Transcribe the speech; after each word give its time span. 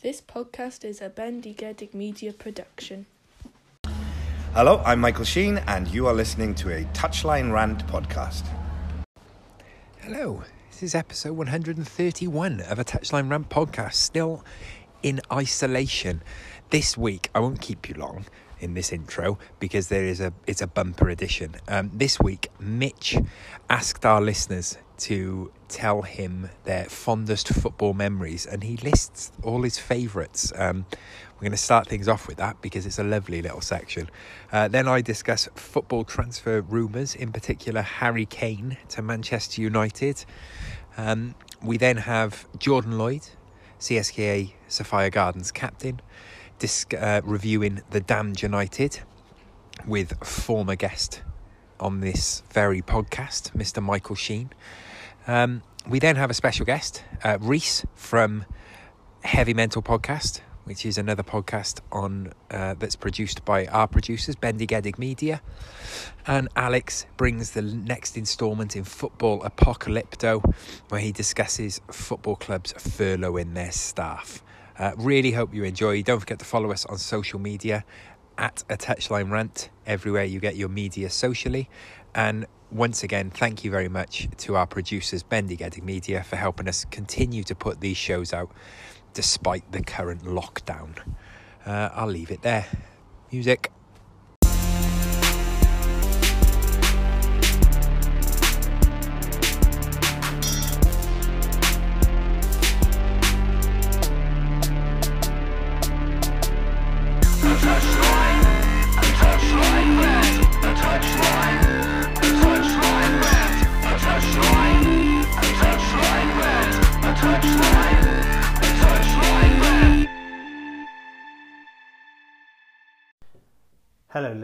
This 0.00 0.20
podcast 0.20 0.84
is 0.84 1.02
a 1.02 1.10
Bendigedig 1.10 1.92
Media 1.92 2.32
production. 2.32 3.06
Hello, 4.54 4.80
I'm 4.86 5.00
Michael 5.00 5.24
Sheen, 5.24 5.58
and 5.66 5.88
you 5.88 6.06
are 6.06 6.14
listening 6.14 6.54
to 6.54 6.70
a 6.70 6.84
Touchline 6.92 7.52
Rant 7.52 7.84
podcast. 7.88 8.46
Hello, 9.98 10.44
this 10.70 10.84
is 10.84 10.94
episode 10.94 11.32
131 11.32 12.60
of 12.60 12.78
a 12.78 12.84
Touchline 12.84 13.28
Rant 13.28 13.48
podcast, 13.48 13.94
still 13.94 14.44
in 15.02 15.20
isolation. 15.32 16.22
This 16.70 16.96
week, 16.96 17.28
I 17.34 17.40
won't 17.40 17.60
keep 17.60 17.88
you 17.88 17.96
long 17.96 18.24
in 18.60 18.74
this 18.74 18.92
intro 18.92 19.38
because 19.60 19.88
there 19.88 20.04
is 20.04 20.20
a 20.20 20.32
it's 20.46 20.62
a 20.62 20.66
bumper 20.66 21.08
edition. 21.08 21.56
Um, 21.68 21.90
this 21.92 22.18
week, 22.20 22.48
Mitch 22.58 23.16
asked 23.68 24.04
our 24.04 24.20
listeners 24.20 24.78
to 24.98 25.52
tell 25.68 26.02
him 26.02 26.50
their 26.64 26.84
fondest 26.86 27.48
football 27.48 27.94
memories, 27.94 28.46
and 28.46 28.64
he 28.64 28.76
lists 28.78 29.32
all 29.42 29.62
his 29.62 29.78
favourites. 29.78 30.52
Um, 30.56 30.86
we're 31.36 31.42
going 31.42 31.52
to 31.52 31.56
start 31.56 31.86
things 31.86 32.08
off 32.08 32.26
with 32.26 32.38
that 32.38 32.60
because 32.60 32.84
it's 32.84 32.98
a 32.98 33.04
lovely 33.04 33.40
little 33.40 33.60
section. 33.60 34.10
Uh, 34.50 34.66
then 34.66 34.88
I 34.88 35.02
discuss 35.02 35.48
football 35.54 36.02
transfer 36.02 36.60
rumours, 36.62 37.14
in 37.14 37.30
particular 37.30 37.82
Harry 37.82 38.26
Kane 38.26 38.76
to 38.88 39.02
Manchester 39.02 39.62
United. 39.62 40.24
Um, 40.96 41.36
we 41.62 41.76
then 41.76 41.98
have 41.98 42.48
Jordan 42.58 42.98
Lloyd, 42.98 43.22
CSKA 43.78 44.52
Sophia 44.66 45.10
Gardens 45.10 45.52
captain, 45.52 46.00
disc, 46.58 46.92
uh, 46.94 47.20
reviewing 47.24 47.82
The 47.90 48.00
Damned 48.00 48.42
United 48.42 49.00
with 49.86 50.24
former 50.24 50.74
guest 50.74 51.22
on 51.80 52.00
this 52.00 52.42
very 52.50 52.82
podcast, 52.82 53.52
Mr. 53.56 53.82
Michael 53.82 54.16
Sheen. 54.16 54.50
Um, 55.26 55.62
we 55.88 55.98
then 55.98 56.16
have 56.16 56.30
a 56.30 56.34
special 56.34 56.66
guest, 56.66 57.04
uh, 57.22 57.38
Rhys 57.40 57.86
from 57.94 58.44
Heavy 59.22 59.54
Mental 59.54 59.82
Podcast, 59.82 60.40
which 60.64 60.84
is 60.84 60.98
another 60.98 61.22
podcast 61.22 61.80
on 61.92 62.32
uh, 62.50 62.74
that's 62.78 62.96
produced 62.96 63.44
by 63.44 63.66
our 63.66 63.86
producers, 63.86 64.36
Bendy 64.36 64.66
Bendigedig 64.66 64.98
Media. 64.98 65.40
And 66.26 66.48
Alex 66.56 67.06
brings 67.16 67.52
the 67.52 67.62
next 67.62 68.16
instalment 68.16 68.76
in 68.76 68.84
Football 68.84 69.40
Apocalypto, 69.40 70.42
where 70.88 71.00
he 71.00 71.12
discusses 71.12 71.80
football 71.90 72.36
clubs 72.36 72.72
furloughing 72.74 73.54
their 73.54 73.72
staff. 73.72 74.42
Uh, 74.78 74.92
really 74.96 75.32
hope 75.32 75.52
you 75.52 75.64
enjoy. 75.64 76.02
Don't 76.02 76.20
forget 76.20 76.38
to 76.38 76.44
follow 76.44 76.70
us 76.70 76.86
on 76.86 76.98
social 76.98 77.38
media 77.38 77.84
at 78.36 78.62
a 78.70 78.76
touchline 78.76 79.30
rant 79.30 79.70
everywhere 79.86 80.24
you 80.24 80.38
get 80.38 80.56
your 80.56 80.68
media 80.68 81.10
socially. 81.10 81.68
And 82.14 82.46
once 82.70 83.02
again, 83.02 83.30
thank 83.30 83.64
you 83.64 83.70
very 83.70 83.88
much 83.88 84.28
to 84.38 84.56
our 84.56 84.66
producers, 84.66 85.22
Bendigedig 85.22 85.82
Media, 85.82 86.22
for 86.22 86.36
helping 86.36 86.68
us 86.68 86.84
continue 86.84 87.42
to 87.44 87.54
put 87.54 87.80
these 87.80 87.96
shows 87.96 88.32
out 88.32 88.50
despite 89.14 89.72
the 89.72 89.82
current 89.82 90.22
lockdown. 90.24 90.96
Uh, 91.66 91.88
I'll 91.92 92.06
leave 92.06 92.30
it 92.30 92.42
there. 92.42 92.66
Music. 93.32 93.72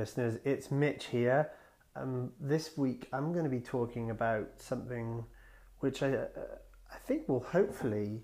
Listeners. 0.05 0.39
It's 0.45 0.71
Mitch 0.71 1.07
here. 1.07 1.51
Um, 1.97 2.31
this 2.39 2.77
week, 2.77 3.09
I'm 3.11 3.33
going 3.33 3.45
to 3.45 3.51
be 3.51 3.59
talking 3.59 4.11
about 4.11 4.51
something 4.59 5.25
which 5.81 6.03
I, 6.03 6.09
uh, 6.09 6.27
I 6.93 6.99
think 7.07 7.27
will 7.27 7.41
hopefully 7.41 8.21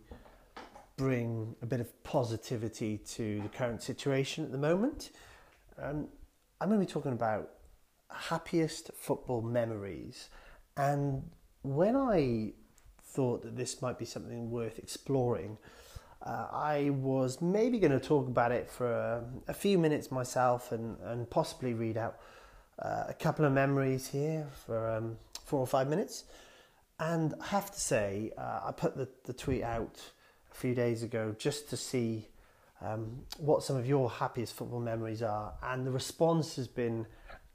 bring 0.99 1.57
a 1.63 1.65
bit 1.65 1.81
of 1.81 2.03
positivity 2.03 2.99
to 2.99 3.41
the 3.41 3.49
current 3.49 3.83
situation 3.83 4.45
at 4.45 4.53
the 4.53 4.59
moment. 4.59 5.13
Um, 5.81 6.09
I'm 6.61 6.69
going 6.69 6.81
to 6.81 6.87
be 6.87 6.93
talking 6.93 7.13
about 7.13 7.49
happiest 8.11 8.91
football 8.95 9.41
memories. 9.41 10.29
And 10.77 11.31
when 11.63 11.97
I 11.97 12.53
thought 13.03 13.41
that 13.45 13.57
this 13.57 13.81
might 13.81 13.99
be 13.99 14.05
something 14.05 14.51
worth 14.51 14.79
exploring, 14.79 15.57
uh, 16.25 16.47
I 16.53 16.91
was 16.91 17.41
maybe 17.41 17.79
going 17.79 17.93
to 17.93 18.01
talk 18.01 18.29
about 18.29 18.53
it 18.53 18.69
for 18.69 18.93
a, 18.93 19.25
a, 19.49 19.55
few 19.55 19.79
minutes 19.79 20.11
myself 20.11 20.71
and, 20.71 20.99
and 21.05 21.29
possibly 21.31 21.73
read 21.73 21.97
out 21.97 22.19
uh, 22.79 23.05
a 23.09 23.15
couple 23.15 23.47
of 23.47 23.53
memories 23.53 24.09
here 24.09 24.47
for 24.67 24.91
um, 24.91 25.17
four 25.47 25.61
or 25.61 25.67
five 25.67 25.89
minutes. 25.89 26.25
And 26.99 27.35
I 27.41 27.47
have 27.47 27.71
to 27.73 27.81
say, 27.81 28.33
uh, 28.37 28.61
I 28.67 28.73
put 28.73 28.97
the, 28.97 29.09
the 29.25 29.33
tweet 29.33 29.63
out 29.63 29.99
a 30.53 30.55
few 30.55 30.75
days 30.75 31.03
ago 31.03 31.35
just 31.39 31.71
to 31.71 31.77
see 31.79 32.29
um, 32.83 33.23
what 33.39 33.63
some 33.63 33.77
of 33.77 33.87
your 33.87 34.11
happiest 34.11 34.55
football 34.55 34.81
memories 34.81 35.23
are. 35.23 35.55
And 35.63 35.87
the 35.87 35.91
response 35.91 36.57
has 36.57 36.69
been 36.69 37.07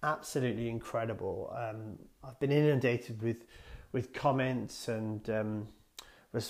absolutely 0.01 0.69
incredible. 0.69 1.55
Um, 1.55 1.99
I've 2.23 2.39
been 2.39 2.51
inundated 2.51 3.21
with, 3.21 3.45
with 3.91 4.11
comments 4.11 4.87
and 4.87 5.29
um, 5.29 5.67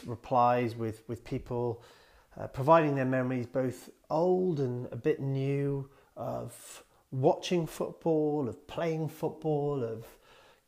replies 0.06 0.76
with, 0.76 1.04
with 1.10 1.26
people 1.26 1.84
uh, 2.40 2.48
providing 2.48 2.96
their 2.96 3.06
memories, 3.06 3.46
both 3.46 3.90
old 4.10 4.60
and 4.60 4.88
a 4.92 4.96
bit 4.96 5.20
new, 5.20 5.90
of 6.18 6.84
watching 7.12 7.68
football, 7.68 8.48
of 8.48 8.68
playing 8.68 9.10
football, 9.10 9.84
of 9.84 10.06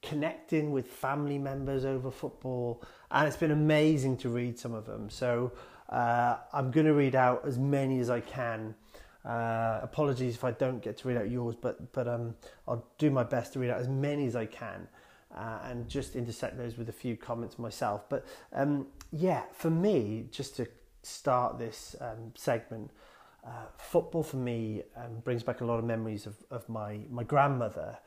connecting 0.02 0.72
with 0.72 0.88
family 0.88 1.38
members 1.38 1.86
over 1.86 2.12
football. 2.12 2.84
And 3.12 3.28
it's 3.28 3.38
been 3.38 3.52
amazing 3.52 4.18
to 4.18 4.30
read 4.30 4.58
some 4.60 4.74
of 4.74 4.86
them. 4.86 5.10
So 5.10 5.52
uh, 5.90 6.38
I'm 6.54 6.72
going 6.72 6.86
to 6.86 6.94
read 6.94 7.16
out 7.16 7.44
as 7.46 7.58
many 7.58 8.00
as 8.00 8.10
I 8.10 8.20
can. 8.20 8.76
Uh, 9.26 9.80
apologies 9.84 10.36
if 10.36 10.44
I 10.44 10.52
don't 10.52 10.82
get 10.82 10.98
to 11.00 11.08
read 11.08 11.18
out 11.18 11.30
yours, 11.30 11.56
but 11.60 11.92
but 11.92 12.08
um, 12.08 12.36
I'll 12.66 12.88
do 12.98 13.12
my 13.12 13.24
best 13.24 13.54
to 13.54 13.60
read 13.60 13.70
out 13.70 13.80
as 13.80 13.90
many 13.90 14.26
as 14.26 14.38
I 14.38 14.46
can, 14.46 14.88
uh, 15.36 15.60
and 15.66 15.90
just 15.90 16.16
intersect 16.16 16.58
those 16.58 16.78
with 16.78 16.88
a 16.88 16.94
few 16.94 17.18
comments 17.18 17.60
myself. 17.60 18.08
But 18.08 18.26
um, 18.54 18.88
yeah, 19.12 19.44
for 19.52 19.70
me, 19.70 20.28
just 20.32 20.56
to 20.58 20.68
start 21.08 21.58
this 21.58 21.96
um, 22.02 22.34
segment, 22.36 22.92
uh, 23.46 23.66
football 23.78 24.24
for 24.24 24.38
me 24.38 24.84
um, 24.96 25.20
brings 25.24 25.44
back 25.44 25.62
a 25.62 25.66
lot 25.66 25.80
of 25.80 25.86
memories 25.86 26.26
of, 26.26 26.36
of 26.52 26.68
my, 26.68 27.00
my 27.10 27.24
grandmother, 27.24 27.98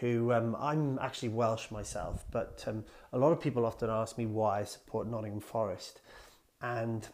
who 0.00 0.32
um, 0.32 0.56
I'm 0.58 0.98
actually 1.00 1.30
Welsh 1.30 1.70
myself, 1.70 2.24
but 2.30 2.64
um, 2.66 2.84
a 3.12 3.18
lot 3.18 3.32
of 3.32 3.40
people 3.40 3.64
often 3.64 3.90
ask 3.90 4.18
me 4.18 4.26
why 4.26 4.60
I 4.60 4.64
support 4.64 5.08
Nottingham 5.08 5.40
Forest. 5.40 6.00
And 6.60 7.06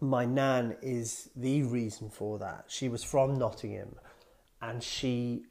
my 0.00 0.24
nan 0.24 0.76
is 0.82 1.30
the 1.36 1.62
reason 1.64 2.08
for 2.08 2.38
that. 2.38 2.64
She 2.68 2.88
was 2.88 3.04
from 3.04 3.34
Nottingham 3.38 3.96
and 4.62 4.82
she 4.82 5.44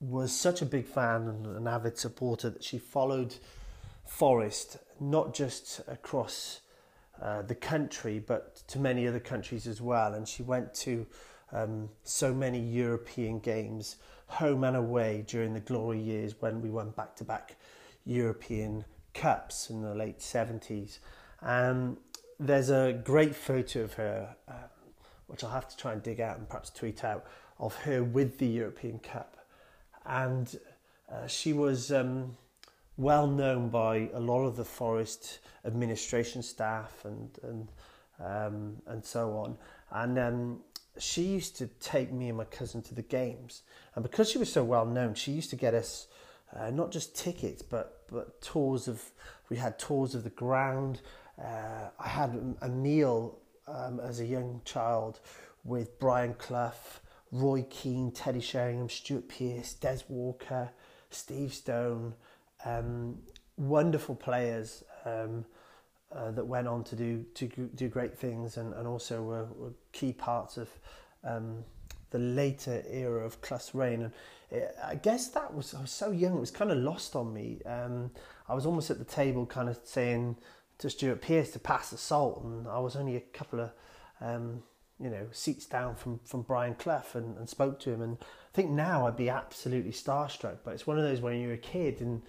was 0.00 0.32
such 0.32 0.62
a 0.62 0.66
big 0.66 0.86
fan 0.86 1.28
and 1.28 1.46
an 1.46 1.66
avid 1.66 1.98
supporter 1.98 2.50
that 2.50 2.64
she 2.64 2.78
followed 2.78 3.34
Forest 4.04 4.78
not 5.00 5.34
just 5.34 5.80
across 5.88 6.60
uh, 7.22 7.42
the 7.42 7.54
country, 7.54 8.18
but 8.18 8.56
to 8.68 8.78
many 8.78 9.06
other 9.06 9.20
countries 9.20 9.66
as 9.66 9.80
well. 9.80 10.14
And 10.14 10.26
she 10.28 10.42
went 10.42 10.74
to 10.74 11.06
um, 11.52 11.88
so 12.02 12.34
many 12.34 12.58
European 12.58 13.38
games, 13.38 13.96
home 14.26 14.64
and 14.64 14.76
away, 14.76 15.24
during 15.26 15.54
the 15.54 15.60
glory 15.60 16.00
years 16.00 16.34
when 16.40 16.60
we 16.60 16.70
won 16.70 16.90
back 16.90 17.14
to 17.16 17.24
back 17.24 17.56
European 18.04 18.84
Cups 19.14 19.70
in 19.70 19.82
the 19.82 19.94
late 19.94 20.18
70s. 20.18 20.98
Um, 21.40 21.98
there's 22.40 22.70
a 22.70 23.00
great 23.04 23.34
photo 23.34 23.82
of 23.82 23.94
her, 23.94 24.34
um, 24.48 24.56
which 25.28 25.44
I'll 25.44 25.50
have 25.50 25.68
to 25.68 25.76
try 25.76 25.92
and 25.92 26.02
dig 26.02 26.20
out 26.20 26.38
and 26.38 26.48
perhaps 26.48 26.70
tweet 26.70 27.04
out, 27.04 27.24
of 27.60 27.76
her 27.76 28.02
with 28.02 28.38
the 28.38 28.46
European 28.46 28.98
Cup. 28.98 29.36
And 30.04 30.58
uh, 31.10 31.26
she 31.28 31.52
was 31.52 31.92
um, 31.92 32.36
well 32.96 33.26
known 33.26 33.68
by 33.68 34.08
a 34.12 34.20
lot 34.20 34.44
of 34.44 34.56
the 34.56 34.64
Forest 34.64 35.40
administration 35.64 36.42
staff 36.42 37.04
and 37.04 37.38
and 37.42 37.68
um, 38.20 38.76
and 38.86 39.04
so 39.04 39.36
on. 39.36 39.56
And 39.90 40.18
um, 40.18 40.60
she 40.98 41.22
used 41.22 41.56
to 41.56 41.66
take 41.80 42.12
me 42.12 42.28
and 42.28 42.38
my 42.38 42.44
cousin 42.44 42.82
to 42.82 42.94
the 42.94 43.02
games, 43.02 43.62
and 43.94 44.02
because 44.02 44.30
she 44.30 44.38
was 44.38 44.52
so 44.52 44.64
well 44.64 44.86
known, 44.86 45.14
she 45.14 45.32
used 45.32 45.50
to 45.50 45.56
get 45.56 45.74
us 45.74 46.06
uh, 46.54 46.70
not 46.70 46.90
just 46.90 47.16
tickets, 47.16 47.62
but 47.62 48.04
but 48.10 48.40
tours 48.40 48.88
of. 48.88 49.02
We 49.50 49.58
had 49.58 49.78
tours 49.78 50.14
of 50.14 50.24
the 50.24 50.30
ground. 50.30 51.02
Uh, 51.38 51.90
I 51.98 52.08
had 52.08 52.56
a 52.62 52.68
meal 52.68 53.38
um, 53.68 54.00
as 54.00 54.20
a 54.20 54.24
young 54.24 54.62
child 54.64 55.20
with 55.64 55.98
Brian 55.98 56.34
Clough, 56.34 56.72
Roy 57.30 57.66
Keane, 57.68 58.10
Teddy 58.10 58.40
Sheringham, 58.40 58.88
Stuart 58.88 59.28
Pearce, 59.28 59.74
Des 59.74 60.00
Walker, 60.08 60.70
Steve 61.10 61.52
Stone, 61.52 62.14
um, 62.64 63.18
wonderful 63.56 64.14
players. 64.14 64.84
Um, 65.04 65.44
uh, 66.14 66.30
that 66.30 66.46
went 66.46 66.68
on 66.68 66.84
to 66.84 66.94
do 66.94 67.24
to 67.34 67.48
do 67.74 67.88
great 67.88 68.16
things 68.16 68.56
and, 68.56 68.72
and 68.74 68.86
also 68.86 69.20
were, 69.20 69.46
were 69.56 69.72
key 69.90 70.12
parts 70.12 70.56
of 70.56 70.68
um, 71.24 71.64
the 72.10 72.18
later 72.20 72.84
era 72.88 73.24
of 73.24 73.40
Clough's 73.40 73.74
Reign. 73.74 74.02
And 74.02 74.12
it, 74.50 74.76
I 74.84 74.94
guess 74.94 75.28
that 75.28 75.52
was 75.52 75.74
I 75.74 75.80
was 75.80 75.90
so 75.90 76.12
young; 76.12 76.36
it 76.36 76.40
was 76.40 76.52
kind 76.52 76.70
of 76.70 76.78
lost 76.78 77.16
on 77.16 77.34
me. 77.34 77.60
Um, 77.66 78.12
I 78.48 78.54
was 78.54 78.64
almost 78.64 78.90
at 78.90 78.98
the 78.98 79.04
table, 79.04 79.44
kind 79.44 79.68
of 79.68 79.80
saying 79.82 80.36
to 80.78 80.88
Stuart 80.88 81.20
Pearce 81.20 81.50
to 81.50 81.58
pass 81.58 81.90
the 81.90 81.98
salt, 81.98 82.44
and 82.44 82.68
I 82.68 82.78
was 82.78 82.94
only 82.94 83.16
a 83.16 83.20
couple 83.20 83.60
of 83.60 83.70
um, 84.20 84.62
you 85.00 85.10
know 85.10 85.26
seats 85.32 85.66
down 85.66 85.96
from 85.96 86.20
from 86.24 86.42
Brian 86.42 86.76
Clough 86.76 87.14
and, 87.14 87.36
and 87.36 87.48
spoke 87.48 87.80
to 87.80 87.90
him. 87.90 88.02
And 88.02 88.18
I 88.20 88.54
think 88.54 88.70
now 88.70 89.08
I'd 89.08 89.16
be 89.16 89.28
absolutely 89.28 89.92
starstruck. 89.92 90.58
But 90.64 90.74
it's 90.74 90.86
one 90.86 90.98
of 90.98 91.04
those 91.04 91.20
when 91.20 91.40
you're 91.40 91.54
a 91.54 91.58
kid 91.58 92.00
and 92.00 92.22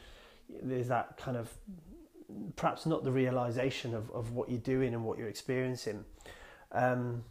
there's 0.49 0.87
that 0.87 1.17
kind 1.17 1.37
of 1.37 1.49
perhaps 2.55 2.85
not 2.85 3.03
the 3.03 3.11
realization 3.11 3.93
of, 3.93 4.09
of 4.11 4.31
what 4.31 4.49
you're 4.49 4.59
doing 4.59 4.93
and 4.93 5.03
what 5.03 5.17
you're 5.17 5.29
experiencing. 5.29 6.03
Um, 6.71 7.23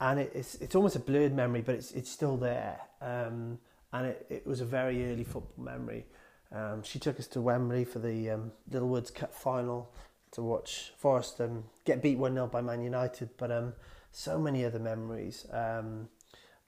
and 0.00 0.20
it, 0.20 0.32
it's 0.34 0.56
it's 0.56 0.74
almost 0.74 0.96
a 0.96 1.00
blurred 1.00 1.34
memory, 1.34 1.62
but 1.62 1.74
it's 1.74 1.92
it's 1.92 2.10
still 2.10 2.36
there. 2.36 2.78
Um, 3.00 3.58
and 3.92 4.08
it, 4.08 4.26
it 4.28 4.46
was 4.46 4.60
a 4.60 4.64
very 4.64 5.10
early 5.10 5.24
football 5.24 5.64
memory. 5.64 6.06
Um, 6.52 6.82
she 6.82 6.98
took 6.98 7.18
us 7.18 7.26
to 7.28 7.40
Wembley 7.40 7.84
for 7.84 7.98
the 7.98 8.30
um, 8.30 8.52
Littlewoods 8.70 9.10
Cup 9.10 9.34
final 9.34 9.92
to 10.32 10.42
watch 10.42 10.92
Forest 10.98 11.40
um, 11.40 11.64
get 11.84 12.02
beat 12.02 12.18
1 12.18 12.34
0 12.34 12.46
by 12.48 12.60
Man 12.60 12.82
United, 12.82 13.30
but 13.36 13.50
um, 13.50 13.72
so 14.12 14.38
many 14.38 14.64
other 14.64 14.78
memories. 14.78 15.46
Um, 15.50 16.08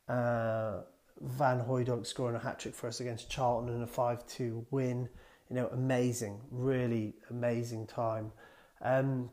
uh, 0.09 0.81
Van 1.21 1.61
Hooydonk 1.61 2.07
scoring 2.07 2.37
a 2.37 2.39
hat 2.39 2.61
trick 2.61 2.75
for 2.75 2.87
us 2.87 3.01
against 3.01 3.29
Charlton 3.29 3.75
in 3.75 3.83
a 3.83 3.87
5 3.87 4.27
2 4.27 4.67
win. 4.71 5.09
You 5.49 5.57
know, 5.57 5.69
amazing, 5.69 6.41
really 6.51 7.15
amazing 7.31 7.87
time. 7.87 8.33
Um, 8.83 9.31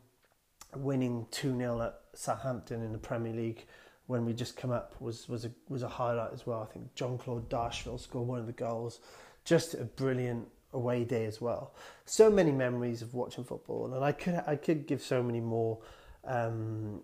winning 0.74 1.26
2 1.30 1.56
0 1.56 1.82
at 1.82 2.00
Southampton 2.14 2.82
in 2.82 2.92
the 2.92 2.98
Premier 2.98 3.32
League 3.32 3.66
when 4.06 4.24
we 4.24 4.32
just 4.32 4.56
come 4.56 4.70
up 4.70 4.94
was 5.00 5.28
was 5.28 5.44
a 5.44 5.50
was 5.68 5.82
a 5.82 5.88
highlight 5.88 6.32
as 6.32 6.46
well. 6.46 6.66
I 6.68 6.72
think 6.72 6.94
John 6.94 7.18
Claude 7.18 7.48
Darcheville 7.48 8.00
scored 8.00 8.26
one 8.26 8.38
of 8.38 8.46
the 8.46 8.52
goals. 8.52 9.00
Just 9.44 9.74
a 9.74 9.84
brilliant 9.84 10.48
away 10.72 11.04
day 11.04 11.24
as 11.24 11.40
well. 11.40 11.74
So 12.04 12.30
many 12.30 12.52
memories 12.52 13.02
of 13.02 13.14
watching 13.14 13.44
football, 13.44 13.92
and 13.94 14.04
I 14.04 14.12
could 14.12 14.42
I 14.46 14.56
could 14.56 14.86
give 14.86 15.02
so 15.02 15.22
many 15.22 15.40
more 15.40 15.78
um, 16.24 17.02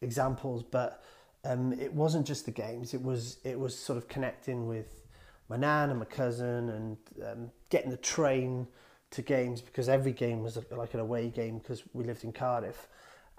examples, 0.00 0.62
but 0.62 1.02
um, 1.44 1.72
it 1.72 1.92
wasn't 1.92 2.26
just 2.26 2.46
the 2.46 2.50
games. 2.50 2.94
It 2.94 3.02
was 3.02 3.38
it 3.44 3.58
was 3.58 3.78
sort 3.78 3.98
of 3.98 4.08
connecting 4.08 4.66
with 4.66 5.06
my 5.48 5.56
nan 5.56 5.90
and 5.90 5.98
my 5.98 6.04
cousin, 6.04 6.68
and 6.70 6.96
um, 7.24 7.50
getting 7.70 7.90
the 7.90 7.96
train 7.96 8.66
to 9.10 9.22
games 9.22 9.60
because 9.60 9.88
every 9.88 10.12
game 10.12 10.42
was 10.42 10.58
like 10.70 10.94
an 10.94 11.00
away 11.00 11.28
game 11.28 11.58
because 11.58 11.82
we 11.92 12.04
lived 12.04 12.24
in 12.24 12.32
Cardiff, 12.32 12.88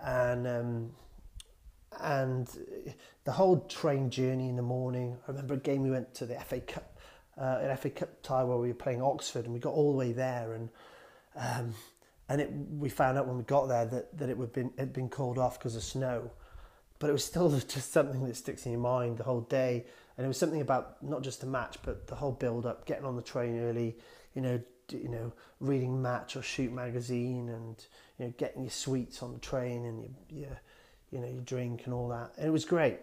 and 0.03 0.47
um, 0.47 0.91
and 2.01 2.49
the 3.25 3.31
whole 3.31 3.59
train 3.61 4.09
journey 4.09 4.49
in 4.49 4.55
the 4.55 4.61
morning. 4.61 5.17
I 5.27 5.31
remember 5.31 5.55
a 5.55 5.57
game 5.57 5.83
we 5.83 5.91
went 5.91 6.13
to 6.15 6.25
the 6.25 6.35
FA 6.35 6.59
Cup, 6.61 6.97
uh, 7.39 7.59
an 7.61 7.77
FA 7.77 7.89
Cup 7.89 8.21
tie 8.23 8.43
where 8.43 8.57
we 8.57 8.69
were 8.69 8.73
playing 8.73 9.01
Oxford, 9.01 9.45
and 9.45 9.53
we 9.53 9.59
got 9.59 9.73
all 9.73 9.91
the 9.91 9.97
way 9.97 10.11
there, 10.11 10.53
and 10.53 10.69
um, 11.35 11.73
and 12.27 12.41
it, 12.41 12.51
we 12.51 12.89
found 12.89 13.17
out 13.17 13.27
when 13.27 13.37
we 13.37 13.43
got 13.43 13.67
there 13.67 13.85
that 13.85 14.17
that 14.17 14.29
it 14.29 14.37
would 14.37 14.53
been 14.53 14.71
had 14.77 14.93
been 14.93 15.09
called 15.09 15.37
off 15.37 15.59
because 15.59 15.75
of 15.75 15.83
snow, 15.83 16.31
but 16.97 17.09
it 17.09 17.13
was 17.13 17.23
still 17.23 17.49
just 17.67 17.91
something 17.91 18.25
that 18.25 18.35
sticks 18.35 18.65
in 18.65 18.71
your 18.71 18.81
mind 18.81 19.17
the 19.17 19.23
whole 19.23 19.41
day, 19.41 19.85
and 20.17 20.25
it 20.25 20.27
was 20.27 20.37
something 20.37 20.61
about 20.61 21.01
not 21.03 21.21
just 21.21 21.41
the 21.41 21.47
match 21.47 21.77
but 21.83 22.07
the 22.07 22.15
whole 22.15 22.31
build 22.31 22.65
up, 22.65 22.85
getting 22.85 23.05
on 23.05 23.15
the 23.15 23.21
train 23.21 23.59
early, 23.59 23.95
you 24.33 24.41
know, 24.41 24.61
you 24.91 25.09
know, 25.09 25.33
reading 25.59 26.01
Match 26.01 26.35
or 26.35 26.41
Shoot 26.41 26.71
magazine, 26.71 27.49
and 27.49 27.85
you 28.17 28.25
know, 28.25 28.33
getting 28.37 28.63
your 28.63 28.71
sweets 28.71 29.21
on 29.21 29.33
the 29.33 29.39
train 29.39 29.85
and 29.85 30.01
your, 30.01 30.41
your 30.41 30.61
you 31.11 31.19
know, 31.19 31.27
you 31.27 31.41
drink 31.41 31.83
and 31.85 31.93
all 31.93 32.07
that. 32.09 32.31
And 32.37 32.47
it 32.47 32.51
was 32.51 32.65
great. 32.65 32.99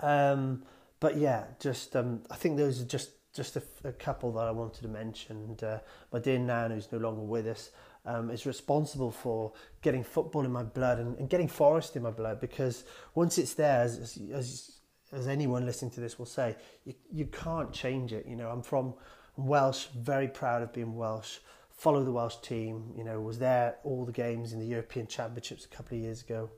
Um, 0.00 0.62
but 1.00 1.16
yeah, 1.16 1.44
just 1.60 1.96
um, 1.96 2.22
I 2.30 2.36
think 2.36 2.56
those 2.56 2.80
are 2.80 2.86
just 2.86 3.10
just 3.34 3.56
a, 3.56 3.62
a 3.84 3.92
couple 3.92 4.32
that 4.32 4.46
I 4.46 4.50
wanted 4.50 4.82
to 4.82 4.88
mention. 4.88 5.36
And, 5.36 5.64
uh, 5.64 5.78
my 6.12 6.18
dear 6.18 6.38
Nan, 6.38 6.70
who's 6.70 6.92
no 6.92 6.98
longer 6.98 7.22
with 7.22 7.46
us, 7.46 7.70
um, 8.04 8.30
is 8.30 8.46
responsible 8.46 9.10
for 9.10 9.52
getting 9.80 10.04
football 10.04 10.44
in 10.44 10.52
my 10.52 10.62
blood 10.62 10.98
and, 10.98 11.16
and 11.18 11.30
getting 11.30 11.48
Forest 11.48 11.96
in 11.96 12.02
my 12.02 12.10
blood 12.10 12.40
because 12.40 12.84
once 13.14 13.38
it's 13.38 13.54
there, 13.54 13.80
as, 13.80 14.18
as, 14.32 14.72
as 15.12 15.28
anyone 15.28 15.64
listening 15.64 15.90
to 15.92 16.00
this 16.00 16.18
will 16.18 16.26
say, 16.26 16.56
you, 16.84 16.94
you 17.10 17.26
can't 17.26 17.72
change 17.72 18.12
it. 18.12 18.26
You 18.26 18.36
know, 18.36 18.48
I'm 18.48 18.62
from 18.62 18.94
Welsh, 19.36 19.86
very 19.96 20.28
proud 20.28 20.62
of 20.62 20.72
being 20.72 20.96
Welsh. 20.96 21.38
Follow 21.70 22.04
the 22.04 22.12
Welsh 22.12 22.36
team. 22.36 22.92
You 22.96 23.04
know, 23.04 23.20
was 23.20 23.38
there 23.38 23.76
all 23.84 24.04
the 24.04 24.12
games 24.12 24.52
in 24.52 24.60
the 24.60 24.66
European 24.66 25.06
Championships 25.06 25.64
a 25.64 25.68
couple 25.68 25.96
of 25.96 26.02
years 26.02 26.22
ago. 26.22 26.50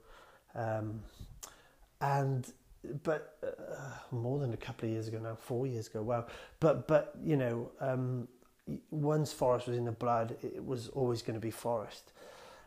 Um, 0.54 1.02
and 2.00 2.52
but 3.02 3.38
uh, 3.42 4.14
more 4.14 4.38
than 4.38 4.52
a 4.52 4.56
couple 4.56 4.86
of 4.86 4.92
years 4.92 5.08
ago 5.08 5.18
now, 5.18 5.36
four 5.36 5.66
years 5.66 5.86
ago. 5.86 6.02
Wow. 6.02 6.26
But 6.60 6.86
but 6.86 7.14
you 7.22 7.36
know, 7.36 7.70
um, 7.80 8.28
once 8.90 9.32
Forest 9.32 9.68
was 9.68 9.78
in 9.78 9.84
the 9.84 9.92
blood, 9.92 10.36
it 10.42 10.64
was 10.64 10.88
always 10.88 11.22
going 11.22 11.34
to 11.34 11.40
be 11.40 11.50
Forest. 11.50 12.12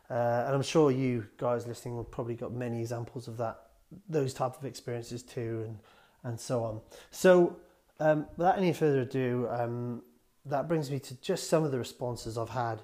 Uh, 0.09 0.43
and 0.45 0.55
I'm 0.55 0.61
sure 0.61 0.89
you 0.89 1.27
guys 1.37 1.67
listening 1.67 1.95
will 1.95 2.03
probably 2.05 2.35
got 2.35 2.53
many 2.53 2.79
examples 2.79 3.27
of 3.27 3.35
that, 3.37 3.59
those 4.07 4.33
type 4.33 4.57
of 4.57 4.65
experiences 4.65 5.21
too, 5.21 5.63
and 5.65 5.77
and 6.23 6.39
so 6.39 6.63
on. 6.63 6.81
So 7.11 7.57
um, 7.99 8.27
without 8.37 8.57
any 8.57 8.73
further 8.73 9.01
ado, 9.01 9.47
um, 9.49 10.03
that 10.45 10.67
brings 10.67 10.91
me 10.91 10.99
to 10.99 11.15
just 11.21 11.49
some 11.49 11.63
of 11.63 11.71
the 11.71 11.77
responses 11.77 12.37
I've 12.37 12.49
had 12.49 12.81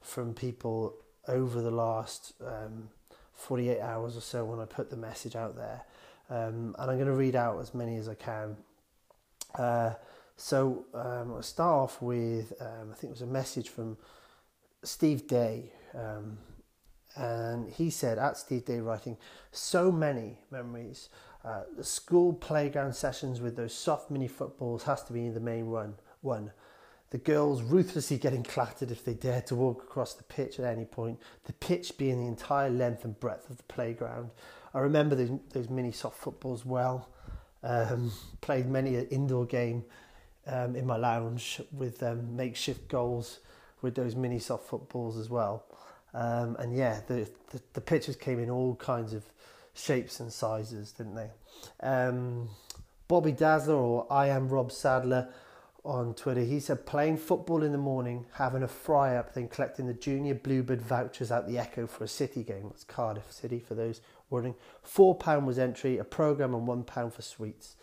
from 0.00 0.34
people 0.34 0.94
over 1.28 1.60
the 1.60 1.70
last 1.70 2.34
um, 2.44 2.90
48 3.32 3.80
hours 3.80 4.16
or 4.16 4.20
so 4.20 4.44
when 4.44 4.60
I 4.60 4.64
put 4.64 4.90
the 4.90 4.96
message 4.96 5.36
out 5.36 5.56
there. 5.56 5.84
Um, 6.28 6.74
and 6.78 6.90
I'm 6.90 6.96
going 6.96 7.06
to 7.06 7.12
read 7.12 7.36
out 7.36 7.60
as 7.60 7.74
many 7.74 7.96
as 7.96 8.08
I 8.08 8.14
can. 8.14 8.56
Uh, 9.54 9.94
so 10.36 10.84
um, 10.94 11.32
I'll 11.34 11.42
start 11.42 11.74
off 11.74 12.02
with, 12.02 12.52
um, 12.60 12.90
I 12.92 12.94
think 12.94 13.10
it 13.10 13.14
was 13.14 13.22
a 13.22 13.26
message 13.26 13.68
from 13.68 13.96
Steve 14.82 15.26
Day. 15.26 15.72
And 17.16 17.70
he 17.70 17.88
said, 17.90 18.18
at 18.18 18.36
Steve 18.36 18.66
Day 18.66 18.80
writing, 18.80 19.16
so 19.50 19.90
many 19.90 20.38
memories. 20.50 21.08
Uh, 21.46 21.60
the 21.76 21.84
school 21.84 22.32
playground 22.32 22.92
sessions 22.92 23.40
with 23.40 23.54
those 23.54 23.72
soft 23.72 24.10
mini 24.10 24.26
footballs 24.26 24.82
has 24.82 25.04
to 25.04 25.12
be 25.12 25.28
the 25.28 25.38
main 25.38 25.70
one. 25.70 25.94
One, 26.20 26.50
the 27.10 27.18
girls 27.18 27.62
ruthlessly 27.62 28.18
getting 28.18 28.42
clattered 28.42 28.90
if 28.90 29.04
they 29.04 29.14
dared 29.14 29.46
to 29.46 29.54
walk 29.54 29.84
across 29.84 30.14
the 30.14 30.24
pitch 30.24 30.58
at 30.58 30.64
any 30.64 30.84
point, 30.84 31.20
the 31.44 31.52
pitch 31.52 31.96
being 31.98 32.20
the 32.20 32.26
entire 32.26 32.68
length 32.68 33.04
and 33.04 33.18
breadth 33.20 33.48
of 33.48 33.58
the 33.58 33.62
playground. 33.64 34.30
I 34.74 34.80
remember 34.80 35.14
those, 35.14 35.30
those 35.52 35.70
mini 35.70 35.92
soft 35.92 36.18
footballs 36.18 36.66
well. 36.66 37.08
Um, 37.62 38.12
played 38.40 38.66
many 38.66 38.96
an 38.96 39.06
indoor 39.08 39.46
game 39.46 39.84
um, 40.48 40.74
in 40.74 40.84
my 40.84 40.96
lounge 40.96 41.60
with 41.72 42.02
um, 42.02 42.34
makeshift 42.34 42.88
goals 42.88 43.38
with 43.82 43.94
those 43.94 44.16
mini 44.16 44.40
soft 44.40 44.68
footballs 44.68 45.16
as 45.16 45.30
well. 45.30 45.64
Um, 46.12 46.56
and 46.58 46.76
yeah, 46.76 47.00
the, 47.06 47.30
the, 47.50 47.60
the 47.74 47.80
pitches 47.80 48.16
came 48.16 48.40
in 48.40 48.50
all 48.50 48.74
kinds 48.74 49.12
of 49.12 49.24
shapes 49.76 50.20
and 50.20 50.32
sizes, 50.32 50.92
didn't 50.92 51.14
they? 51.14 51.30
Um, 51.80 52.48
Bobby 53.08 53.32
Dazzler 53.32 53.74
or 53.74 54.06
I 54.10 54.28
am 54.28 54.48
Rob 54.48 54.72
Sadler 54.72 55.28
on 55.84 56.14
Twitter. 56.14 56.40
He 56.40 56.58
said 56.58 56.86
playing 56.86 57.18
football 57.18 57.62
in 57.62 57.72
the 57.72 57.78
morning, 57.78 58.26
having 58.32 58.62
a 58.62 58.68
fry 58.68 59.16
up, 59.16 59.34
then 59.34 59.48
collecting 59.48 59.86
the 59.86 59.94
junior 59.94 60.34
Bluebird 60.34 60.82
vouchers 60.82 61.30
out 61.30 61.46
the 61.46 61.58
Echo 61.58 61.86
for 61.86 62.04
a 62.04 62.08
City 62.08 62.42
game. 62.42 62.64
That's 62.68 62.84
Cardiff 62.84 63.30
City 63.30 63.60
for 63.60 63.74
those 63.74 64.00
wondering. 64.30 64.56
Four 64.82 65.14
pound 65.14 65.46
was 65.46 65.58
entry, 65.58 65.98
a 65.98 66.04
program, 66.04 66.54
and 66.54 66.66
one 66.66 66.82
pound 66.82 67.14
for 67.14 67.22
sweets. 67.22 67.76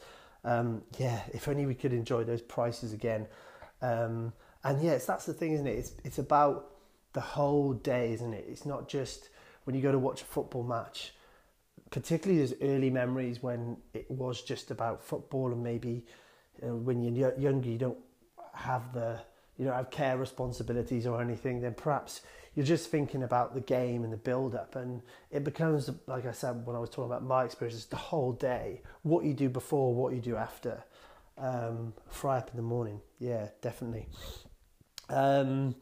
Um, 0.43 0.83
yeah, 0.97 1.21
if 1.33 1.47
only 1.47 1.65
we 1.65 1.75
could 1.75 1.93
enjoy 1.93 2.25
those 2.25 2.41
prices 2.41 2.91
again. 2.91 3.27
Um, 3.81 4.33
and 4.63 4.81
yes, 4.81 5.05
that's 5.05 5.25
the 5.25 5.33
thing, 5.33 5.53
isn't 5.53 5.67
it? 5.67 5.77
It's 5.77 5.93
it's 6.03 6.19
about 6.19 6.71
the 7.13 7.21
whole 7.21 7.73
day, 7.73 8.13
isn't 8.13 8.33
it? 8.33 8.45
It's 8.47 8.65
not 8.65 8.89
just 8.89 9.29
when 9.63 9.75
you 9.75 9.81
go 9.81 9.91
to 9.91 9.99
watch 9.99 10.21
a 10.21 10.25
football 10.25 10.63
match. 10.63 11.13
Particularly 11.93 12.41
those 12.41 12.55
early 12.63 12.89
memories 12.89 13.43
when 13.43 13.77
it 13.93 14.09
was 14.09 14.41
just 14.41 14.71
about 14.71 15.03
football 15.03 15.51
and 15.51 15.61
maybe 15.63 16.03
uh, 16.63 16.75
when 16.75 17.03
you're 17.03 17.37
younger, 17.37 17.69
you 17.69 17.77
don't 17.77 17.99
have 18.55 18.91
the 18.93 19.19
you 19.59 19.65
don't 19.65 19.75
have 19.75 19.91
care 19.91 20.17
responsibilities 20.17 21.05
or 21.05 21.21
anything. 21.21 21.61
Then 21.61 21.75
perhaps 21.75 22.21
you're 22.55 22.65
just 22.65 22.89
thinking 22.89 23.21
about 23.21 23.53
the 23.53 23.61
game 23.61 24.03
and 24.03 24.11
the 24.11 24.17
build 24.17 24.55
up, 24.55 24.75
and 24.75 25.03
it 25.29 25.43
becomes 25.43 25.87
like 26.07 26.25
I 26.25 26.31
said 26.31 26.65
when 26.65 26.75
I 26.75 26.79
was 26.79 26.89
talking 26.89 27.11
about 27.11 27.23
my 27.23 27.45
experiences, 27.45 27.85
the 27.85 27.95
whole 27.95 28.31
day. 28.33 28.81
What 29.03 29.23
you 29.23 29.35
do 29.35 29.47
before, 29.47 29.93
what 29.93 30.15
you 30.15 30.19
do 30.19 30.35
after. 30.35 30.83
Um, 31.37 31.93
fry 32.09 32.39
up 32.39 32.49
in 32.49 32.57
the 32.57 32.63
morning, 32.63 33.01
yeah, 33.19 33.49
definitely. 33.61 34.07
Um, 35.09 35.75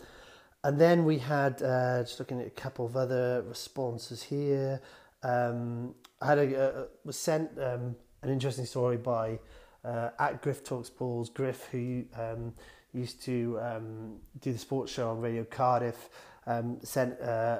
and 0.63 0.77
then 0.77 1.05
we 1.05 1.19
had 1.19 1.61
uh, 1.61 2.03
just 2.03 2.19
looking 2.19 2.41
at 2.41 2.47
a 2.47 2.51
couple 2.51 2.85
of 2.85 2.97
other 2.97 3.43
responses 3.47 4.23
here. 4.23 4.81
Um, 5.23 5.95
I 6.21 6.27
had 6.27 6.37
a, 6.37 6.87
was 7.03 7.17
sent 7.17 7.57
um, 7.57 7.95
an 8.21 8.29
interesting 8.29 8.65
story 8.65 8.97
by 8.97 9.39
uh, 9.83 10.09
at 10.19 10.41
Griff 10.41 10.63
Talks 10.63 10.89
Balls. 10.89 11.29
Griff, 11.29 11.67
who 11.71 12.03
um, 12.15 12.53
used 12.93 13.23
to 13.23 13.59
um, 13.59 14.17
do 14.39 14.53
the 14.53 14.59
sports 14.59 14.91
show 14.91 15.09
on 15.09 15.19
Radio 15.19 15.43
Cardiff, 15.43 16.09
um, 16.45 16.77
sent 16.83 17.19
uh, 17.21 17.59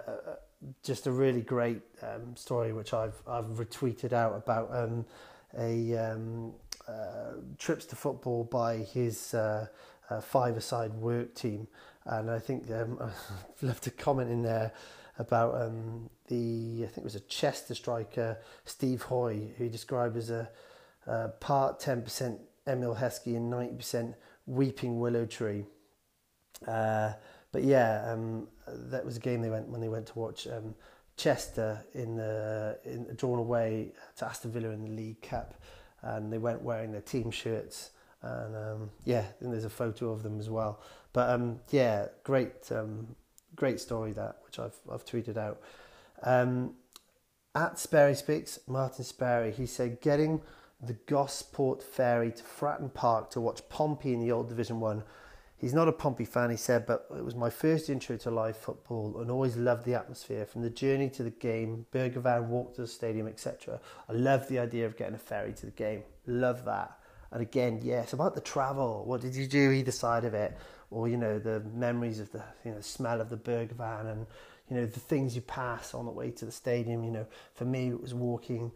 just 0.83 1.07
a 1.07 1.11
really 1.11 1.41
great 1.41 1.81
um, 2.03 2.35
story 2.35 2.71
which 2.71 2.93
I've 2.93 3.19
I've 3.27 3.45
retweeted 3.45 4.13
out 4.13 4.35
about 4.35 4.69
um, 4.71 5.05
a 5.57 5.95
uh, 6.87 7.33
trips 7.57 7.85
to 7.85 7.95
football 7.95 8.43
by 8.43 8.77
his 8.77 9.33
uh, 9.33 9.67
uh, 10.09 10.21
five-a-side 10.21 10.93
work 10.93 11.33
team, 11.33 11.67
and 12.05 12.29
I 12.29 12.37
think 12.37 12.69
I've 12.69 13.13
left 13.61 13.87
a 13.87 13.91
comment 13.91 14.29
in 14.29 14.43
there 14.43 14.71
about 15.21 15.61
um, 15.61 16.09
the 16.27 16.83
I 16.83 16.87
think 16.87 16.97
it 16.97 17.03
was 17.03 17.15
a 17.15 17.21
Chester 17.21 17.75
striker 17.75 18.37
Steve 18.65 19.03
Hoy 19.03 19.53
who 19.57 19.63
he 19.65 19.69
described 19.69 20.17
as 20.17 20.29
a, 20.29 20.49
a 21.07 21.29
part 21.29 21.79
ten 21.79 22.01
percent 22.01 22.41
Emile 22.67 22.95
Heskey 22.95 23.37
and 23.37 23.49
ninety 23.49 23.75
percent 23.75 24.15
Weeping 24.47 24.99
Willow 24.99 25.25
Tree. 25.25 25.65
Uh, 26.67 27.13
but 27.51 27.63
yeah, 27.63 28.11
um, 28.11 28.47
that 28.67 29.05
was 29.05 29.17
a 29.17 29.19
game 29.19 29.41
they 29.41 29.49
went 29.49 29.67
when 29.67 29.81
they 29.81 29.89
went 29.89 30.07
to 30.07 30.19
watch 30.19 30.47
um, 30.47 30.75
Chester 31.17 31.85
in 31.93 32.15
the 32.15 32.79
in 32.83 33.07
drawn 33.15 33.39
away 33.39 33.93
to 34.17 34.25
Aston 34.25 34.51
Villa 34.51 34.69
in 34.69 34.81
the 34.83 34.89
League 34.89 35.21
Cup, 35.21 35.53
and 36.01 36.31
they 36.33 36.37
went 36.39 36.61
wearing 36.61 36.91
their 36.91 37.01
team 37.01 37.31
shirts. 37.31 37.91
And 38.23 38.55
um, 38.55 38.89
yeah, 39.03 39.25
and 39.39 39.51
there's 39.51 39.65
a 39.65 39.69
photo 39.69 40.11
of 40.11 40.23
them 40.23 40.39
as 40.39 40.49
well. 40.49 40.81
But 41.13 41.29
um, 41.29 41.59
yeah, 41.71 42.07
great, 42.23 42.71
um, 42.71 43.15
great 43.55 43.79
story 43.79 44.11
that 44.13 44.37
which 44.45 44.59
I've 44.59 44.77
I've 44.91 45.05
tweeted 45.05 45.37
out. 45.37 45.61
Um, 46.23 46.75
at 47.53 47.79
Sperry 47.79 48.15
Speaks, 48.15 48.59
Martin 48.67 49.03
Sperry, 49.03 49.51
he 49.51 49.65
said 49.65 50.01
getting 50.01 50.41
the 50.81 50.93
Gosport 51.05 51.83
ferry 51.83 52.31
to 52.31 52.43
Fratton 52.43 52.93
Park 52.93 53.29
to 53.31 53.41
watch 53.41 53.61
Pompey 53.69 54.13
in 54.13 54.19
the 54.19 54.31
old 54.31 54.49
Division 54.49 54.79
One 54.79 55.03
He's 55.61 55.75
not 55.75 55.87
a 55.87 55.91
Pompey 55.91 56.25
fan, 56.25 56.49
he 56.49 56.57
said, 56.57 56.87
but 56.87 57.05
it 57.15 57.23
was 57.23 57.35
my 57.35 57.51
first 57.51 57.87
intro 57.87 58.17
to 58.17 58.31
live 58.31 58.57
football 58.57 59.19
and 59.21 59.29
always 59.29 59.55
loved 59.55 59.85
the 59.85 59.93
atmosphere 59.93 60.43
from 60.43 60.63
the 60.63 60.71
journey 60.71 61.07
to 61.11 61.21
the 61.21 61.29
game, 61.29 61.85
burger 61.91 62.19
van, 62.19 62.49
walk 62.49 62.73
to 62.75 62.81
the 62.81 62.87
stadium, 62.87 63.27
etc. 63.27 63.79
I 64.09 64.13
love 64.13 64.47
the 64.47 64.57
idea 64.57 64.87
of 64.87 64.97
getting 64.97 65.13
a 65.13 65.19
ferry 65.19 65.53
to 65.53 65.67
the 65.67 65.71
game. 65.71 66.01
Love 66.25 66.65
that. 66.65 66.97
And 67.29 67.43
again, 67.43 67.79
yes, 67.83 68.11
about 68.11 68.33
the 68.33 68.41
travel. 68.41 69.03
What 69.05 69.21
did 69.21 69.35
you 69.35 69.45
do 69.45 69.69
either 69.69 69.91
side 69.91 70.25
of 70.25 70.33
it? 70.33 70.57
Or, 70.91 71.07
you 71.07 71.17
know, 71.17 71.39
the 71.39 71.61
memories 71.73 72.19
of 72.19 72.31
the 72.31 72.43
you 72.63 72.71
know, 72.71 72.81
smell 72.81 73.21
of 73.21 73.29
the 73.29 73.37
burger 73.37 73.73
van 73.73 74.05
and, 74.05 74.27
you 74.69 74.75
know, 74.75 74.85
the 74.85 74.99
things 74.99 75.35
you 75.35 75.41
pass 75.41 75.93
on 75.93 76.05
the 76.05 76.11
way 76.11 76.29
to 76.31 76.45
the 76.45 76.51
stadium. 76.51 77.03
You 77.03 77.11
know, 77.11 77.27
for 77.55 77.65
me, 77.65 77.89
it 77.89 78.01
was 78.01 78.13
walking 78.13 78.71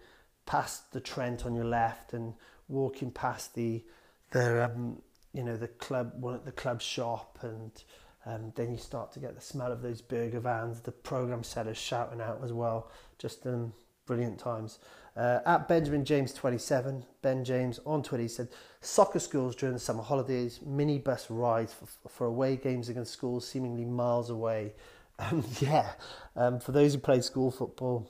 past 0.46 0.92
the 0.94 1.00
Trent 1.00 1.46
on 1.46 1.54
your 1.54 1.66
left 1.66 2.14
and 2.14 2.34
walking 2.68 3.12
past 3.12 3.54
the, 3.54 3.84
the, 4.32 4.66
um, 4.66 5.02
you 5.36 5.44
know 5.44 5.58
the 5.58 5.68
club 5.68 6.14
one 6.16 6.34
at 6.34 6.46
the 6.46 6.52
club 6.52 6.82
shop 6.82 7.38
and 7.42 7.84
um, 8.26 8.54
then 8.56 8.72
you 8.72 8.78
start 8.78 9.12
to 9.12 9.20
get 9.20 9.36
the 9.36 9.42
smell 9.42 9.72
of 9.72 9.82
those 9.82 10.02
burger 10.02 10.40
vans 10.40 10.80
the 10.80 10.92
program 10.92 11.44
sellers 11.44 11.78
shouting 11.78 12.22
out 12.22 12.40
as 12.42 12.54
well 12.54 12.90
just 13.20 13.46
um, 13.46 13.74
brilliant 14.06 14.40
times 14.40 14.80
uh, 15.16 15.40
at 15.46 15.68
benjamin 15.68 16.04
james 16.04 16.34
27 16.34 17.06
ben 17.22 17.44
james 17.44 17.80
on 17.86 18.02
twitter 18.04 18.24
he 18.24 18.28
said 18.28 18.48
soccer 18.82 19.20
schools 19.20 19.56
during 19.56 19.74
the 19.74 19.80
summer 19.80 20.04
holidays 20.04 20.60
minibus 20.68 21.28
rides 21.30 21.74
for, 21.74 22.10
for 22.10 22.28
away 22.28 22.56
games 22.56 22.90
against 22.90 23.12
schools 23.12 23.48
seemingly 23.48 23.86
miles 23.86 24.30
away 24.30 24.74
um, 25.20 25.44
yeah 25.60 25.92
um, 26.36 26.60
for 26.60 26.72
those 26.72 26.94
who 26.94 27.00
played 27.00 27.24
school 27.24 27.50
football 27.50 28.10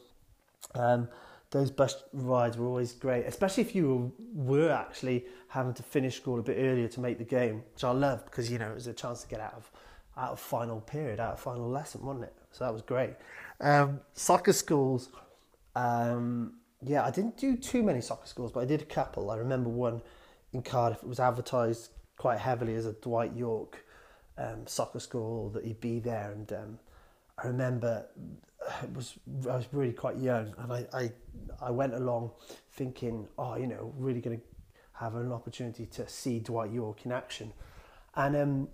um, 0.74 1.08
those 1.52 1.72
bus 1.72 2.04
rides 2.12 2.58
were 2.58 2.66
always 2.66 2.92
great, 2.92 3.26
especially 3.26 3.64
if 3.64 3.74
you 3.74 4.12
were 4.34 4.72
actually 4.72 5.26
having 5.48 5.74
to 5.74 5.84
finish 5.84 6.18
school 6.18 6.40
a 6.40 6.44
bit 6.44 6.58
earlier 6.60 6.88
to 6.90 7.00
make 7.00 7.18
the 7.18 7.24
game, 7.24 7.64
which 7.74 7.84
I 7.84 7.92
loved 7.92 8.26
because 8.26 8.52
you 8.52 8.60
know 8.60 8.72
it 8.72 8.76
was 8.76 8.88
a 8.88 8.94
chance 8.94 9.22
to 9.22 9.28
get 9.28 9.40
out 9.40 9.54
of 9.54 9.72
out 10.18 10.32
of 10.32 10.40
final 10.40 10.82
period, 10.82 11.20
out 11.20 11.34
of 11.34 11.40
final 11.40 11.70
lesson, 11.70 12.02
wasn't 12.06 12.26
it? 12.26 12.34
So 12.52 12.66
that 12.66 12.74
was 12.74 12.82
great. 12.82 13.16
Um, 13.62 14.02
soccer 14.14 14.54
schools, 14.54 15.10
um, 15.76 16.56
yeah, 16.82 17.04
I 17.04 17.12
didn't 17.12 17.38
do 17.38 17.56
too 17.56 17.84
many 17.84 18.02
soccer 18.02 18.28
schools, 18.28 18.52
but 18.52 18.62
I 18.62 18.66
did 18.66 18.82
a 18.82 18.86
couple. 18.86 19.32
I 19.32 19.38
remember 19.38 19.70
one 19.70 20.02
in 20.54 20.62
Cardiff. 20.62 21.04
It 21.04 21.10
was 21.10 21.20
advertised 21.20 21.90
quite 22.18 22.40
heavily 22.40 22.76
as 22.76 22.86
a 22.86 22.94
Dwight 22.94 23.36
Yorke 23.36 23.86
um, 24.38 24.68
soccer 24.68 25.00
school 25.00 25.50
that 25.50 25.66
he'd 25.66 25.82
be 25.82 26.00
there, 26.00 26.32
and 26.32 26.52
um, 26.54 26.80
I 27.38 27.48
remember 27.48 28.06
it 28.84 28.94
was 28.94 29.14
I 29.50 29.56
was 29.56 29.68
really 29.72 29.94
quite 29.94 30.18
young, 30.18 30.54
and 30.58 30.72
I 30.72 30.86
I, 30.94 31.12
I 31.62 31.72
went 31.72 31.94
along 31.94 32.32
thinking, 32.74 33.28
oh, 33.38 33.56
you 33.56 33.68
know, 33.68 33.94
really 33.98 34.22
going 34.22 34.38
to 34.38 34.44
have 34.94 35.16
an 35.16 35.32
opportunity 35.32 35.86
to 35.86 36.08
see 36.08 36.40
Dwight 36.40 36.72
Yorke 36.72 37.06
in 37.06 37.12
action, 37.12 37.54
and 38.16 38.36
um, 38.36 38.68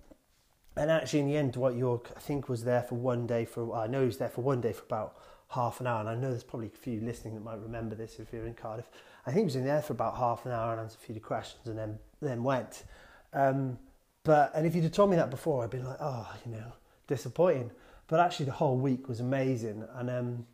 and 0.76 0.90
actually 0.90 1.20
in 1.20 1.28
the 1.28 1.36
end, 1.36 1.52
Dwight 1.52 1.76
Yorke 1.76 2.10
I 2.16 2.20
think 2.20 2.48
was 2.48 2.64
there 2.64 2.82
for 2.82 2.96
one 2.96 3.26
day 3.26 3.44
for 3.44 3.74
I 3.74 3.86
know 3.86 4.00
he 4.00 4.06
was 4.06 4.18
there 4.18 4.28
for 4.28 4.42
one 4.42 4.60
day 4.60 4.72
for 4.72 4.84
about 4.84 5.16
half 5.52 5.80
an 5.80 5.86
hour, 5.86 6.00
and 6.00 6.08
I 6.08 6.14
know 6.14 6.30
there's 6.30 6.42
probably 6.42 6.68
a 6.68 6.70
few 6.70 7.00
listening 7.00 7.34
that 7.34 7.44
might 7.44 7.60
remember 7.60 7.94
this 7.94 8.18
if 8.18 8.32
you're 8.32 8.46
in 8.46 8.54
Cardiff. 8.54 8.88
I 9.26 9.30
think 9.30 9.40
he 9.40 9.44
was 9.44 9.56
in 9.56 9.64
there 9.64 9.82
for 9.82 9.92
about 9.92 10.16
half 10.16 10.46
an 10.46 10.52
hour 10.52 10.72
and 10.72 10.80
answered 10.80 10.98
a 11.02 11.06
few 11.06 11.20
questions, 11.20 11.66
and 11.66 11.78
then 11.78 11.98
then 12.20 12.42
went. 12.42 12.84
Um, 13.32 13.78
but 14.24 14.52
and 14.54 14.66
if 14.66 14.74
you'd 14.74 14.84
have 14.84 14.92
told 14.92 15.10
me 15.10 15.16
that 15.16 15.30
before, 15.30 15.64
I'd 15.64 15.70
be 15.70 15.78
like, 15.78 15.98
oh, 16.00 16.28
you 16.44 16.52
know, 16.52 16.72
disappointing. 17.06 17.70
But 18.08 18.20
actually, 18.20 18.46
the 18.46 18.52
whole 18.52 18.76
week 18.76 19.08
was 19.08 19.20
amazing, 19.20 19.84
and 19.94 20.10
um, 20.10 20.46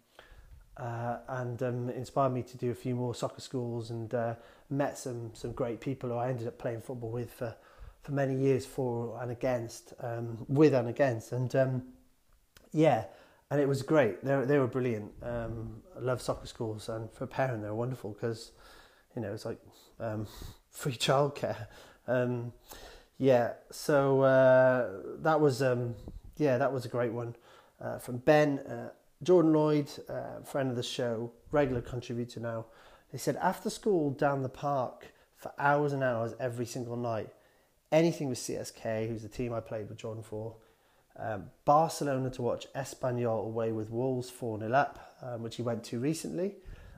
uh, 0.76 1.18
and 1.28 1.62
um, 1.62 1.90
inspired 1.90 2.30
me 2.30 2.42
to 2.42 2.56
do 2.56 2.70
a 2.70 2.74
few 2.74 2.94
more 2.94 3.14
soccer 3.14 3.40
schools 3.40 3.90
and 3.90 4.12
uh, 4.14 4.34
met 4.70 4.98
some 4.98 5.30
some 5.34 5.52
great 5.52 5.80
people 5.80 6.10
who 6.10 6.16
I 6.16 6.28
ended 6.28 6.46
up 6.46 6.58
playing 6.58 6.82
football 6.82 7.10
with 7.10 7.32
for 7.32 7.54
for 8.02 8.12
many 8.12 8.34
years, 8.34 8.64
for 8.64 9.18
and 9.20 9.30
against, 9.30 9.92
um, 10.00 10.46
with 10.48 10.72
and 10.72 10.88
against, 10.88 11.32
and 11.32 11.54
um, 11.56 11.82
yeah, 12.72 13.04
and 13.50 13.60
it 13.60 13.68
was 13.68 13.82
great. 13.82 14.24
They 14.24 14.44
they 14.44 14.58
were 14.58 14.66
brilliant. 14.66 15.12
Um, 15.22 15.82
I 15.96 16.00
love 16.00 16.20
soccer 16.20 16.46
schools, 16.46 16.88
and 16.88 17.10
for 17.12 17.24
a 17.24 17.28
parent, 17.28 17.62
they're 17.62 17.74
wonderful 17.74 18.12
because 18.12 18.52
you 19.16 19.22
know 19.22 19.32
it's 19.32 19.44
like 19.44 19.60
um, 20.00 20.26
free 20.70 20.92
childcare. 20.92 21.66
Um, 22.06 22.52
yeah, 23.18 23.54
so 23.70 24.22
uh, 24.22 24.90
that 25.22 25.40
was 25.40 25.62
um, 25.62 25.94
yeah 26.36 26.58
that 26.58 26.72
was 26.72 26.84
a 26.84 26.88
great 26.88 27.12
one 27.12 27.36
uh, 27.80 27.98
from 27.98 28.18
Ben. 28.18 28.58
Uh, 28.60 28.90
Jordan 29.22 29.52
Lloyd, 29.52 29.90
uh, 30.08 30.42
friend 30.44 30.70
of 30.70 30.76
the 30.76 30.82
show, 30.82 31.32
regular 31.50 31.80
contributor 31.80 32.40
now. 32.40 32.66
They 33.10 33.18
said 33.18 33.36
after 33.36 33.70
school 33.70 34.10
down 34.10 34.42
the 34.42 34.48
park 34.48 35.12
for 35.36 35.52
hours 35.58 35.92
and 35.92 36.04
hours 36.04 36.34
every 36.38 36.66
single 36.66 36.96
night. 36.96 37.30
Anything 37.90 38.28
with 38.28 38.38
CSK, 38.38 39.08
who's 39.08 39.22
the 39.22 39.28
team 39.28 39.54
I 39.54 39.60
played 39.60 39.88
with 39.88 39.96
Jordan 39.96 40.22
for. 40.22 40.56
Um, 41.18 41.50
Barcelona 41.64 42.30
to 42.30 42.42
watch 42.42 42.66
Espanyol 42.74 43.44
away 43.44 43.72
with 43.72 43.90
Wolves 43.90 44.30
4 44.30 44.60
0 44.60 44.72
up, 44.72 45.16
um, 45.22 45.42
which 45.42 45.56
he 45.56 45.62
went 45.62 45.82
to 45.84 45.98
recently. 45.98 46.56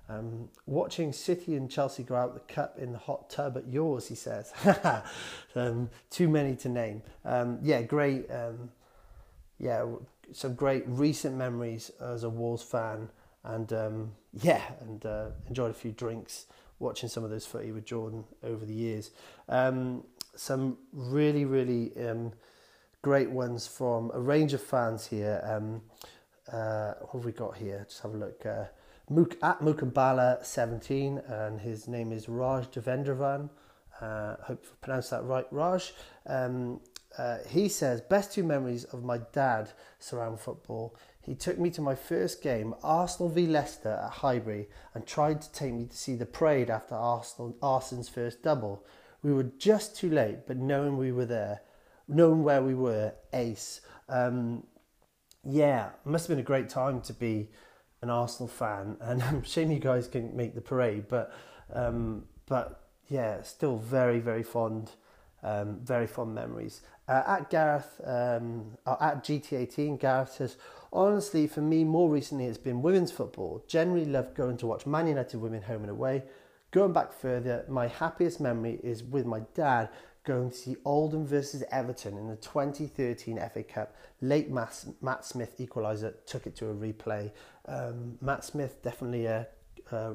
Um, 0.08 0.48
watching 0.66 1.12
City 1.12 1.54
and 1.54 1.70
Chelsea 1.70 2.02
go 2.02 2.16
out 2.16 2.34
the 2.34 2.52
cup 2.52 2.78
in 2.78 2.92
the 2.92 2.98
hot 2.98 3.30
tub 3.30 3.56
at 3.56 3.68
yours, 3.68 4.08
he 4.08 4.14
says. 4.14 4.52
um, 5.54 5.88
too 6.10 6.28
many 6.28 6.56
to 6.56 6.68
name. 6.68 7.02
Um, 7.24 7.58
yeah, 7.62 7.82
great. 7.82 8.30
Um, 8.30 8.70
yeah, 9.58 9.86
some 10.32 10.54
great 10.54 10.84
recent 10.86 11.36
memories 11.36 11.90
as 12.00 12.24
a 12.24 12.28
Wolves 12.28 12.62
fan, 12.62 13.08
and 13.44 14.10
yeah, 14.32 14.62
and 14.80 15.06
uh, 15.06 15.26
enjoyed 15.48 15.70
a 15.70 15.74
few 15.74 15.92
drinks 15.92 16.46
watching 16.78 17.08
some 17.08 17.24
of 17.24 17.30
those 17.30 17.46
footy 17.46 17.72
with 17.72 17.84
Jordan 17.84 18.24
over 18.42 18.64
the 18.64 18.74
years. 18.74 19.10
Some 20.36 20.78
really, 20.92 21.44
really 21.44 21.92
great 23.02 23.30
ones 23.30 23.66
from 23.66 24.10
a 24.14 24.20
range 24.20 24.52
of 24.52 24.62
fans 24.62 25.06
here. 25.06 25.40
Um, 25.44 25.82
uh, 26.52 26.94
what 27.00 27.12
have 27.12 27.24
we 27.24 27.32
got 27.32 27.56
here? 27.56 27.86
Just 27.88 28.02
have 28.02 28.14
a 28.14 28.16
look. 28.16 28.44
Uh, 28.44 28.64
Mook, 29.08 29.36
at 29.42 29.60
Mukambala17, 29.60 31.30
and 31.30 31.60
his 31.60 31.88
name 31.88 32.12
is 32.12 32.28
Raj 32.28 32.66
Devendravan. 32.66 33.50
Uh, 34.00 34.36
hope 34.42 34.64
I 34.64 34.74
pronounced 34.80 35.10
that 35.10 35.24
right, 35.24 35.46
Raj. 35.50 35.92
Um, 36.26 36.80
uh, 37.18 37.38
he 37.48 37.68
says, 37.68 38.00
best 38.00 38.32
two 38.32 38.44
memories 38.44 38.84
of 38.84 39.02
my 39.02 39.18
dad 39.32 39.70
surround 39.98 40.38
football. 40.38 40.94
He 41.20 41.34
took 41.34 41.58
me 41.58 41.70
to 41.70 41.82
my 41.82 41.94
first 41.94 42.40
game, 42.40 42.74
Arsenal 42.82 43.28
v 43.30 43.46
Leicester 43.46 44.00
at 44.02 44.10
Highbury, 44.10 44.68
and 44.94 45.06
tried 45.06 45.42
to 45.42 45.52
take 45.52 45.74
me 45.74 45.86
to 45.86 45.96
see 45.96 46.14
the 46.14 46.26
parade 46.26 46.70
after 46.70 46.94
Arsenal, 46.94 47.56
Arsenal's 47.60 48.08
first 48.08 48.42
double. 48.42 48.84
We 49.22 49.32
were 49.32 49.50
just 49.58 49.96
too 49.96 50.08
late, 50.08 50.46
but 50.46 50.56
knowing 50.56 50.96
we 50.96 51.12
were 51.12 51.26
there, 51.26 51.62
knowing 52.10 52.42
where 52.42 52.62
we 52.62 52.74
were, 52.74 53.12
ace. 53.32 53.80
Um, 54.08 54.66
yeah, 55.44 55.90
must 56.04 56.26
have 56.26 56.36
been 56.36 56.42
a 56.42 56.46
great 56.46 56.68
time 56.68 57.00
to 57.02 57.12
be 57.12 57.48
an 58.02 58.10
Arsenal 58.10 58.48
fan, 58.48 58.96
and 59.00 59.22
I'm 59.22 59.42
shame 59.42 59.70
you 59.70 59.78
guys 59.78 60.08
can 60.08 60.36
make 60.36 60.54
the 60.54 60.60
parade, 60.60 61.08
but 61.08 61.32
um, 61.72 62.24
but 62.46 62.88
yeah, 63.08 63.42
still 63.42 63.76
very 63.76 64.18
very 64.18 64.42
fond 64.42 64.90
um, 65.42 65.80
very 65.82 66.06
fond 66.06 66.34
memories. 66.34 66.82
Uh, 67.08 67.22
at 67.26 67.50
Gareth, 67.50 68.00
um, 68.04 68.76
at 68.86 69.24
GT18, 69.24 69.98
Gareth 69.98 70.32
says, 70.32 70.56
honestly, 70.92 71.46
for 71.46 71.60
me, 71.60 71.84
more 71.84 72.10
recently, 72.10 72.46
it's 72.46 72.58
been 72.58 72.82
women's 72.82 73.10
football. 73.10 73.64
Generally 73.66 74.06
love 74.06 74.34
going 74.34 74.56
to 74.58 74.66
watch 74.66 74.86
Man 74.86 75.08
United 75.08 75.38
women 75.38 75.62
home 75.62 75.82
and 75.82 75.90
away. 75.90 76.22
Going 76.70 76.92
back 76.92 77.12
further, 77.12 77.64
my 77.68 77.88
happiest 77.88 78.40
memory 78.40 78.78
is 78.84 79.02
with 79.02 79.26
my 79.26 79.40
dad 79.54 79.88
going 80.24 80.50
to 80.50 80.56
see 80.56 80.76
Oldham 80.84 81.26
versus 81.26 81.62
Everton 81.70 82.16
in 82.18 82.28
the 82.28 82.36
2013 82.36 83.38
FA 83.52 83.62
Cup. 83.62 83.96
Late 84.20 84.50
Matt, 84.50 84.84
Matt 85.00 85.24
Smith 85.24 85.56
equaliser 85.58 86.14
took 86.26 86.46
it 86.46 86.56
to 86.56 86.68
a 86.68 86.74
replay. 86.74 87.30
Um, 87.66 88.18
Matt 88.20 88.44
Smith 88.44 88.82
definitely 88.82 89.26
a, 89.26 89.46
a 89.90 90.14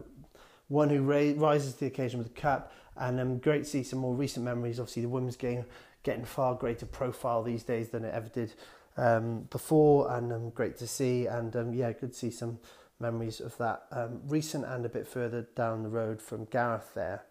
one 0.68 0.90
who 0.90 1.02
ra- 1.02 1.34
rises 1.36 1.74
to 1.74 1.80
the 1.82 1.86
occasion 1.88 2.20
with 2.20 2.34
the 2.34 2.40
cup, 2.42 2.72
and 2.98 3.20
um, 3.20 3.38
great 3.40 3.64
to 3.64 3.70
see 3.70 3.84
some 3.84 4.00
more 4.00 4.16
recent 4.16 4.46
memories. 4.46 4.80
Obviously, 4.80 5.04
the 5.04 5.10
women's 5.10 5.36
game 5.36 5.66
getting 6.04 6.26
far 6.26 6.54
greater 6.56 6.86
profile 6.86 7.44
these 7.44 7.64
days 7.64 7.90
than 7.90 8.06
it 8.06 8.14
ever 8.14 8.30
did 8.30 8.54
um, 8.98 9.48
before, 9.50 10.12
and 10.16 10.32
um, 10.32 10.50
great 10.52 10.78
to 10.78 10.88
see. 10.88 11.26
And 11.26 11.56
um, 11.56 11.74
yeah, 11.74 11.92
good 11.92 12.14
to 12.14 12.18
see 12.18 12.32
some 12.32 12.60
memories 13.00 13.42
of 13.42 13.58
that 13.58 13.84
um, 13.92 14.22
recent 14.28 14.66
and 14.66 14.86
a 14.86 14.90
bit 14.90 15.08
further 15.08 15.48
down 15.56 15.84
the 15.84 15.90
road 15.90 16.22
from 16.22 16.46
Gareth 16.46 16.94
there. 16.94 17.24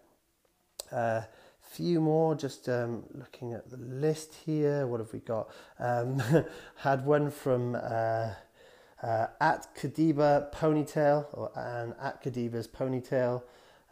Uh, 0.91 1.21
few 1.75 1.99
more, 1.99 2.35
just 2.35 2.69
um, 2.69 3.03
looking 3.13 3.53
at 3.53 3.69
the 3.69 3.77
list 3.77 4.33
here. 4.45 4.87
What 4.87 5.01
have 5.01 5.11
we 5.11 5.19
got? 5.19 5.49
Um, 5.77 6.21
had 6.77 7.05
one 7.05 7.29
from 7.29 7.75
uh, 7.75 8.31
uh, 9.03 9.27
at 9.41 9.67
Kadiba 9.75 10.53
Ponytail, 10.53 11.25
or 11.33 11.51
and 11.55 11.93
at 12.01 12.23
Kadiba's 12.23 12.67
Ponytail. 12.67 13.43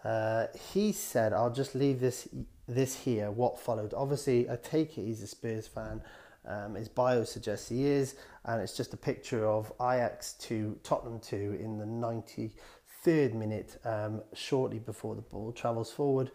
Uh, 0.04 0.48
he 0.74 0.94
said, 0.94 1.34
"I'll 1.34 1.52
just 1.52 1.76
leave 1.76 2.00
this 2.00 2.30
this 2.68 2.96
here. 2.96 3.32
What 3.32 3.60
followed? 3.60 3.94
Obviously, 3.94 4.50
I 4.50 4.56
take 4.56 4.98
it 4.98 5.04
he's 5.04 5.22
a 5.22 5.28
Spurs 5.28 5.68
fan. 5.68 6.02
Um, 6.46 6.76
his 6.76 6.90
bio 6.90 7.24
suggests 7.26 7.70
he 7.70 7.86
is, 7.86 8.16
and 8.46 8.62
it's 8.62 8.76
just 8.76 8.94
a 8.94 8.98
picture 8.98 9.46
of 9.46 9.72
Ajax 9.82 10.34
to 10.34 10.78
Tottenham 10.84 11.20
two 11.20 11.58
in 11.60 11.78
the 11.78 11.86
93rd 11.86 13.34
minute, 13.34 13.80
um, 13.86 14.22
shortly 14.34 14.80
before 14.80 15.16
the 15.16 15.22
ball 15.22 15.52
travels 15.52 15.92
forward." 15.92 16.32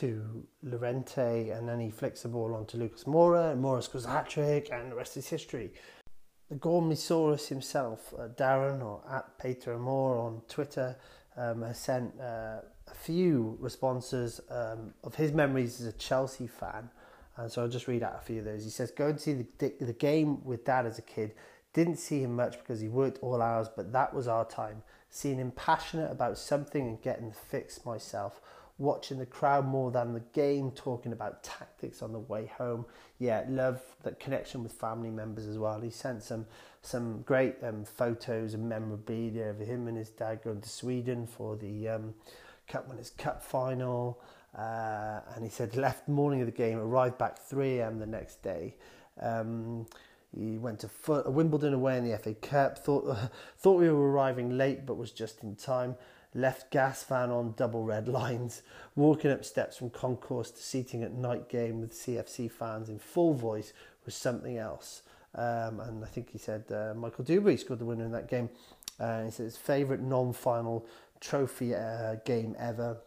To 0.00 0.46
Lorente, 0.62 1.50
and 1.50 1.68
then 1.68 1.78
he 1.78 1.90
flicks 1.90 2.22
the 2.22 2.28
ball 2.28 2.54
on 2.54 2.64
to 2.66 2.78
Lucas 2.78 3.04
Moura, 3.04 3.52
and 3.52 3.62
Moura 3.62 3.82
scores 3.82 4.06
a 4.06 4.08
hat 4.08 4.30
trick, 4.30 4.70
and 4.72 4.90
the 4.90 4.96
rest 4.96 5.18
is 5.18 5.28
history. 5.28 5.74
The 6.48 6.56
Gormisaurus 6.56 7.48
himself, 7.48 8.14
uh, 8.18 8.28
Darren, 8.28 8.82
or 8.82 9.02
at 9.10 9.38
Peter 9.38 9.78
Moore 9.78 10.16
on 10.16 10.40
Twitter, 10.48 10.96
um, 11.36 11.60
has 11.60 11.78
sent 11.78 12.18
uh, 12.18 12.62
a 12.88 12.94
few 12.94 13.58
responses 13.60 14.40
um, 14.48 14.94
of 15.04 15.14
his 15.14 15.32
memories 15.32 15.82
as 15.82 15.86
a 15.88 15.92
Chelsea 15.92 16.46
fan. 16.46 16.88
And 17.36 17.52
so 17.52 17.60
I'll 17.60 17.68
just 17.68 17.86
read 17.86 18.02
out 18.02 18.16
a 18.16 18.24
few 18.24 18.38
of 18.38 18.46
those. 18.46 18.64
He 18.64 18.70
says, 18.70 18.90
Go 18.90 19.08
and 19.08 19.20
see 19.20 19.46
the, 19.58 19.74
the 19.80 19.92
game 19.92 20.42
with 20.44 20.64
dad 20.64 20.86
as 20.86 20.98
a 20.98 21.02
kid. 21.02 21.34
Didn't 21.74 21.98
see 21.98 22.22
him 22.22 22.34
much 22.34 22.58
because 22.58 22.80
he 22.80 22.88
worked 22.88 23.18
all 23.20 23.42
hours, 23.42 23.68
but 23.68 23.92
that 23.92 24.14
was 24.14 24.28
our 24.28 24.46
time. 24.46 24.82
Seeing 25.10 25.36
him 25.36 25.50
passionate 25.50 26.10
about 26.10 26.38
something 26.38 26.88
and 26.88 27.02
getting 27.02 27.32
fixed 27.32 27.84
myself 27.84 28.40
watching 28.80 29.18
the 29.18 29.26
crowd 29.26 29.66
more 29.66 29.90
than 29.90 30.14
the 30.14 30.22
game, 30.32 30.70
talking 30.70 31.12
about 31.12 31.44
tactics 31.44 32.02
on 32.02 32.12
the 32.12 32.18
way 32.18 32.46
home. 32.56 32.86
Yeah, 33.18 33.44
love 33.48 33.80
that 34.02 34.18
connection 34.18 34.62
with 34.62 34.72
family 34.72 35.10
members 35.10 35.46
as 35.46 35.58
well. 35.58 35.80
He 35.80 35.90
sent 35.90 36.22
some 36.22 36.46
some 36.82 37.20
great 37.22 37.56
um, 37.62 37.84
photos 37.84 38.54
and 38.54 38.66
memorabilia 38.66 39.44
of 39.44 39.58
him 39.58 39.86
and 39.86 39.98
his 39.98 40.08
dad 40.08 40.42
going 40.42 40.62
to 40.62 40.68
Sweden 40.68 41.26
for 41.26 41.54
the 41.56 41.88
um, 41.90 42.14
Cup 42.66 42.88
Winners' 42.88 43.10
Cup 43.10 43.42
final. 43.42 44.18
Uh, 44.56 45.20
and 45.34 45.44
he 45.44 45.50
said 45.50 45.76
left 45.76 46.08
morning 46.08 46.40
of 46.40 46.46
the 46.46 46.52
game, 46.52 46.78
arrived 46.78 47.18
back 47.18 47.38
3 47.38 47.78
a.m. 47.78 47.98
the 47.98 48.06
next 48.06 48.42
day. 48.42 48.74
Um, 49.20 49.86
he 50.34 50.56
went 50.56 50.80
to 50.80 50.90
Wimbledon 51.26 51.74
away 51.74 51.98
in 51.98 52.08
the 52.08 52.16
FA 52.16 52.34
Cup. 52.34 52.78
Thought 52.78 53.16
thought 53.58 53.78
we 53.78 53.90
were 53.90 54.10
arriving 54.10 54.56
late, 54.56 54.86
but 54.86 54.94
was 54.94 55.12
just 55.12 55.42
in 55.42 55.54
time 55.56 55.96
left 56.34 56.70
gas 56.70 57.02
fan 57.02 57.30
on 57.30 57.54
double 57.56 57.84
red 57.84 58.08
lines, 58.08 58.62
walking 58.96 59.30
up 59.30 59.44
steps 59.44 59.76
from 59.76 59.90
concourse 59.90 60.50
to 60.50 60.62
seating 60.62 61.02
at 61.02 61.12
night 61.12 61.48
game 61.48 61.80
with 61.80 61.92
CFC 61.92 62.50
fans 62.50 62.88
in 62.88 62.98
full 62.98 63.34
voice 63.34 63.72
was 64.04 64.14
something 64.14 64.56
else. 64.56 65.02
Um, 65.34 65.80
and 65.80 66.04
I 66.04 66.08
think 66.08 66.30
he 66.30 66.38
said 66.38 66.64
uh, 66.70 66.94
Michael 66.94 67.24
Duberry 67.24 67.58
scored 67.58 67.78
the 67.78 67.84
winner 67.84 68.04
in 68.04 68.12
that 68.12 68.28
game. 68.28 68.50
Uh, 68.98 69.24
he 69.24 69.30
said 69.30 69.44
his 69.44 69.56
favourite 69.56 70.02
non-final 70.02 70.86
trophy 71.20 71.74
uh, 71.74 72.16
game 72.24 72.56
ever. 72.58 72.98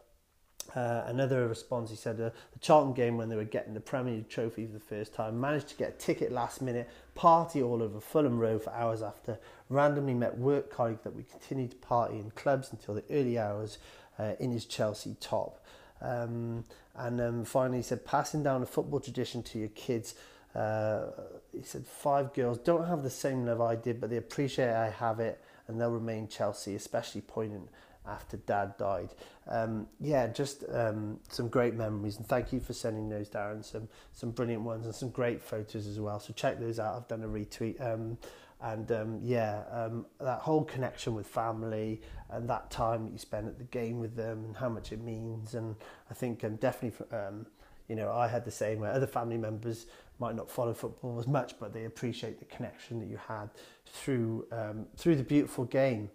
Uh, 0.76 1.04
another 1.06 1.48
response, 1.48 1.90
he 1.90 1.96
said, 1.96 2.16
uh, 2.20 2.30
the 2.52 2.60
Charlton 2.60 2.94
game 2.94 3.18
when 3.18 3.30
they 3.30 3.36
were 3.36 3.44
getting 3.44 3.74
the 3.74 3.80
Premier 3.80 4.24
trophy 4.28 4.66
for 4.66 4.74
the 4.74 4.80
first 4.80 5.14
time, 5.14 5.40
managed 5.40 5.68
to 5.70 5.76
get 5.76 5.90
a 5.90 5.98
ticket 5.98 6.32
last 6.32 6.62
minute, 6.62 6.90
party 7.14 7.62
all 7.62 7.84
over 7.84 8.00
Fulham 8.00 8.40
Road 8.40 8.64
for 8.64 8.72
hours 8.72 9.04
after, 9.04 9.38
randomly 9.70 10.16
met 10.16 10.38
work 10.38 10.72
colleague 10.72 11.04
that 11.04 11.16
we 11.16 11.24
continued 11.24 11.72
to 11.72 11.78
party 11.78 12.18
in 12.18 12.32
clubs 12.32 12.72
until 12.72 12.96
the 12.96 13.04
early 13.12 13.38
hours 13.38 13.78
uh, 14.18 14.34
in 14.40 14.52
his 14.52 14.66
Chelsea 14.66 15.16
top. 15.20 15.64
Um, 16.02 16.64
and 16.96 17.22
um, 17.22 17.46
finally, 17.46 17.78
he 17.78 17.84
said, 17.84 18.04
passing 18.06 18.42
down 18.42 18.64
a 18.64 18.66
football 18.66 19.00
tradition 19.00 19.44
to 19.44 19.60
your 19.60 19.70
kids. 19.70 20.16
Uh, 20.56 21.06
he 21.52 21.62
said, 21.62 21.86
five 21.86 22.34
girls 22.34 22.58
don't 22.58 22.88
have 22.88 23.04
the 23.04 23.10
same 23.10 23.46
love 23.46 23.62
I 23.62 23.76
did, 23.76 24.02
but 24.02 24.10
they 24.10 24.18
appreciate 24.18 24.70
I 24.70 24.90
have 24.90 25.20
it 25.20 25.40
and 25.68 25.80
they'll 25.80 25.92
remain 25.92 26.28
Chelsea, 26.28 26.76
especially 26.76 27.22
poignant 27.22 27.70
after 28.08 28.38
dad 28.38 28.78
died. 28.78 29.14
Um, 29.48 29.88
yeah, 30.00 30.28
just 30.28 30.64
um, 30.72 31.20
some 31.30 31.48
great 31.48 31.74
memories, 31.74 32.18
and 32.18 32.28
thank 32.28 32.54
you 32.54 32.60
for 32.60 32.74
sending 32.74 33.10
those, 33.10 33.30
Darren. 33.30 33.64
Some 33.64 33.88
some 34.12 34.32
brilliant 34.32 34.64
ones 34.64 34.86
and 34.86 34.96
some 34.96 35.10
great 35.10 35.42
photos 35.42 35.88
as 35.88 36.00
well. 36.00 36.20
So 36.20 36.34
check 36.34 36.60
those 36.60 36.80
out. 36.80 36.96
I've 36.96 37.08
done 37.08 37.24
a 37.24 37.28
retweet. 37.28 37.82
Um, 37.82 38.18
and 38.64 38.90
um, 38.94 39.20
yeah, 39.22 39.64
um, 39.72 40.06
that 40.22 40.40
whole 40.40 40.64
connection 40.64 41.16
with 41.16 41.28
family 41.28 42.02
and 42.30 42.50
that 42.50 42.72
time 42.72 43.04
that 43.06 43.12
you 43.12 43.18
spend 43.18 43.48
at 43.48 43.58
the 43.58 43.66
game 43.66 44.00
with 44.00 44.16
them 44.16 44.46
and 44.46 44.56
how 44.56 44.70
much 44.70 44.94
it 44.94 45.02
means. 45.02 45.54
And 45.54 45.76
I 46.10 46.14
think 46.14 46.46
um, 46.46 46.56
definitely, 46.56 47.06
um, 47.16 47.46
you 47.90 47.98
know, 47.98 48.10
I 48.10 48.30
had 48.30 48.46
the 48.46 48.52
same 48.52 48.80
where 48.80 48.92
other 48.94 49.06
family 49.06 49.38
members 49.38 49.86
might 50.18 50.36
not 50.36 50.50
follow 50.50 50.74
football 50.74 51.20
as 51.20 51.28
much, 51.28 51.60
but 51.60 51.74
they 51.74 51.84
appreciate 51.84 52.40
the 52.40 52.46
connection 52.46 53.00
that 53.00 53.08
you 53.08 53.18
had 53.28 53.50
through 53.86 54.48
um, 54.54 54.86
through 54.96 55.18
the 55.18 55.24
beautiful 55.24 55.66
game. 55.66 56.10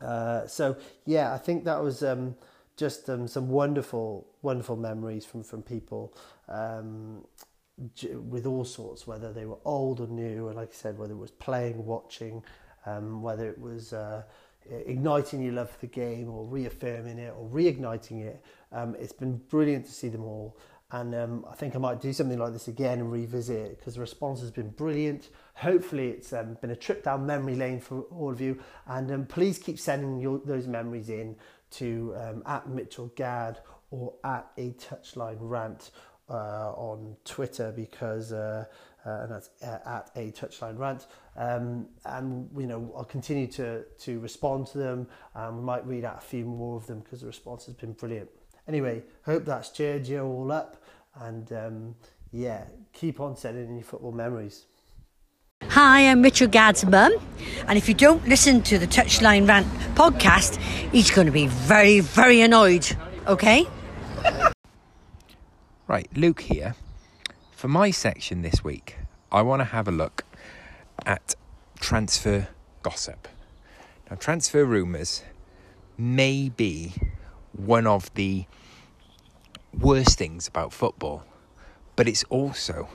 Uh, 0.00 0.46
so 0.46 0.76
yeah, 1.06 1.32
I 1.32 1.38
think 1.38 1.64
that 1.64 1.82
was 1.82 2.02
um, 2.02 2.34
just 2.76 3.08
um, 3.10 3.28
some 3.28 3.48
wonderful, 3.48 4.26
wonderful 4.42 4.76
memories 4.76 5.24
from 5.24 5.42
from 5.42 5.62
people 5.62 6.14
um, 6.48 7.24
with 8.12 8.46
all 8.46 8.64
sorts, 8.64 9.06
whether 9.06 9.32
they 9.32 9.46
were 9.46 9.58
old 9.64 10.00
or 10.00 10.06
new, 10.08 10.48
and 10.48 10.56
like 10.56 10.70
I 10.70 10.74
said, 10.74 10.98
whether 10.98 11.12
it 11.14 11.18
was 11.18 11.30
playing, 11.30 11.84
watching, 11.84 12.42
um, 12.86 13.22
whether 13.22 13.48
it 13.48 13.58
was 13.60 13.92
uh, 13.92 14.22
igniting 14.86 15.42
your 15.42 15.54
love 15.54 15.70
for 15.70 15.80
the 15.80 15.86
game, 15.86 16.28
or 16.30 16.44
reaffirming 16.44 17.18
it, 17.18 17.34
or 17.36 17.48
reigniting 17.48 18.22
it. 18.22 18.44
Um, 18.72 18.96
it's 18.98 19.12
been 19.12 19.36
brilliant 19.48 19.86
to 19.86 19.92
see 19.92 20.08
them 20.08 20.24
all. 20.24 20.56
And 20.92 21.14
um, 21.14 21.44
I 21.48 21.54
think 21.54 21.76
I 21.76 21.78
might 21.78 22.00
do 22.00 22.12
something 22.12 22.38
like 22.38 22.52
this 22.52 22.66
again 22.66 22.98
and 22.98 23.12
revisit 23.12 23.56
it 23.56 23.78
because 23.78 23.94
the 23.94 24.00
response 24.00 24.40
has 24.40 24.50
been 24.50 24.70
brilliant. 24.70 25.28
Hopefully, 25.54 26.08
it's 26.08 26.32
um, 26.32 26.56
been 26.60 26.70
a 26.70 26.76
trip 26.76 27.04
down 27.04 27.26
memory 27.26 27.54
lane 27.54 27.80
for 27.80 28.02
all 28.10 28.32
of 28.32 28.40
you. 28.40 28.58
And 28.86 29.10
um, 29.12 29.26
please 29.26 29.58
keep 29.58 29.78
sending 29.78 30.18
your, 30.18 30.40
those 30.44 30.66
memories 30.66 31.08
in 31.08 31.36
to 31.72 32.14
um, 32.16 32.42
at 32.46 32.68
Mitchell 32.68 33.12
Gad 33.14 33.60
or 33.90 34.14
at 34.24 34.50
a 34.56 34.70
touchline 34.72 35.38
rant 35.40 35.90
uh, 36.28 36.72
on 36.72 37.16
Twitter 37.24 37.72
because 37.74 38.32
uh, 38.32 38.64
uh, 39.06 39.20
and 39.22 39.32
that's 39.32 39.50
uh, 39.62 39.78
at 39.86 40.10
a 40.16 40.30
touchline 40.32 40.78
rant. 40.78 41.06
Um, 41.36 41.86
and 42.04 42.48
you 42.56 42.66
know 42.66 42.92
I'll 42.96 43.04
continue 43.04 43.46
to 43.48 43.84
to 43.84 44.20
respond 44.20 44.66
to 44.68 44.78
them. 44.78 45.06
Um, 45.34 45.58
we 45.58 45.64
might 45.64 45.86
read 45.86 46.04
out 46.04 46.18
a 46.18 46.20
few 46.20 46.44
more 46.44 46.76
of 46.76 46.86
them 46.86 47.00
because 47.00 47.20
the 47.20 47.26
response 47.26 47.66
has 47.66 47.74
been 47.74 47.92
brilliant. 47.92 48.28
Anyway, 48.68 49.02
hope 49.24 49.44
that's 49.44 49.70
cheered 49.70 50.06
you 50.06 50.22
all 50.22 50.52
up. 50.52 50.79
And 51.14 51.52
um, 51.52 51.94
yeah, 52.32 52.64
keep 52.92 53.20
on 53.20 53.36
sending 53.36 53.68
in 53.68 53.74
your 53.76 53.84
football 53.84 54.12
memories. 54.12 54.66
Hi, 55.64 56.08
I'm 56.08 56.22
Richard 56.22 56.52
Gad's 56.52 56.84
mum, 56.84 57.12
and 57.68 57.76
if 57.76 57.86
you 57.86 57.94
don't 57.94 58.26
listen 58.26 58.62
to 58.62 58.78
the 58.78 58.86
Touchline 58.86 59.46
Rant 59.46 59.66
podcast, 59.94 60.56
he's 60.90 61.10
going 61.10 61.26
to 61.26 61.32
be 61.32 61.46
very, 61.46 62.00
very 62.00 62.40
annoyed, 62.40 62.96
okay? 63.26 63.66
right, 65.86 66.08
Luke 66.16 66.40
here. 66.40 66.74
For 67.52 67.68
my 67.68 67.90
section 67.90 68.42
this 68.42 68.64
week, 68.64 68.96
I 69.30 69.42
want 69.42 69.60
to 69.60 69.64
have 69.64 69.86
a 69.86 69.92
look 69.92 70.24
at 71.04 71.34
transfer 71.78 72.48
gossip. 72.82 73.28
Now, 74.10 74.16
transfer 74.16 74.64
rumours 74.64 75.22
may 75.98 76.48
be 76.48 76.94
one 77.52 77.86
of 77.86 78.12
the 78.14 78.46
worst 79.78 80.18
things 80.18 80.48
about 80.48 80.72
football, 80.72 81.24
but 81.96 82.08
it's 82.08 82.24
also 82.24 82.88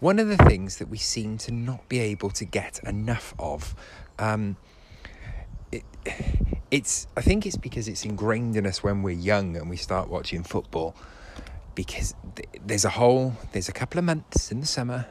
one 0.00 0.18
of 0.18 0.28
the 0.28 0.36
things 0.36 0.78
that 0.78 0.88
we 0.88 0.98
seem 0.98 1.38
to 1.38 1.52
not 1.52 1.88
be 1.88 1.98
able 2.00 2.30
to 2.30 2.44
get 2.44 2.80
enough 2.84 3.34
of. 3.38 3.74
Um, 4.18 4.56
it, 5.72 5.84
it's 6.70 7.06
I 7.16 7.20
think 7.20 7.46
it's 7.46 7.56
because 7.56 7.88
it's 7.88 8.04
ingrained 8.04 8.56
in 8.56 8.66
us 8.66 8.82
when 8.82 9.02
we're 9.02 9.16
young 9.16 9.56
and 9.56 9.70
we 9.70 9.76
start 9.76 10.08
watching 10.08 10.42
football. 10.42 10.94
Because 11.74 12.14
th- 12.34 12.48
there's 12.64 12.84
a 12.84 12.90
whole 12.90 13.34
there's 13.52 13.68
a 13.68 13.72
couple 13.72 13.98
of 13.98 14.04
months 14.04 14.50
in 14.50 14.60
the 14.60 14.66
summer 14.66 15.06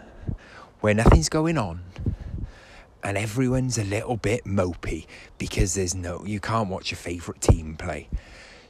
where 0.82 0.94
nothing's 0.94 1.30
going 1.30 1.58
on 1.58 1.84
and 3.04 3.18
everyone's 3.18 3.78
a 3.78 3.84
little 3.84 4.18
bit 4.18 4.46
mopey 4.46 5.06
because 5.38 5.76
there's 5.76 5.94
no 5.94 6.26
you 6.26 6.40
can't 6.40 6.70
watch 6.70 6.90
your 6.90 6.98
favourite 6.98 7.40
team 7.40 7.76
play. 7.76 8.10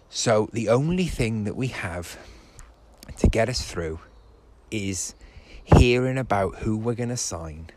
So 0.09 0.49
the 0.53 0.69
only 0.69 1.07
thing 1.07 1.43
that 1.43 1.55
we 1.55 1.67
have 1.67 2.17
to 3.17 3.27
get 3.27 3.49
us 3.49 3.61
through 3.61 3.99
is 4.71 5.15
hearing 5.63 6.17
about 6.17 6.57
who 6.57 6.77
we're 6.77 6.95
going 6.95 7.09
to 7.09 7.17
sign 7.17 7.69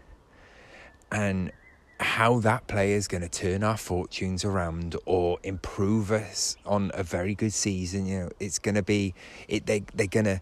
and 1.10 1.52
how 2.00 2.38
that 2.40 2.66
player 2.68 2.94
is 2.94 3.08
going 3.08 3.22
to 3.22 3.28
turn 3.28 3.64
our 3.64 3.76
fortunes 3.76 4.44
around 4.44 4.96
or 5.04 5.38
improve 5.42 6.12
us 6.12 6.56
on 6.64 6.90
a 6.94 7.02
very 7.02 7.34
good 7.34 7.52
season. 7.52 8.06
You 8.06 8.18
know, 8.20 8.30
it's 8.38 8.58
going 8.58 8.76
to 8.76 8.82
be 8.82 9.14
it. 9.48 9.66
They 9.66 9.84
they're 9.94 10.06
going 10.06 10.26
to 10.26 10.40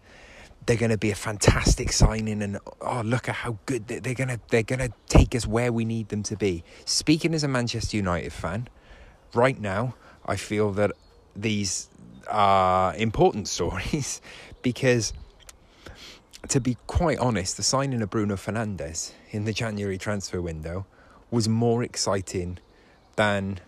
they're 0.65 0.77
going 0.77 0.91
to 0.91 0.97
be 0.97 1.11
a 1.11 1.15
fantastic 1.15 1.91
signing, 1.91 2.43
and 2.43 2.59
oh 2.81 3.01
look 3.03 3.27
at 3.27 3.35
how 3.35 3.57
good 3.65 3.87
they, 3.87 3.99
they're 3.99 4.13
going 4.13 4.27
to 4.27 4.39
they're 4.49 4.63
going 4.63 4.79
to 4.79 4.91
take 5.07 5.33
us 5.33 5.47
where 5.47 5.71
we 5.71 5.83
need 5.83 6.09
them 6.09 6.21
to 6.23 6.35
be. 6.35 6.63
Speaking 6.85 7.33
as 7.33 7.43
a 7.43 7.47
Manchester 7.47 7.97
United 7.97 8.33
fan, 8.33 8.67
right 9.33 9.59
now 9.59 9.95
I 10.25 10.35
feel 10.35 10.71
that 10.73 10.91
these 11.37 11.89
are 12.27 12.95
important 12.95 13.47
stories 13.57 14.21
because. 14.61 15.13
To 16.49 16.61
be 16.61 16.77
quite 16.87 17.17
honest, 17.17 17.57
the 17.57 17.63
signing 17.63 18.01
of 18.01 18.09
Bruno 18.09 18.35
Fernandes 18.35 19.11
in 19.31 19.43
the 19.43 19.51
January 19.51 19.97
transfer 19.97 20.41
window 20.41 20.85
was 21.29 21.49
more 21.49 21.83
exciting 21.83 22.59
than 23.17 23.59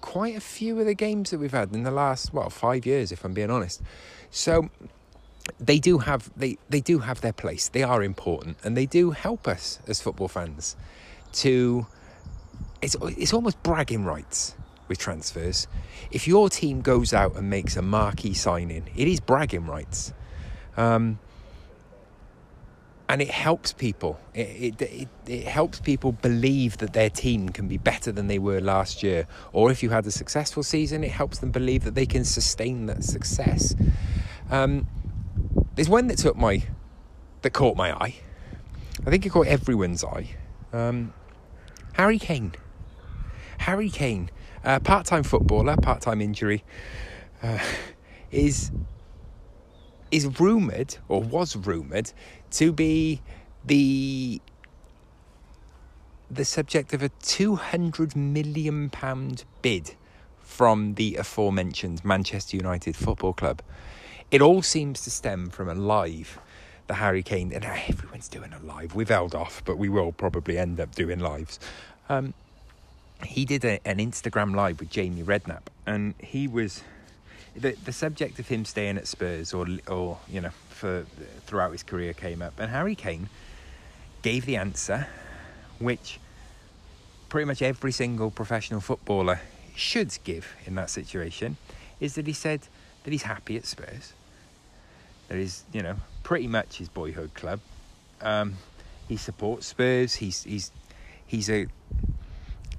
quite 0.00 0.36
a 0.36 0.40
few 0.40 0.78
of 0.80 0.86
the 0.86 0.94
games 0.94 1.30
that 1.30 1.38
we've 1.38 1.52
had 1.52 1.74
in 1.74 1.82
the 1.82 1.90
last 1.90 2.32
well 2.32 2.48
five 2.48 2.86
years 2.86 3.12
if 3.12 3.24
i'm 3.24 3.34
being 3.34 3.50
honest 3.50 3.82
so 4.30 4.70
they 5.58 5.78
do 5.78 5.98
have 5.98 6.30
they, 6.36 6.56
they 6.68 6.80
do 6.80 7.00
have 7.00 7.20
their 7.20 7.32
place 7.32 7.68
they 7.68 7.82
are 7.82 8.02
important 8.02 8.56
and 8.64 8.76
they 8.76 8.86
do 8.86 9.10
help 9.10 9.46
us 9.46 9.78
as 9.86 10.00
football 10.00 10.28
fans 10.28 10.76
to 11.32 11.86
it's 12.80 12.96
it's 13.02 13.34
almost 13.34 13.62
bragging 13.62 14.04
rights 14.04 14.54
with 14.90 14.98
transfers 14.98 15.66
if 16.10 16.28
your 16.28 16.50
team 16.50 16.82
goes 16.82 17.14
out 17.14 17.34
and 17.36 17.48
makes 17.48 17.76
a 17.76 17.82
marquee 17.82 18.34
signing 18.34 18.86
it 18.94 19.08
is 19.08 19.20
bragging 19.20 19.64
rights 19.64 20.12
um, 20.76 21.18
and 23.10 23.20
it 23.20 23.30
helps 23.30 23.72
people. 23.72 24.20
It, 24.34 24.80
it, 24.80 24.82
it, 24.82 25.08
it, 25.26 25.44
helps 25.44 25.80
people 25.80 26.12
believe 26.12 26.78
that 26.78 26.92
their 26.92 27.10
team 27.10 27.48
can 27.48 27.66
be 27.66 27.76
better 27.76 28.12
than 28.12 28.28
they 28.28 28.38
were 28.38 28.60
last 28.60 29.02
year. 29.02 29.26
Or 29.52 29.72
if 29.72 29.82
you 29.82 29.90
had 29.90 30.06
a 30.06 30.12
successful 30.12 30.62
season, 30.62 31.02
it 31.02 31.10
helps 31.10 31.40
them 31.40 31.50
believe 31.50 31.82
that 31.82 31.96
they 31.96 32.06
can 32.06 32.24
sustain 32.24 32.86
that 32.86 33.02
success. 33.02 33.74
Um, 34.48 34.86
there's 35.74 35.88
one 35.88 36.06
that 36.06 36.18
took 36.18 36.36
my, 36.36 36.62
that 37.42 37.50
caught 37.50 37.76
my 37.76 37.92
eye. 37.92 38.14
I 39.04 39.10
think 39.10 39.26
it 39.26 39.30
caught 39.30 39.48
everyone's 39.48 40.04
eye. 40.04 40.28
Um, 40.72 41.12
Harry 41.94 42.20
Kane. 42.20 42.54
Harry 43.58 43.90
Kane, 43.90 44.30
uh, 44.64 44.78
part-time 44.80 45.22
footballer, 45.22 45.76
part-time 45.76 46.20
injury, 46.20 46.64
uh, 47.42 47.58
is 48.30 48.70
is 50.10 50.40
rumoured 50.40 50.96
or 51.08 51.22
was 51.22 51.54
rumoured 51.54 52.12
to 52.50 52.72
be 52.72 53.22
the 53.64 54.40
the 56.28 56.44
subject 56.44 56.92
of 56.92 57.02
a 57.02 57.08
200 57.22 58.16
million 58.16 58.90
pound 58.90 59.44
bid 59.62 59.94
from 60.38 60.94
the 60.94 61.16
aforementioned 61.16 62.04
Manchester 62.04 62.56
United 62.56 62.96
Football 62.96 63.32
Club. 63.32 63.62
It 64.30 64.42
all 64.42 64.62
seems 64.62 65.02
to 65.02 65.10
stem 65.10 65.48
from 65.50 65.68
a 65.68 65.74
live 65.74 66.38
the 66.90 66.94
Harry 66.94 67.22
Kane 67.22 67.52
and 67.52 67.64
everyone's 67.64 68.28
doing 68.28 68.52
a 68.52 68.58
live. 68.66 68.96
We've 68.96 69.08
held 69.08 69.32
off, 69.32 69.62
but 69.64 69.78
we 69.78 69.88
will 69.88 70.10
probably 70.10 70.58
end 70.58 70.80
up 70.80 70.92
doing 70.92 71.20
lives. 71.20 71.60
Um, 72.08 72.34
he 73.24 73.44
did 73.44 73.64
a, 73.64 73.80
an 73.86 73.98
Instagram 73.98 74.54
live 74.54 74.80
with 74.80 74.90
Jamie 74.90 75.22
Redknapp, 75.22 75.62
and 75.86 76.14
he 76.18 76.48
was 76.48 76.82
the 77.56 77.72
the 77.84 77.92
subject 77.92 78.38
of 78.38 78.48
him 78.48 78.64
staying 78.64 78.96
at 78.96 79.06
Spurs 79.06 79.52
or 79.52 79.66
or 79.88 80.18
you 80.28 80.40
know 80.40 80.50
for 80.68 81.04
throughout 81.46 81.72
his 81.72 81.82
career 81.82 82.12
came 82.12 82.42
up, 82.42 82.58
and 82.58 82.70
Harry 82.70 82.94
Kane 82.94 83.28
gave 84.22 84.46
the 84.46 84.56
answer, 84.56 85.06
which 85.78 86.18
pretty 87.28 87.46
much 87.46 87.62
every 87.62 87.92
single 87.92 88.30
professional 88.30 88.80
footballer 88.80 89.40
should 89.74 90.16
give 90.24 90.54
in 90.66 90.74
that 90.74 90.90
situation, 90.90 91.56
is 92.00 92.14
that 92.14 92.26
he 92.26 92.32
said 92.32 92.60
that 93.04 93.10
he's 93.10 93.22
happy 93.22 93.56
at 93.56 93.64
Spurs. 93.64 94.12
That 95.28 95.38
is, 95.38 95.64
you 95.72 95.82
know, 95.82 95.96
pretty 96.22 96.48
much 96.48 96.78
his 96.78 96.88
boyhood 96.88 97.34
club. 97.34 97.60
Um, 98.20 98.56
he 99.08 99.16
supports 99.16 99.66
Spurs. 99.66 100.14
He's 100.14 100.42
he's 100.42 100.72
he's 101.26 101.48
a 101.48 101.66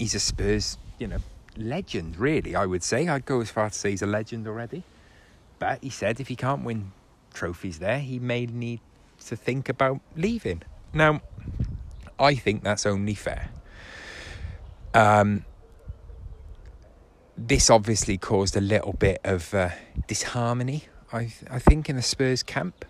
he's 0.02 0.16
a 0.16 0.20
Spurs, 0.20 0.80
you 0.98 1.06
know, 1.06 1.20
legend. 1.56 2.18
Really, 2.18 2.56
I 2.56 2.66
would 2.66 2.82
say. 2.82 3.08
I'd 3.08 3.24
go 3.24 3.40
as 3.40 3.52
far 3.52 3.70
to 3.70 3.78
say 3.78 3.92
he's 3.92 4.02
a 4.02 4.08
legend 4.08 4.48
already. 4.48 4.82
But 5.60 5.84
he 5.84 5.92
said 5.92 6.20
if 6.20 6.28
he 6.28 6.36
can't 6.36 6.64
win 6.64 6.92
trophies 7.36 7.78
there, 7.78 8.00
he 8.00 8.18
may 8.18 8.48
need 8.48 8.80
to 9.28 9.36
think 9.36 9.70
about 9.70 10.00
leaving. 10.16 10.64
Now, 10.92 11.22
I 12.20 12.34
think 12.34 12.64
that's 12.64 12.88
only 12.88 13.14
fair. 13.14 13.52
Um, 14.96 15.46
this 17.38 17.70
obviously 17.70 18.18
caused 18.18 18.58
a 18.58 18.62
little 18.62 18.94
bit 18.94 19.22
of 19.24 19.54
uh, 19.54 19.70
disharmony, 20.08 20.86
I, 21.14 21.32
I 21.48 21.60
think, 21.60 21.92
in 21.92 21.96
the 21.96 22.02
Spurs 22.02 22.42
camp. 22.42 22.86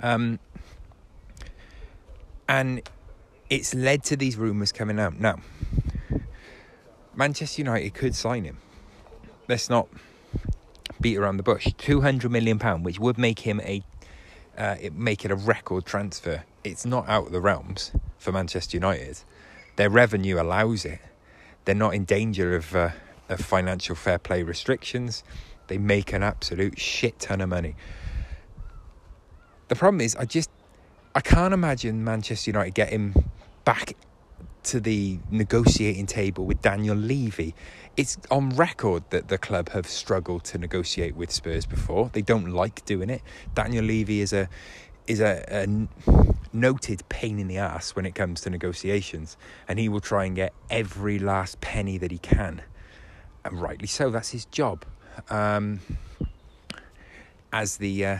Um, 0.00 0.38
and 2.48 2.88
it's 3.50 3.74
led 3.74 4.04
to 4.04 4.16
these 4.16 4.36
rumours 4.36 4.70
coming 4.70 5.00
out. 5.00 5.18
Now, 5.18 5.40
Manchester 7.16 7.62
United 7.62 7.94
could 7.94 8.14
sign 8.14 8.44
him. 8.44 8.58
Let's 9.48 9.70
not 9.70 9.88
beat 11.00 11.16
around 11.16 11.38
the 11.38 11.42
bush. 11.42 11.68
Two 11.78 12.02
hundred 12.02 12.30
million 12.30 12.58
pound, 12.58 12.84
which 12.84 12.98
would 13.00 13.18
make 13.18 13.40
him 13.40 13.60
a 13.60 13.82
uh, 14.56 14.76
it 14.80 14.94
make 14.94 15.24
it 15.24 15.30
a 15.30 15.34
record 15.34 15.86
transfer. 15.86 16.44
It's 16.62 16.84
not 16.84 17.08
out 17.08 17.26
of 17.26 17.32
the 17.32 17.40
realms 17.40 17.92
for 18.18 18.32
Manchester 18.32 18.76
United. 18.76 19.18
Their 19.76 19.90
revenue 19.90 20.40
allows 20.40 20.84
it. 20.84 21.00
They're 21.64 21.74
not 21.74 21.94
in 21.94 22.04
danger 22.04 22.56
of, 22.56 22.74
uh, 22.74 22.90
of 23.28 23.40
financial 23.40 23.94
fair 23.94 24.18
play 24.18 24.42
restrictions. 24.42 25.22
They 25.66 25.78
make 25.78 26.12
an 26.12 26.22
absolute 26.22 26.78
shit 26.78 27.18
ton 27.18 27.40
of 27.40 27.48
money. 27.48 27.74
The 29.68 29.74
problem 29.74 30.00
is, 30.00 30.16
I 30.16 30.24
just 30.24 30.50
I 31.14 31.20
can't 31.20 31.52
imagine 31.52 32.04
Manchester 32.04 32.50
United 32.50 32.74
getting 32.74 33.30
back 33.64 33.96
to 34.66 34.80
the 34.80 35.18
negotiating 35.30 36.06
table 36.06 36.44
with 36.44 36.60
Daniel 36.60 36.96
Levy. 36.96 37.54
It's 37.96 38.18
on 38.30 38.50
record 38.50 39.04
that 39.10 39.28
the 39.28 39.38
club 39.38 39.70
have 39.70 39.86
struggled 39.86 40.44
to 40.44 40.58
negotiate 40.58 41.16
with 41.16 41.30
Spurs 41.30 41.66
before. 41.66 42.10
They 42.12 42.22
don't 42.22 42.50
like 42.50 42.84
doing 42.84 43.08
it. 43.08 43.22
Daniel 43.54 43.84
Levy 43.84 44.20
is 44.20 44.32
a 44.32 44.48
is 45.06 45.20
a, 45.20 45.44
a 45.48 45.66
noted 46.52 47.08
pain 47.08 47.38
in 47.38 47.46
the 47.46 47.58
ass 47.58 47.94
when 47.94 48.04
it 48.04 48.14
comes 48.16 48.40
to 48.40 48.50
negotiations, 48.50 49.36
and 49.68 49.78
he 49.78 49.88
will 49.88 50.00
try 50.00 50.24
and 50.24 50.34
get 50.34 50.52
every 50.68 51.18
last 51.18 51.60
penny 51.60 51.96
that 51.98 52.10
he 52.10 52.18
can, 52.18 52.62
and 53.44 53.62
rightly 53.62 53.86
so. 53.86 54.10
That's 54.10 54.30
his 54.30 54.46
job. 54.46 54.84
Um, 55.30 55.80
as 57.52 57.76
the 57.76 58.04
uh, 58.04 58.18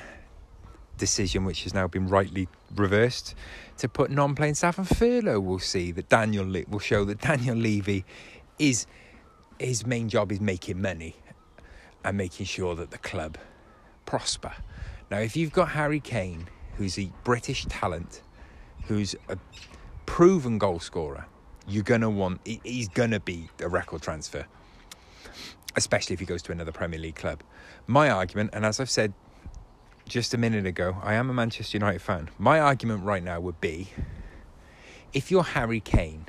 decision, 0.96 1.44
which 1.44 1.64
has 1.64 1.74
now 1.74 1.86
been 1.86 2.08
rightly 2.08 2.48
reversed, 2.74 3.34
to 3.78 3.88
put 3.88 4.10
non-playing 4.10 4.54
staff 4.54 4.78
on 4.78 4.84
furlough, 4.84 5.40
we'll 5.40 5.58
see 5.58 5.92
that 5.92 6.08
Daniel 6.08 6.46
Le- 6.46 6.64
will 6.68 6.78
show 6.78 7.04
that 7.04 7.20
Daniel 7.22 7.56
Levy 7.56 8.04
is 8.58 8.86
his 9.58 9.86
main 9.86 10.08
job 10.08 10.32
is 10.32 10.40
making 10.40 10.80
money 10.80 11.16
and 12.04 12.16
making 12.16 12.46
sure 12.46 12.74
that 12.74 12.90
the 12.90 12.98
club 12.98 13.38
prosper. 14.04 14.52
Now, 15.10 15.18
if 15.18 15.36
you've 15.36 15.52
got 15.52 15.70
Harry 15.70 16.00
Kane, 16.00 16.48
who's 16.76 16.98
a 16.98 17.10
British 17.24 17.64
talent, 17.66 18.22
who's 18.84 19.14
a 19.28 19.38
proven 20.04 20.58
goal 20.58 20.78
scorer, 20.78 21.26
you're 21.66 21.82
gonna 21.82 22.10
want. 22.10 22.40
He's 22.44 22.88
gonna 22.88 23.20
be 23.20 23.48
a 23.60 23.68
record 23.68 24.02
transfer, 24.02 24.46
especially 25.74 26.14
if 26.14 26.20
he 26.20 26.26
goes 26.26 26.42
to 26.42 26.52
another 26.52 26.72
Premier 26.72 27.00
League 27.00 27.16
club. 27.16 27.42
My 27.86 28.10
argument, 28.10 28.50
and 28.52 28.64
as 28.64 28.78
I've 28.78 28.90
said 28.90 29.12
just 30.08 30.34
a 30.34 30.38
minute 30.38 30.66
ago, 30.66 30.96
I 31.02 31.14
am 31.14 31.30
a 31.30 31.34
Manchester 31.34 31.76
United 31.76 32.00
fan. 32.00 32.30
My 32.38 32.60
argument 32.60 33.04
right 33.04 33.22
now 33.22 33.40
would 33.40 33.60
be 33.60 33.88
if 35.12 35.30
you're 35.30 35.42
Harry 35.42 35.80
Kane 35.80 36.26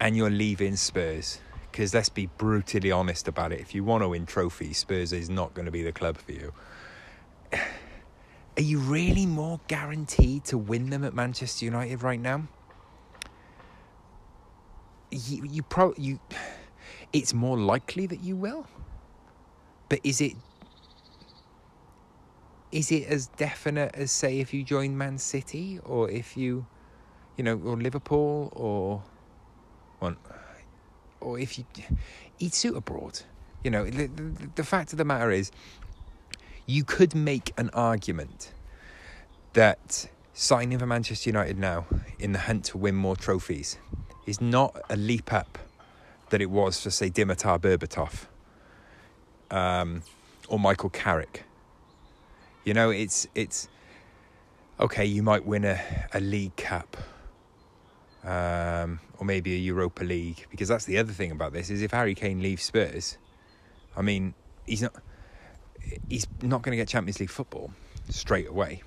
and 0.00 0.16
you're 0.16 0.30
leaving 0.30 0.76
Spurs, 0.76 1.40
because 1.70 1.92
let's 1.92 2.08
be 2.08 2.26
brutally 2.26 2.90
honest 2.90 3.28
about 3.28 3.52
it, 3.52 3.60
if 3.60 3.74
you 3.74 3.84
want 3.84 4.02
to 4.02 4.08
win 4.08 4.26
trophies, 4.26 4.78
Spurs 4.78 5.12
is 5.12 5.28
not 5.28 5.54
going 5.54 5.66
to 5.66 5.72
be 5.72 5.82
the 5.82 5.92
club 5.92 6.16
for 6.16 6.32
you. 6.32 6.52
Are 7.52 8.62
you 8.62 8.78
really 8.78 9.26
more 9.26 9.60
guaranteed 9.66 10.44
to 10.46 10.58
win 10.58 10.90
them 10.90 11.04
at 11.04 11.14
Manchester 11.14 11.64
United 11.64 12.02
right 12.02 12.20
now? 12.20 12.46
You, 15.10 15.44
you 15.44 15.62
pro 15.62 15.92
you, 15.96 16.18
it's 17.12 17.34
more 17.34 17.58
likely 17.58 18.06
that 18.06 18.20
you 18.20 18.36
will. 18.36 18.66
But 19.88 20.00
is 20.02 20.20
it 20.20 20.34
is 22.74 22.90
it 22.90 23.06
as 23.06 23.28
definite 23.28 23.94
as 23.94 24.10
say 24.10 24.40
if 24.40 24.52
you 24.52 24.64
join 24.64 24.98
Man 24.98 25.16
City 25.16 25.78
or 25.84 26.10
if 26.10 26.36
you, 26.36 26.66
you 27.36 27.44
know, 27.44 27.56
or 27.64 27.76
Liverpool 27.76 28.52
or, 28.56 29.04
well, 30.00 30.16
or 31.20 31.38
if 31.38 31.56
you 31.56 31.64
eat 32.40 32.52
suit 32.52 32.76
abroad? 32.76 33.20
You 33.62 33.70
know, 33.70 33.84
the, 33.84 34.08
the, 34.08 34.48
the 34.56 34.64
fact 34.64 34.92
of 34.92 34.98
the 34.98 35.04
matter 35.04 35.30
is, 35.30 35.52
You 36.66 36.82
could 36.82 37.14
make 37.14 37.52
an 37.58 37.70
argument 37.74 38.52
that 39.52 40.08
signing 40.32 40.78
for 40.78 40.86
Manchester 40.86 41.28
United 41.28 41.58
now 41.58 41.86
in 42.18 42.32
the 42.32 42.38
hunt 42.40 42.64
to 42.66 42.78
win 42.78 42.94
more 42.94 43.16
trophies 43.16 43.78
is 44.26 44.40
not 44.40 44.74
a 44.88 44.96
leap 44.96 45.32
up 45.32 45.58
that 46.30 46.40
it 46.40 46.50
was 46.50 46.80
for, 46.80 46.90
say, 46.90 47.10
Dimitar 47.10 47.60
Berbatov 47.60 48.26
um, 49.54 50.02
or 50.48 50.58
Michael 50.58 50.90
Carrick. 50.90 51.44
You 52.64 52.74
know, 52.74 52.90
it's 52.90 53.26
it's 53.34 53.68
okay. 54.80 55.04
You 55.04 55.22
might 55.22 55.44
win 55.44 55.64
a, 55.64 55.80
a 56.12 56.20
League 56.20 56.56
Cup 56.56 56.96
um, 58.24 59.00
or 59.18 59.26
maybe 59.26 59.54
a 59.54 59.58
Europa 59.58 60.02
League 60.02 60.46
because 60.50 60.68
that's 60.68 60.86
the 60.86 60.98
other 60.98 61.12
thing 61.12 61.30
about 61.30 61.52
this 61.52 61.70
is 61.70 61.82
if 61.82 61.90
Harry 61.90 62.14
Kane 62.14 62.40
leaves 62.40 62.62
Spurs, 62.62 63.18
I 63.96 64.02
mean, 64.02 64.34
he's 64.66 64.82
not 64.82 64.94
he's 66.08 66.26
not 66.40 66.62
going 66.62 66.72
to 66.72 66.76
get 66.76 66.88
Champions 66.88 67.20
League 67.20 67.30
football 67.30 67.72
straight 68.08 68.48
away. 68.48 68.82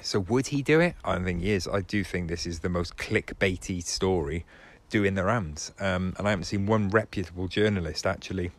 So 0.00 0.20
would 0.20 0.48
he 0.48 0.62
do 0.62 0.78
it? 0.80 0.94
I 1.04 1.14
don't 1.14 1.24
think 1.24 1.42
he 1.42 1.50
is. 1.50 1.66
I 1.66 1.80
do 1.80 2.04
think 2.04 2.28
this 2.28 2.46
is 2.46 2.60
the 2.60 2.68
most 2.68 2.96
clickbaity 2.96 3.82
story 3.82 4.44
doing 4.90 5.14
the 5.14 5.24
rounds, 5.24 5.72
um, 5.80 6.14
and 6.18 6.26
I 6.26 6.30
haven't 6.30 6.44
seen 6.44 6.66
one 6.66 6.88
reputable 6.90 7.48
journalist 7.48 8.06
actually 8.06 8.52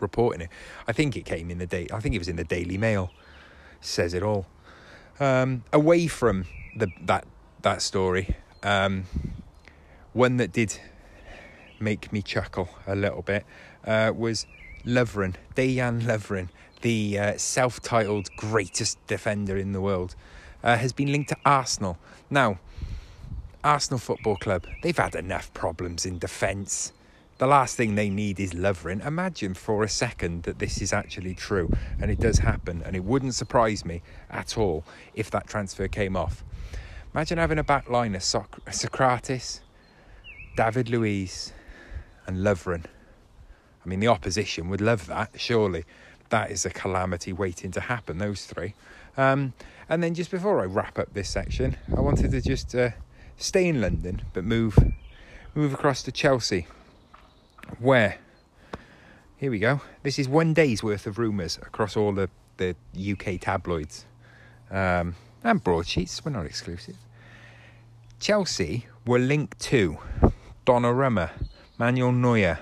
reporting 0.00 0.42
it. 0.42 0.48
I 0.86 0.92
think 0.92 1.16
it 1.16 1.24
came 1.24 1.50
in 1.50 1.58
the 1.58 1.66
day. 1.66 1.86
I 1.92 2.00
think 2.00 2.14
it 2.14 2.18
was 2.18 2.28
in 2.28 2.36
the 2.36 2.44
Daily 2.44 2.78
Mail. 2.78 3.10
Says 3.80 4.14
it 4.14 4.22
all. 4.22 4.46
Um, 5.20 5.64
away 5.72 6.06
from 6.06 6.44
the 6.76 6.88
that 7.02 7.26
that 7.62 7.82
story, 7.82 8.36
um, 8.62 9.04
one 10.12 10.36
that 10.36 10.52
did 10.52 10.78
make 11.80 12.12
me 12.12 12.22
chuckle 12.22 12.68
a 12.86 12.94
little 12.94 13.22
bit 13.22 13.44
uh, 13.84 14.12
was 14.14 14.46
Lovren, 14.84 15.34
Dejan 15.54 16.02
Lovren, 16.02 16.48
the 16.82 17.18
uh, 17.18 17.36
self-titled 17.36 18.28
greatest 18.36 19.04
defender 19.06 19.56
in 19.56 19.72
the 19.72 19.80
world 19.80 20.14
uh, 20.62 20.76
has 20.76 20.92
been 20.92 21.12
linked 21.12 21.30
to 21.30 21.36
Arsenal. 21.44 21.98
Now, 22.30 22.58
Arsenal 23.64 23.98
Football 23.98 24.36
Club, 24.36 24.66
they've 24.82 24.96
had 24.96 25.14
enough 25.14 25.52
problems 25.54 26.06
in 26.06 26.18
defence. 26.18 26.92
The 27.38 27.46
last 27.46 27.76
thing 27.76 27.96
they 27.96 28.08
need 28.08 28.40
is 28.40 28.54
Lovren. 28.54 29.04
Imagine 29.06 29.52
for 29.52 29.84
a 29.84 29.88
second 29.90 30.44
that 30.44 30.58
this 30.58 30.80
is 30.80 30.94
actually 30.94 31.34
true 31.34 31.70
and 32.00 32.10
it 32.10 32.18
does 32.18 32.38
happen, 32.38 32.82
and 32.82 32.96
it 32.96 33.04
wouldn't 33.04 33.34
surprise 33.34 33.84
me 33.84 34.00
at 34.30 34.56
all 34.56 34.84
if 35.14 35.30
that 35.32 35.46
transfer 35.46 35.86
came 35.86 36.16
off. 36.16 36.42
Imagine 37.14 37.36
having 37.36 37.58
a 37.58 37.64
back 37.64 37.90
line 37.90 38.14
of 38.14 38.22
Soc- 38.22 38.64
Sokratis, 38.66 39.60
David 40.56 40.88
Luiz, 40.88 41.52
and 42.26 42.38
Lovren. 42.38 42.84
I 43.84 43.88
mean, 43.88 44.00
the 44.00 44.08
opposition 44.08 44.70
would 44.70 44.80
love 44.80 45.06
that, 45.06 45.32
surely. 45.36 45.84
That 46.30 46.50
is 46.50 46.64
a 46.64 46.70
calamity 46.70 47.32
waiting 47.32 47.70
to 47.72 47.80
happen, 47.80 48.18
those 48.18 48.46
three. 48.46 48.74
Um, 49.16 49.52
and 49.88 50.02
then 50.02 50.14
just 50.14 50.30
before 50.30 50.60
I 50.60 50.64
wrap 50.64 50.98
up 50.98 51.12
this 51.12 51.28
section, 51.28 51.76
I 51.94 52.00
wanted 52.00 52.30
to 52.32 52.40
just 52.40 52.74
uh, 52.74 52.90
stay 53.36 53.68
in 53.68 53.80
London 53.80 54.22
but 54.32 54.44
move 54.44 54.78
move 55.54 55.72
across 55.72 56.02
to 56.02 56.12
Chelsea, 56.12 56.66
where 57.78 58.18
here 59.38 59.50
we 59.50 59.58
go. 59.58 59.82
This 60.02 60.18
is 60.18 60.28
one 60.28 60.54
day's 60.54 60.82
worth 60.82 61.06
of 61.06 61.18
rumours 61.18 61.58
across 61.58 61.94
all 61.94 62.12
the, 62.12 62.30
the 62.56 62.74
UK 62.96 63.38
tabloids 63.38 64.06
um, 64.70 65.14
and 65.44 65.62
broadsheets. 65.62 66.24
We're 66.24 66.32
not 66.32 66.46
exclusive. 66.46 66.96
Chelsea 68.18 68.86
were 69.06 69.18
linked 69.18 69.60
to 69.60 69.98
Donnarumma, 70.64 71.30
Manuel 71.78 72.12
Neuer, 72.12 72.58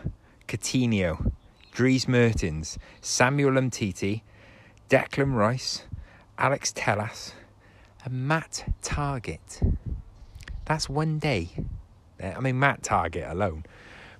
Coutinho, 0.49 1.31
Dries 1.71 2.09
Mertens, 2.09 2.77
Samuel 3.01 3.53
Umtiti, 3.53 4.23
Declan 4.91 5.35
Rice, 5.35 5.85
Alex 6.39 6.73
Telles, 6.75 7.35
and 8.05 8.27
Matt 8.27 8.75
Targett. 8.83 9.77
That's 10.65 10.89
one 10.89 11.21
day. 11.21 11.51
I 12.21 12.41
mean, 12.41 12.59
Matt 12.59 12.83
Targett 12.83 13.31
alone. 13.31 13.65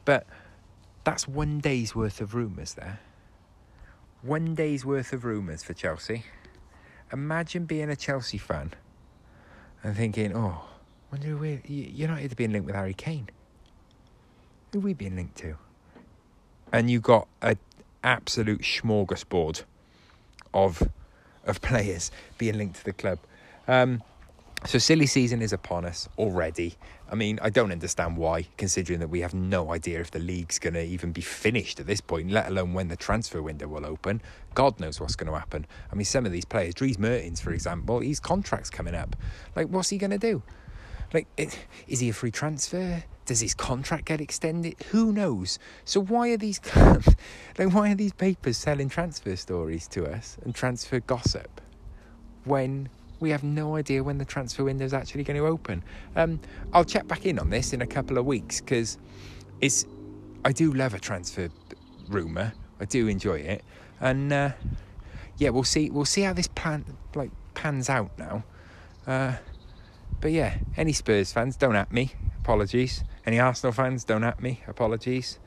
But 0.05 0.27
that's 1.05 1.29
one 1.29 1.61
day's 1.61 1.95
worth 1.95 2.21
of 2.21 2.35
rumours 2.35 2.75
there. 2.75 3.01
One 4.23 4.55
day's 4.55 4.85
worth 4.85 5.13
of 5.13 5.25
rumours 5.25 5.63
for 5.63 5.75
Chelsea. 5.75 6.25
Imagine 7.13 7.67
being 7.67 7.91
a 7.91 7.97
Chelsea 7.97 8.39
fan 8.39 8.73
and 9.83 9.95
thinking, 9.95 10.35
oh, 10.35 10.65
wonder 11.13 11.29
who 11.29 11.37
we 11.37 11.61
United 11.67 12.35
being 12.37 12.53
linked 12.53 12.67
with 12.67 12.75
Harry 12.75 12.95
Kane. 12.95 13.29
Who 14.73 14.81
we 14.81 14.95
being 14.95 15.15
linked 15.15 15.37
to? 15.39 15.57
And 16.73 16.91
you 16.91 17.01
got 17.01 17.29
an 17.43 17.59
absolute 18.03 18.63
smorgasbord 18.63 19.63
of 20.53 20.89
of 21.45 21.61
players 21.61 22.11
being 22.39 22.57
linked 22.57 22.77
to 22.77 22.85
the 22.85 22.93
club. 22.95 23.19
Um, 23.69 24.03
so 24.67 24.79
silly 24.79 25.07
season 25.07 25.43
is 25.43 25.53
upon 25.53 25.85
us 25.85 26.09
already. 26.17 26.77
I 27.15 27.17
mean, 27.17 27.39
I 27.41 27.49
don't 27.49 27.71
understand 27.71 28.17
why, 28.17 28.49
considering 28.57 28.99
that 28.99 29.07
we 29.07 29.21
have 29.21 29.35
no 29.35 29.73
idea 29.73 30.01
if 30.01 30.11
the 30.11 30.19
league's 30.19 30.59
going 30.59 30.75
to 30.75 30.83
even 30.83 31.13
be 31.13 31.21
finished 31.21 31.79
at 31.79 31.87
this 31.87 32.01
point, 32.01 32.33
let 32.33 32.49
alone 32.49 32.75
when 32.75 32.89
the 32.89 32.97
transfer 32.97 33.41
window 33.41 33.69
will 33.69 33.87
open. 33.87 34.21
God 34.55 34.81
knows 34.81 35.01
what's 35.01 35.15
going 35.15 35.33
to 35.33 35.39
happen. 35.39 35.65
I 35.93 35.95
mean, 35.95 36.07
some 36.07 36.27
of 36.27 36.33
these 36.33 36.45
players, 36.45 36.75
Dries 36.75 36.99
Mertens, 36.99 37.41
for 37.41 37.53
example, 37.53 38.01
his 38.01 38.19
contract's 38.19 38.69
coming 38.69 38.97
up. 38.97 39.15
Like, 39.55 39.69
what's 39.69 39.91
he 39.91 39.97
going 39.97 40.11
to 40.11 40.19
do? 40.19 40.43
Like, 41.13 41.29
is 41.87 42.01
he 42.01 42.09
a 42.09 42.13
free 42.13 42.33
transfer? 42.33 43.05
Does 43.27 43.39
his 43.39 43.55
contract 43.55 44.07
get 44.07 44.21
extended? 44.21 44.75
Who 44.91 45.13
knows? 45.13 45.61
So 45.85 46.03
why 46.03 46.31
are 46.31 46.37
these 46.37 46.61
like 46.77 47.73
why 47.73 47.93
are 47.93 47.95
these 47.95 48.13
papers 48.13 48.57
selling 48.57 48.89
transfer 48.89 49.37
stories 49.37 49.87
to 49.89 50.05
us 50.05 50.37
and 50.45 50.53
transfer 50.53 50.99
gossip 50.99 51.61
when 52.43 52.89
we 53.25 53.31
have 53.31 53.43
no 53.43 53.77
idea 53.77 54.05
when 54.05 54.19
the 54.19 54.25
transfer 54.25 54.65
window 54.65 54.85
is 54.85 54.93
actually 54.93 55.25
going 55.25 55.39
to 55.39 55.47
open? 55.47 55.83
Um, 56.15 56.39
I'll 56.75 56.85
check 56.85 57.09
back 57.09 57.25
in 57.25 57.39
on 57.39 57.49
this 57.49 57.73
in 57.73 57.81
a 57.81 57.87
couple 57.87 58.19
of 58.19 58.27
weeks 58.27 58.61
because 58.61 58.99
it's 59.63 59.87
I 60.45 60.53
do 60.53 60.75
love 60.75 60.93
a 60.93 60.99
transfer 60.99 61.49
rumor. 62.07 62.53
I 62.79 62.85
do 62.85 63.09
enjoy 63.09 63.39
it, 63.39 63.65
and 63.99 64.31
uh, 64.31 64.51
yeah, 65.39 65.49
we'll 65.49 65.65
see. 65.65 65.89
We'll 65.89 66.05
see 66.05 66.21
how 66.21 66.35
this 66.35 66.49
plan 66.49 66.85
like 67.15 67.31
pans 67.55 67.89
out 67.89 68.11
now. 68.19 68.45
Uh, 69.07 69.37
but 70.21 70.31
yeah, 70.31 70.59
any 70.77 70.93
Spurs 70.93 71.33
fans, 71.33 71.57
don't 71.57 71.77
at 71.77 71.91
me. 71.93 72.13
Apologies. 72.41 73.05
Any 73.25 73.41
Arsenal 73.41 73.73
fans, 73.73 74.05
don't 74.05 74.25
at 74.25 74.43
me. 74.43 74.61
Apologies. 74.69 75.39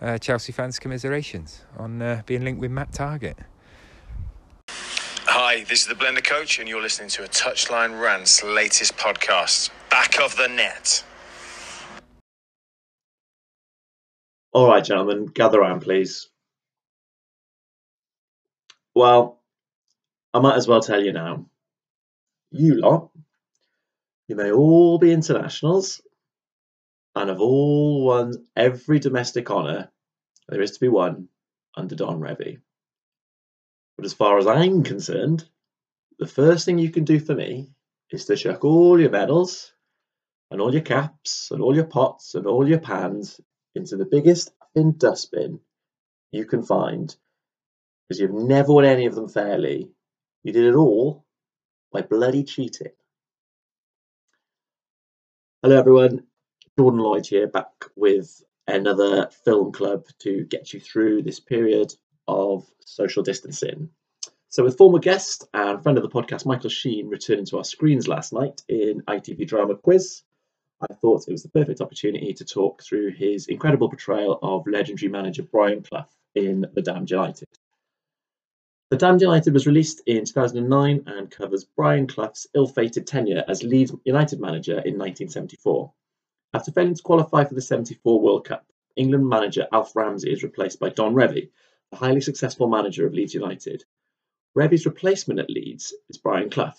Uh, 0.00 0.16
Chelsea 0.16 0.52
fans, 0.52 0.78
commiserations 0.78 1.62
on 1.76 2.00
uh, 2.00 2.22
being 2.24 2.42
linked 2.42 2.60
with 2.60 2.70
Matt 2.70 2.92
Targett. 2.92 3.36
Hi, 5.40 5.62
this 5.62 5.82
is 5.82 5.86
the 5.86 5.94
Blender 5.94 6.24
Coach, 6.24 6.58
and 6.58 6.68
you're 6.68 6.82
listening 6.82 7.10
to 7.10 7.22
a 7.22 7.28
Touchline 7.28 8.00
Rant's 8.02 8.42
latest 8.42 8.96
podcast, 8.96 9.70
Back 9.88 10.18
of 10.18 10.36
the 10.36 10.48
Net. 10.48 11.04
All 14.52 14.66
right, 14.66 14.82
gentlemen, 14.82 15.26
gather 15.26 15.60
around, 15.60 15.82
please. 15.82 16.28
Well, 18.96 19.40
I 20.34 20.40
might 20.40 20.56
as 20.56 20.66
well 20.66 20.80
tell 20.80 21.00
you 21.00 21.12
now. 21.12 21.46
You 22.50 22.74
lot 22.74 23.10
you 24.26 24.34
may 24.34 24.50
all 24.50 24.98
be 24.98 25.12
internationals 25.12 26.00
and 27.14 27.28
have 27.28 27.40
all 27.40 28.04
won 28.04 28.32
every 28.56 28.98
domestic 28.98 29.48
honour 29.52 29.88
there 30.48 30.62
is 30.62 30.72
to 30.72 30.80
be 30.80 30.88
won 30.88 31.28
under 31.76 31.94
Don 31.94 32.18
Revie. 32.18 32.58
But 33.98 34.04
as 34.04 34.14
far 34.14 34.38
as 34.38 34.46
I'm 34.46 34.84
concerned, 34.84 35.44
the 36.20 36.26
first 36.28 36.64
thing 36.64 36.78
you 36.78 36.90
can 36.90 37.02
do 37.02 37.18
for 37.18 37.34
me 37.34 37.72
is 38.12 38.26
to 38.26 38.36
chuck 38.36 38.64
all 38.64 39.00
your 39.00 39.10
medals 39.10 39.72
and 40.52 40.60
all 40.60 40.72
your 40.72 40.82
caps 40.84 41.50
and 41.50 41.60
all 41.60 41.74
your 41.74 41.84
pots 41.84 42.36
and 42.36 42.46
all 42.46 42.68
your 42.68 42.78
pans 42.78 43.40
into 43.74 43.96
the 43.96 44.04
biggest 44.04 44.52
bin 44.72 44.96
dustbin 44.96 45.58
you 46.30 46.46
can 46.46 46.62
find 46.62 47.16
because 48.08 48.20
you've 48.20 48.30
never 48.30 48.72
won 48.72 48.84
any 48.84 49.06
of 49.06 49.16
them 49.16 49.28
fairly. 49.28 49.90
You 50.44 50.52
did 50.52 50.66
it 50.66 50.76
all 50.76 51.24
by 51.92 52.02
bloody 52.02 52.44
cheating. 52.44 52.92
Hello, 55.60 55.76
everyone. 55.76 56.22
Jordan 56.78 57.00
Lloyd 57.00 57.26
here, 57.26 57.48
back 57.48 57.72
with 57.96 58.44
another 58.68 59.28
film 59.44 59.72
club 59.72 60.06
to 60.20 60.44
get 60.44 60.72
you 60.72 60.78
through 60.78 61.22
this 61.22 61.40
period 61.40 61.92
of 62.28 62.64
social 62.84 63.22
distancing. 63.24 63.90
So, 64.50 64.62
with 64.64 64.78
former 64.78 64.98
guest 64.98 65.46
and 65.52 65.82
friend 65.82 65.98
of 65.98 66.04
the 66.04 66.10
podcast, 66.10 66.46
Michael 66.46 66.70
Sheen, 66.70 67.08
returning 67.08 67.44
to 67.46 67.58
our 67.58 67.64
screens 67.64 68.06
last 68.06 68.32
night 68.32 68.62
in 68.68 69.02
ITV 69.02 69.46
Drama 69.48 69.74
Quiz, 69.74 70.22
I 70.80 70.94
thought 70.94 71.26
it 71.26 71.32
was 71.32 71.42
the 71.42 71.48
perfect 71.48 71.80
opportunity 71.80 72.32
to 72.34 72.44
talk 72.44 72.82
through 72.82 73.10
his 73.10 73.48
incredible 73.48 73.88
portrayal 73.88 74.38
of 74.42 74.66
legendary 74.66 75.10
manager 75.10 75.42
Brian 75.42 75.82
Clough 75.82 76.06
in 76.34 76.66
The 76.72 76.82
Damned 76.82 77.10
United. 77.10 77.48
The 78.90 78.96
Damned 78.96 79.20
United 79.20 79.52
was 79.52 79.66
released 79.66 80.00
in 80.06 80.24
2009 80.24 81.02
and 81.06 81.30
covers 81.30 81.64
Brian 81.64 82.06
Clough's 82.06 82.46
ill-fated 82.54 83.06
tenure 83.06 83.44
as 83.48 83.62
Leeds 83.62 83.92
United 84.04 84.40
manager 84.40 84.74
in 84.74 84.96
1974. 84.96 85.92
After 86.54 86.72
failing 86.72 86.94
to 86.94 87.02
qualify 87.02 87.44
for 87.44 87.54
the 87.54 87.60
74 87.60 88.20
World 88.20 88.46
Cup, 88.46 88.64
England 88.96 89.28
manager 89.28 89.68
Alf 89.72 89.94
Ramsey 89.94 90.32
is 90.32 90.42
replaced 90.42 90.80
by 90.80 90.88
Don 90.88 91.14
Revie, 91.14 91.50
the 91.90 91.96
highly 91.96 92.20
successful 92.20 92.68
manager 92.68 93.06
of 93.06 93.14
Leeds 93.14 93.34
United. 93.34 93.84
Revie's 94.54 94.86
replacement 94.86 95.40
at 95.40 95.50
Leeds 95.50 95.94
is 96.08 96.18
Brian 96.18 96.50
Clough, 96.50 96.74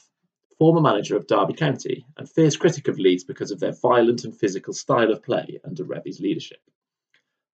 former 0.57 0.81
manager 0.81 1.15
of 1.15 1.27
Derby 1.27 1.53
County 1.53 2.05
and 2.17 2.29
fierce 2.29 2.57
critic 2.57 2.87
of 2.87 2.99
Leeds 2.99 3.23
because 3.23 3.51
of 3.51 3.59
their 3.59 3.71
violent 3.71 4.25
and 4.25 4.37
physical 4.37 4.73
style 4.73 5.11
of 5.11 5.23
play 5.23 5.59
under 5.63 5.83
Revie's 5.83 6.19
leadership. 6.19 6.59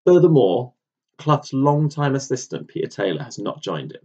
Furthermore, 0.07 0.75
Clough's 1.19 1.53
long-time 1.53 2.15
assistant 2.15 2.69
Peter 2.69 2.89
Taylor 2.89 3.23
has 3.23 3.39
not 3.39 3.63
joined 3.63 3.93
him. 3.93 4.03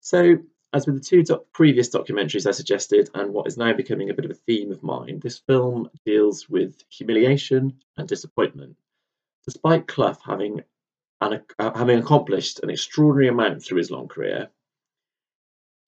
So, 0.00 0.36
as 0.72 0.86
with 0.86 0.96
the 0.96 1.04
two 1.04 1.22
doc- 1.22 1.46
previous 1.52 1.88
documentaries 1.88 2.46
I 2.46 2.50
suggested, 2.50 3.10
and 3.14 3.32
what 3.32 3.46
is 3.46 3.56
now 3.56 3.72
becoming 3.72 4.10
a 4.10 4.14
bit 4.14 4.24
of 4.24 4.30
a 4.30 4.34
theme 4.34 4.72
of 4.72 4.82
mine, 4.82 5.20
this 5.22 5.38
film 5.38 5.88
deals 6.04 6.48
with 6.48 6.82
humiliation 6.90 7.80
and 7.96 8.08
disappointment. 8.08 8.76
Despite 9.46 9.86
Clough 9.86 10.18
having 10.24 10.64
an, 11.20 11.42
uh, 11.58 11.76
having 11.76 11.98
accomplished 11.98 12.60
an 12.62 12.70
extraordinary 12.70 13.28
amount 13.28 13.62
through 13.62 13.78
his 13.78 13.90
long 13.90 14.08
career, 14.08 14.50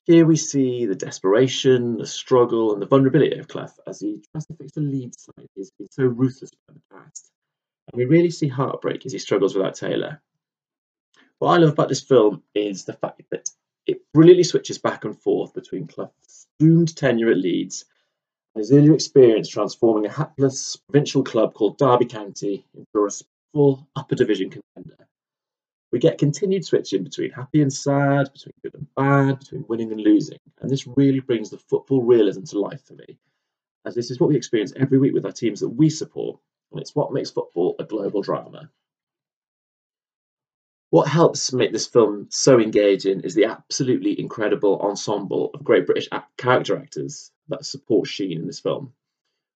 here 0.05 0.25
we 0.25 0.37
see 0.37 0.87
the 0.87 0.95
desperation, 0.95 1.99
the 1.99 2.07
struggle, 2.07 2.73
and 2.73 2.81
the 2.81 2.87
vulnerability 2.87 3.39
of 3.39 3.49
Clough 3.49 3.73
as 3.87 4.01
he 4.01 4.23
tries 4.31 4.47
to 4.47 4.55
fix 4.55 4.73
the 4.73 4.81
Leeds 4.81 5.25
side. 5.25 5.49
He's 5.57 5.73
been 5.73 5.91
so 5.91 6.05
ruthless 6.05 6.53
in 6.69 6.75
the 6.77 6.97
past. 6.97 7.29
And 7.93 7.99
we 7.99 8.05
really 8.05 8.31
see 8.31 8.47
heartbreak 8.47 9.05
as 9.05 9.13
he 9.13 9.19
struggles 9.19 9.55
without 9.55 9.75
Taylor. 9.75 10.23
What 11.39 11.55
I 11.55 11.57
love 11.57 11.73
about 11.73 11.89
this 11.89 12.03
film 12.03 12.43
is 12.55 12.85
the 12.85 12.93
fact 12.93 13.23
that 13.31 13.51
it 13.87 14.03
brilliantly 14.15 14.45
switches 14.45 14.79
back 14.79 15.05
and 15.05 15.21
forth 15.21 15.55
between 15.55 15.87
Clough's 15.87 16.47
doomed 16.59 16.97
tenure 16.97 17.31
at 17.31 17.39
Leeds 17.39 17.85
and 18.55 18.61
his 18.61 18.73
earlier 18.73 18.95
experience 18.95 19.49
transforming 19.49 20.07
a 20.07 20.13
hapless 20.13 20.77
provincial 20.77 21.23
club 21.23 21.53
called 21.53 21.79
Derby 21.79 22.07
County 22.07 22.65
into 22.75 22.87
a 22.95 23.01
respectful 23.01 23.87
upper 23.97 24.15
division 24.15 24.51
contender. 24.51 25.07
We 25.93 25.99
get 25.99 26.19
continued 26.19 26.65
switching 26.65 27.05
between 27.05 27.31
happy 27.31 27.63
and 27.63 27.73
sad, 27.73 28.33
between 28.33 28.53
good 28.63 28.75
and 28.75 28.87
bad, 28.97 29.39
between 29.39 29.65
winning 29.69 29.93
and 29.93 30.01
losing, 30.01 30.39
and 30.61 30.71
this 30.71 30.87
really 30.87 31.21
brings 31.21 31.51
the 31.51 31.59
football 31.59 32.03
realism 32.03 32.43
to 32.45 32.61
life 32.61 32.85
for 32.85 32.95
me, 32.95 33.19
as 33.85 33.95
this 33.95 34.11
is 34.11 34.19
what 34.19 34.29
we 34.29 34.37
experience 34.37 34.73
every 34.77 34.99
week 34.99 35.15
with 35.15 35.25
our 35.25 35.33
teams 35.33 35.61
that 35.61 35.69
we 35.69 35.89
support, 35.89 36.41
and 36.73 36.81
it's 36.81 36.95
what 36.95 37.13
makes 37.13 37.31
football 37.31 37.77
a 37.79 37.85
global 37.85 38.21
drama. 38.21 38.69
What 40.91 41.09
helps 41.09 41.53
make 41.53 41.73
this 41.73 41.87
film 41.87 42.29
so 42.31 42.59
engaging 42.59 43.21
is 43.21 43.35
the 43.35 43.47
absolutely 43.47 44.19
incredible 44.19 44.81
ensemble 44.81 45.51
of 45.53 45.65
great 45.65 45.87
British 45.87 46.09
character 46.37 46.77
actors 46.77 47.31
that 47.49 47.65
support 47.65 48.09
Sheen 48.09 48.39
in 48.39 48.47
this 48.47 48.61
film. 48.61 48.93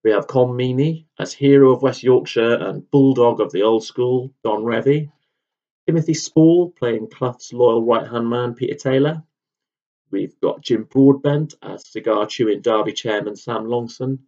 We 0.05 0.11
have 0.13 0.27
Colm 0.27 0.51
Meaney 0.51 1.07
as 1.19 1.33
hero 1.33 1.73
of 1.73 1.83
West 1.83 2.03
Yorkshire 2.03 2.55
and 2.55 2.91
bulldog 2.91 3.41
of 3.41 3.53
the 3.53 3.63
old 3.63 3.85
school, 3.85 4.33
Don 4.43 4.63
Revie. 4.65 5.11
Timothy 5.87 6.15
Spall 6.15 6.71
playing 6.71 7.09
Clough's 7.09 7.53
loyal 7.53 7.85
right 7.85 8.07
hand 8.07 8.29
man, 8.29 8.55
Peter 8.55 8.77
Taylor. 8.77 9.25
We've 10.11 10.39
got 10.41 10.61
Jim 10.61 10.85
Broadbent 10.85 11.55
as 11.63 11.89
cigar 11.89 12.27
chewing 12.27 12.61
Derby 12.61 12.93
chairman, 12.93 13.37
Sam 13.37 13.65
Longson. 13.65 14.19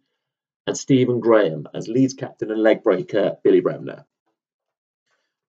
And 0.65 0.77
Stephen 0.77 1.19
Graham 1.19 1.67
as 1.73 1.89
Leeds 1.89 2.13
captain 2.13 2.49
and 2.49 2.61
leg 2.61 2.83
breaker, 2.83 3.37
Billy 3.43 3.59
Bremner. 3.59 4.05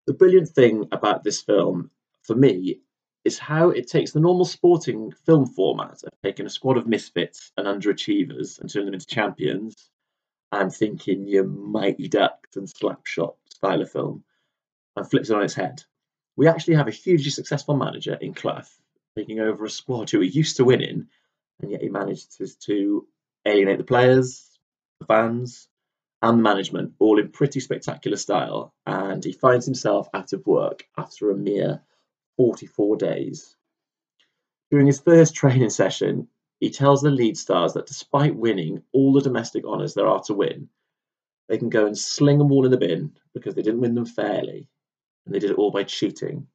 The 0.08 0.14
brilliant 0.14 0.50
thing 0.50 0.88
about 0.92 1.24
this 1.24 1.42
film, 1.42 1.92
for 2.24 2.36
me, 2.36 2.82
is 3.24 3.40
how 3.40 3.70
it 3.70 3.88
takes 3.88 4.12
the 4.12 4.20
normal 4.20 4.46
sporting 4.46 5.12
film 5.12 5.46
format 5.46 6.04
of 6.04 6.10
taking 6.24 6.46
a 6.46 6.50
squad 6.50 6.78
of 6.78 6.88
misfits 6.88 7.52
and 7.58 7.68
underachievers 7.68 8.60
and 8.60 8.70
turning 8.70 8.88
them 8.88 8.96
into 8.96 9.06
champions 9.06 9.90
and 10.52 10.74
thinking 10.74 11.28
your 11.28 11.46
mighty 11.46 12.08
ducks 12.08 12.56
and 12.58 12.68
slapshot 12.68 13.36
style 13.50 13.82
of 13.82 13.92
film 13.92 14.24
and 14.96 15.10
flips 15.10 15.30
it 15.30 15.36
on 15.36 15.44
its 15.44 15.54
head. 15.54 15.84
We 16.36 16.48
actually 16.48 16.76
have 16.76 16.88
a 16.88 16.92
hugely 16.92 17.32
successful 17.32 17.76
manager 17.76 18.16
in 18.16 18.34
Clough 18.34 18.64
taking 19.16 19.40
over 19.40 19.66
a 19.66 19.70
squad 19.70 20.10
who 20.10 20.22
are 20.22 20.24
used 20.24 20.58
to 20.58 20.66
winning, 20.66 21.08
and 21.62 21.72
yet 21.72 21.82
he 21.82 21.90
manages 21.90 22.56
to 22.66 23.08
alienate 23.46 23.78
the 23.78 23.84
players, 23.84 24.50
the 25.00 25.06
fans, 25.06 25.68
and 26.22 26.40
the 26.40 26.44
management, 26.44 26.94
all 27.00 27.20
in 27.20 27.30
pretty 27.30 27.60
spectacular 27.60 28.18
style. 28.18 28.74
And 28.86 29.24
he 29.24 29.34
finds 29.34 29.66
himself 29.66 30.08
out 30.14 30.34
of 30.34 30.48
work 30.48 30.88
after 30.98 31.30
a 31.30 31.36
mere 31.36 31.82
44 32.38 32.98
days. 32.98 33.56
During 34.72 34.88
his 34.88 35.00
first 35.00 35.36
training 35.36 35.70
session, 35.70 36.30
he 36.60 36.72
tells 36.72 37.02
the 37.02 37.12
Leeds 37.12 37.42
stars 37.42 37.74
that 37.74 37.86
despite 37.86 38.36
winning 38.36 38.84
all 38.94 39.14
the 39.14 39.22
domestic 39.22 39.66
honours 39.66 39.94
there 39.94 40.08
are 40.08 40.24
to 40.24 40.34
win, 40.34 40.70
they 41.50 41.58
can 41.58 41.70
go 41.70 41.86
and 41.86 41.98
sling 41.98 42.38
them 42.38 42.52
all 42.52 42.66
in 42.66 42.72
the 42.72 42.78
bin 42.78 43.12
because 43.34 43.54
they 43.54 43.62
didn't 43.62 43.82
win 43.82 43.96
them 43.96 44.06
fairly 44.06 44.70
and 45.26 45.34
they 45.34 45.40
did 45.40 45.52
it 45.52 45.58
all 45.58 45.72
by 45.72 45.84
cheating. 45.84 46.48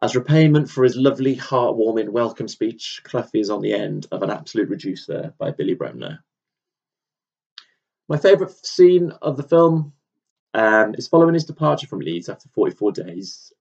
As 0.00 0.14
repayment 0.14 0.70
for 0.70 0.84
his 0.84 0.96
lovely, 0.96 1.34
heartwarming 1.34 2.10
welcome 2.10 2.46
speech, 2.46 3.00
Cloughie 3.02 3.40
is 3.40 3.50
on 3.50 3.62
the 3.62 3.72
end 3.74 4.06
of 4.12 4.22
an 4.22 4.30
absolute 4.30 4.68
reducer 4.68 5.34
by 5.38 5.50
Billy 5.50 5.74
Bremner. 5.74 6.24
My 8.08 8.16
favourite 8.16 8.52
scene 8.64 9.10
of 9.10 9.36
the 9.36 9.42
film 9.42 9.92
um, 10.54 10.94
is 10.94 11.08
following 11.08 11.34
his 11.34 11.44
departure 11.44 11.88
from 11.88 11.98
Leeds 11.98 12.28
after 12.28 12.48
44 12.50 12.92
days, 12.92 13.52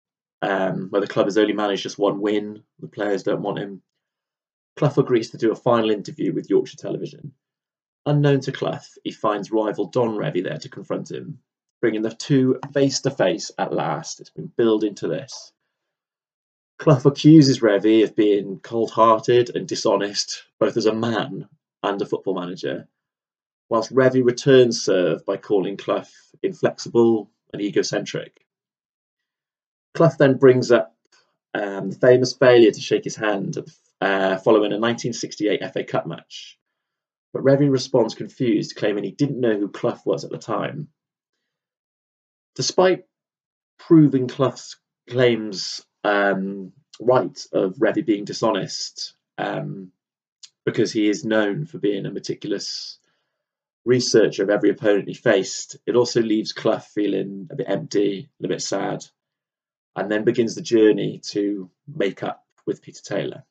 um, 0.42 0.90
where 0.90 1.02
the 1.02 1.08
club 1.08 1.26
has 1.26 1.38
only 1.38 1.54
managed 1.54 1.84
just 1.84 1.98
one 1.98 2.22
win. 2.22 2.64
The 2.80 2.88
players 2.88 3.24
don't 3.24 3.42
want 3.42 3.60
him. 3.60 3.82
Clough 4.78 4.94
agrees 4.98 5.32
to 5.32 5.38
do 5.38 5.52
a 5.52 5.56
final 5.56 5.90
interview 5.90 6.34
with 6.34 6.50
Yorkshire 6.50 6.78
Television. 6.78 7.34
Unknown 8.06 8.42
to 8.42 8.52
Clough, 8.52 8.80
he 9.04 9.12
finds 9.12 9.52
rival 9.52 9.88
Don 9.88 10.16
Revie 10.16 10.44
there 10.44 10.60
to 10.60 10.70
confront 10.70 11.12
him, 11.12 11.40
bringing 11.82 12.02
the 12.02 12.12
two 12.12 12.60
face 12.74 13.02
to 13.02 13.12
face 13.12 13.52
at 13.58 13.74
last. 13.74 14.20
It's 14.20 14.30
been 14.30 14.52
building 14.58 14.96
to 14.96 15.08
this. 15.08 15.52
Clough 16.80 17.02
accuses 17.06 17.60
Revie 17.60 18.04
of 18.04 18.16
being 18.16 18.60
cold 18.60 18.92
hearted 18.92 19.56
and 19.56 19.68
dishonest, 19.68 20.44
both 20.60 20.78
as 20.78 20.86
a 20.86 20.94
man 20.94 21.50
and 21.84 22.02
a 22.02 22.06
football 22.06 22.36
manager, 22.36 22.88
whilst 23.70 23.94
Revie 23.94 24.24
returns 24.24 24.84
serve 24.84 25.26
by 25.26 25.38
calling 25.38 25.78
Clough 25.78 26.06
inflexible 26.44 27.32
and 27.52 27.62
egocentric. 27.62 28.46
Clough 29.96 30.18
then 30.20 30.38
brings 30.38 30.72
up 30.72 30.96
um, 31.56 31.90
the 31.90 31.98
famous 31.98 32.34
failure 32.34 32.72
to 32.72 32.80
shake 32.80 33.04
his 33.04 33.16
hand 33.16 33.58
uh, 34.00 34.38
following 34.38 34.72
a 34.72 34.80
1968 34.80 35.74
FA 35.74 35.84
Cup 35.84 36.06
match. 36.06 36.60
But 37.34 37.44
Revie 37.44 37.72
responds 37.72 38.14
confused, 38.14 38.76
claiming 38.76 39.04
he 39.04 39.12
didn't 39.12 39.40
know 39.40 39.58
who 39.58 39.70
Clough 39.70 40.02
was 40.06 40.24
at 40.24 40.32
the 40.32 40.38
time. 40.38 40.90
Despite 42.58 43.06
proving 43.78 44.28
Clough's 44.28 44.78
claims 45.08 45.86
um, 46.04 46.74
right 47.00 47.40
of 47.54 47.76
Revie 47.76 48.04
being 48.04 48.26
dishonest, 48.26 49.14
um, 49.38 49.92
because 50.66 50.92
he 50.92 51.08
is 51.08 51.24
known 51.24 51.68
for 51.68 51.78
being 51.78 52.08
a 52.08 52.12
meticulous 52.12 52.98
researcher 53.86 54.42
of 54.42 54.50
every 54.50 54.72
opponent 54.72 55.08
he 55.08 55.14
faced, 55.14 55.78
it 55.86 55.96
also 55.96 56.20
leaves 56.20 56.52
Clough 56.52 56.80
feeling 56.80 57.48
a 57.52 57.56
bit 57.56 57.70
empty 57.70 58.28
a 58.44 58.48
bit 58.48 58.64
sad, 58.64 59.06
and 59.96 60.12
then 60.12 60.24
begins 60.24 60.56
the 60.56 60.62
journey 60.64 61.22
to 61.26 61.70
make 61.88 62.24
up 62.24 62.44
with 62.66 62.82
Peter 62.82 63.04
Taylor. 63.04 63.44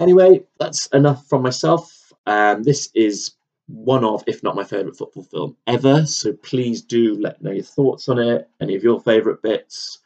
Anyway, 0.00 0.44
that's 0.58 0.86
enough 0.86 1.28
from 1.28 1.42
myself. 1.42 2.12
Um, 2.26 2.64
this 2.64 2.90
is 2.92 3.35
one 3.66 4.04
of, 4.04 4.22
if 4.26 4.42
not 4.42 4.56
my 4.56 4.64
favourite 4.64 4.96
football 4.96 5.24
film 5.24 5.56
ever. 5.66 6.06
So 6.06 6.32
please 6.32 6.82
do 6.82 7.18
let 7.20 7.42
me 7.42 7.50
know 7.50 7.54
your 7.54 7.64
thoughts 7.64 8.08
on 8.08 8.18
it, 8.18 8.48
any 8.60 8.76
of 8.76 8.82
your 8.82 9.00
favourite 9.00 9.42
bits, 9.42 9.98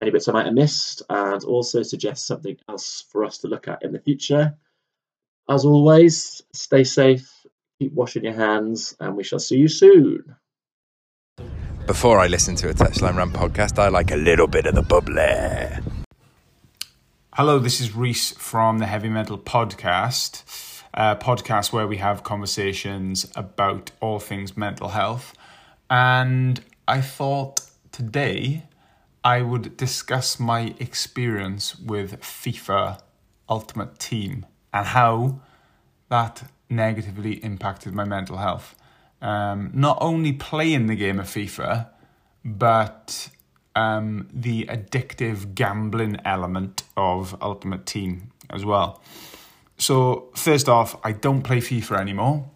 any 0.00 0.10
bits 0.10 0.28
I 0.28 0.32
might 0.32 0.46
have 0.46 0.54
missed, 0.54 1.02
and 1.10 1.42
also 1.44 1.82
suggest 1.82 2.26
something 2.26 2.56
else 2.68 3.04
for 3.10 3.24
us 3.24 3.38
to 3.38 3.48
look 3.48 3.68
at 3.68 3.82
in 3.82 3.92
the 3.92 4.00
future. 4.00 4.56
As 5.48 5.64
always, 5.64 6.42
stay 6.52 6.84
safe, 6.84 7.28
keep 7.78 7.92
washing 7.92 8.24
your 8.24 8.34
hands, 8.34 8.94
and 9.00 9.16
we 9.16 9.24
shall 9.24 9.40
see 9.40 9.56
you 9.56 9.68
soon. 9.68 10.36
Before 11.86 12.20
I 12.20 12.28
listen 12.28 12.54
to 12.56 12.68
a 12.68 12.74
Touchline 12.74 13.16
Rant 13.16 13.32
podcast, 13.32 13.78
I 13.78 13.88
like 13.88 14.12
a 14.12 14.16
little 14.16 14.46
bit 14.46 14.66
of 14.66 14.76
the 14.76 14.82
bubbly. 14.82 15.82
Hello, 17.34 17.58
this 17.58 17.80
is 17.80 17.94
Rhys 17.96 18.32
from 18.32 18.78
the 18.78 18.86
Heavy 18.86 19.08
Mental 19.08 19.38
Podcast, 19.38 20.44
a 20.94 21.16
podcast 21.16 21.72
where 21.72 21.86
we 21.86 21.98
have 21.98 22.24
conversations 22.24 23.30
about 23.36 23.90
all 24.00 24.18
things 24.18 24.56
mental 24.56 24.88
health. 24.88 25.34
And 25.88 26.60
I 26.86 27.00
thought 27.00 27.62
today 27.92 28.64
I 29.22 29.42
would 29.42 29.76
discuss 29.76 30.40
my 30.40 30.74
experience 30.78 31.78
with 31.78 32.20
FIFA 32.20 33.00
Ultimate 33.48 33.98
Team 33.98 34.46
and 34.72 34.86
how 34.86 35.40
that 36.08 36.44
negatively 36.68 37.34
impacted 37.44 37.92
my 37.92 38.04
mental 38.04 38.38
health. 38.38 38.74
Um, 39.20 39.70
not 39.74 39.98
only 40.00 40.32
playing 40.32 40.86
the 40.86 40.96
game 40.96 41.20
of 41.20 41.26
FIFA, 41.26 41.88
but 42.44 43.28
um, 43.76 44.28
the 44.32 44.64
addictive 44.64 45.54
gambling 45.54 46.16
element 46.24 46.84
of 46.96 47.36
Ultimate 47.42 47.86
Team 47.86 48.30
as 48.48 48.64
well. 48.64 49.02
So, 49.80 50.28
first 50.34 50.68
off, 50.68 50.94
I 51.02 51.12
don't 51.12 51.40
play 51.40 51.56
FIFA 51.56 52.00
anymore. 52.00 52.50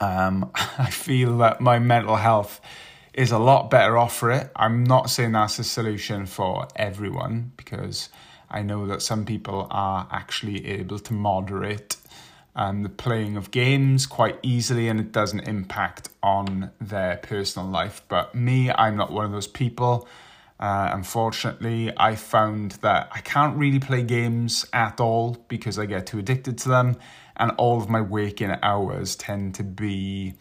Um, 0.00 0.52
I 0.54 0.88
feel 0.88 1.38
that 1.38 1.60
my 1.60 1.80
mental 1.80 2.14
health 2.14 2.60
is 3.12 3.32
a 3.32 3.38
lot 3.38 3.70
better 3.70 3.98
off 3.98 4.16
for 4.16 4.30
it. 4.30 4.48
I'm 4.54 4.84
not 4.84 5.10
saying 5.10 5.32
that's 5.32 5.58
a 5.58 5.64
solution 5.64 6.26
for 6.26 6.68
everyone 6.76 7.50
because 7.56 8.08
I 8.48 8.62
know 8.62 8.86
that 8.86 9.02
some 9.02 9.24
people 9.24 9.66
are 9.72 10.06
actually 10.12 10.64
able 10.68 11.00
to 11.00 11.12
moderate 11.12 11.96
um, 12.54 12.84
the 12.84 12.88
playing 12.88 13.36
of 13.36 13.50
games 13.50 14.06
quite 14.06 14.38
easily 14.42 14.86
and 14.86 15.00
it 15.00 15.10
doesn't 15.10 15.40
impact 15.40 16.08
on 16.22 16.70
their 16.80 17.16
personal 17.16 17.68
life. 17.68 18.02
But 18.06 18.36
me, 18.36 18.70
I'm 18.70 18.96
not 18.96 19.10
one 19.10 19.24
of 19.24 19.32
those 19.32 19.48
people. 19.48 20.06
Uh, 20.60 20.90
unfortunately, 20.92 21.92
I 21.96 22.16
found 22.16 22.72
that 22.82 23.08
I 23.12 23.20
can't 23.20 23.56
really 23.56 23.78
play 23.78 24.02
games 24.02 24.66
at 24.72 25.00
all 25.00 25.36
because 25.48 25.78
I 25.78 25.86
get 25.86 26.06
too 26.08 26.18
addicted 26.18 26.58
to 26.58 26.68
them, 26.68 26.96
and 27.36 27.52
all 27.58 27.80
of 27.80 27.88
my 27.88 28.00
waking 28.00 28.52
hours 28.62 29.14
tend 29.14 29.54
to 29.56 29.62
be 29.62 30.34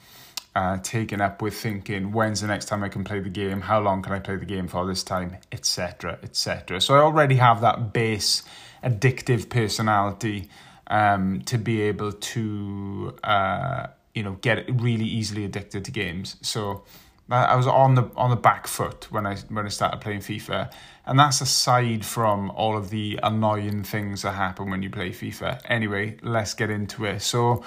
uh, 0.55 0.79
taken 0.79 1.21
up 1.21 1.39
with 1.43 1.53
thinking 1.53 2.11
when's 2.11 2.41
the 2.41 2.47
next 2.47 2.65
time 2.65 2.83
I 2.83 2.89
can 2.89 3.03
play 3.03 3.19
the 3.19 3.29
game, 3.29 3.61
how 3.61 3.79
long 3.79 4.01
can 4.01 4.11
I 4.11 4.19
play 4.19 4.37
the 4.37 4.45
game 4.45 4.67
for 4.67 4.87
this 4.87 5.03
time, 5.03 5.37
etc., 5.51 6.17
etc. 6.23 6.81
So 6.81 6.95
I 6.95 6.99
already 6.99 7.35
have 7.35 7.61
that 7.61 7.93
base 7.93 8.41
addictive 8.83 9.49
personality 9.49 10.49
um, 10.87 11.41
to 11.41 11.59
be 11.59 11.81
able 11.81 12.11
to 12.11 13.15
uh, 13.23 13.87
you 14.15 14.23
know 14.23 14.39
get 14.41 14.65
really 14.81 15.05
easily 15.05 15.45
addicted 15.45 15.85
to 15.85 15.91
games. 15.91 16.37
So 16.41 16.85
I 17.29 17.55
was 17.55 17.67
on 17.67 17.95
the 17.95 18.09
on 18.15 18.29
the 18.29 18.37
back 18.37 18.67
foot 18.67 19.11
when 19.11 19.25
I 19.25 19.35
when 19.49 19.65
I 19.65 19.69
started 19.69 19.99
playing 19.99 20.21
FIFA, 20.21 20.71
and 21.05 21.19
that's 21.19 21.41
aside 21.41 22.05
from 22.05 22.51
all 22.51 22.77
of 22.77 22.89
the 22.89 23.19
annoying 23.21 23.83
things 23.83 24.21
that 24.21 24.31
happen 24.31 24.69
when 24.69 24.81
you 24.81 24.89
play 24.89 25.09
FIFA. 25.09 25.61
Anyway, 25.65 26.17
let's 26.21 26.53
get 26.53 26.69
into 26.69 27.03
it. 27.05 27.21
So, 27.21 27.63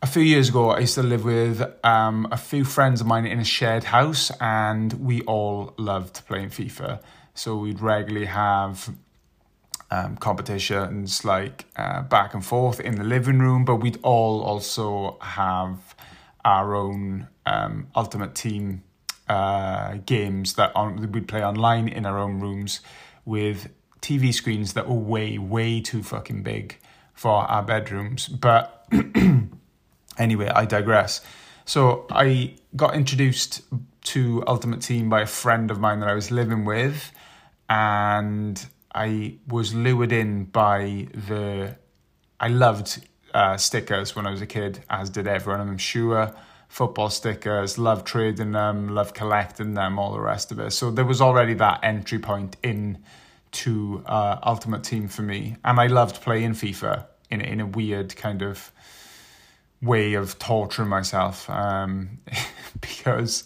a 0.00 0.06
few 0.06 0.22
years 0.22 0.48
ago, 0.48 0.70
I 0.70 0.80
used 0.80 0.94
to 0.94 1.02
live 1.02 1.24
with 1.24 1.60
um, 1.84 2.28
a 2.30 2.36
few 2.36 2.64
friends 2.64 3.00
of 3.00 3.06
mine 3.08 3.26
in 3.26 3.40
a 3.40 3.44
shared 3.44 3.84
house, 3.84 4.30
and 4.40 4.92
we 4.92 5.22
all 5.22 5.74
loved 5.76 6.24
playing 6.26 6.50
FIFA. 6.50 7.00
So 7.34 7.56
we'd 7.56 7.80
regularly 7.80 8.26
have 8.26 8.90
um, 9.90 10.16
competitions 10.16 11.24
like 11.24 11.66
uh, 11.76 12.02
back 12.02 12.34
and 12.34 12.44
forth 12.44 12.80
in 12.80 12.96
the 12.96 13.04
living 13.04 13.38
room, 13.38 13.64
but 13.64 13.76
we'd 13.76 13.98
all 14.02 14.42
also 14.42 15.18
have 15.20 15.94
our 16.44 16.74
own 16.74 17.28
um, 17.48 17.88
Ultimate 17.96 18.34
Team 18.34 18.82
uh, 19.28 19.94
games 20.06 20.54
that 20.54 20.72
on, 20.74 21.10
we'd 21.12 21.28
play 21.28 21.44
online 21.44 21.88
in 21.88 22.06
our 22.06 22.18
own 22.18 22.40
rooms 22.40 22.80
with 23.24 23.68
TV 24.00 24.32
screens 24.32 24.74
that 24.74 24.88
were 24.88 24.94
way, 24.94 25.38
way 25.38 25.80
too 25.80 26.02
fucking 26.02 26.42
big 26.42 26.78
for 27.14 27.32
our 27.32 27.62
bedrooms. 27.62 28.28
But 28.28 28.86
anyway, 30.18 30.48
I 30.48 30.64
digress. 30.64 31.20
So 31.64 32.06
I 32.10 32.54
got 32.76 32.94
introduced 32.94 33.62
to 34.04 34.42
Ultimate 34.46 34.80
Team 34.80 35.10
by 35.10 35.22
a 35.22 35.26
friend 35.26 35.70
of 35.70 35.78
mine 35.78 36.00
that 36.00 36.08
I 36.08 36.14
was 36.14 36.30
living 36.30 36.64
with, 36.64 37.12
and 37.68 38.64
I 38.94 39.36
was 39.46 39.74
lured 39.74 40.12
in 40.12 40.44
by 40.44 41.08
the. 41.12 41.76
I 42.40 42.48
loved 42.48 43.06
uh, 43.34 43.56
stickers 43.56 44.16
when 44.16 44.26
I 44.26 44.30
was 44.30 44.40
a 44.40 44.46
kid, 44.46 44.84
as 44.88 45.10
did 45.10 45.26
everyone. 45.26 45.60
I'm 45.60 45.76
sure 45.76 46.34
football 46.68 47.10
stickers, 47.10 47.78
love 47.78 48.04
trading 48.04 48.52
them, 48.52 48.88
love 48.94 49.14
collecting 49.14 49.74
them, 49.74 49.98
all 49.98 50.12
the 50.12 50.20
rest 50.20 50.52
of 50.52 50.60
it. 50.60 50.70
So 50.72 50.90
there 50.90 51.04
was 51.04 51.20
already 51.20 51.54
that 51.54 51.80
entry 51.82 52.18
point 52.18 52.56
in 52.62 52.98
to 53.50 54.02
uh, 54.06 54.38
Ultimate 54.42 54.84
Team 54.84 55.08
for 55.08 55.22
me, 55.22 55.56
and 55.64 55.80
I 55.80 55.86
loved 55.86 56.20
playing 56.20 56.52
FIFA 56.52 57.06
in 57.30 57.40
in 57.40 57.60
a 57.60 57.66
weird 57.66 58.14
kind 58.16 58.42
of 58.42 58.70
way 59.80 60.14
of 60.14 60.38
torturing 60.38 60.88
myself 60.88 61.48
um, 61.48 62.18
because 62.80 63.44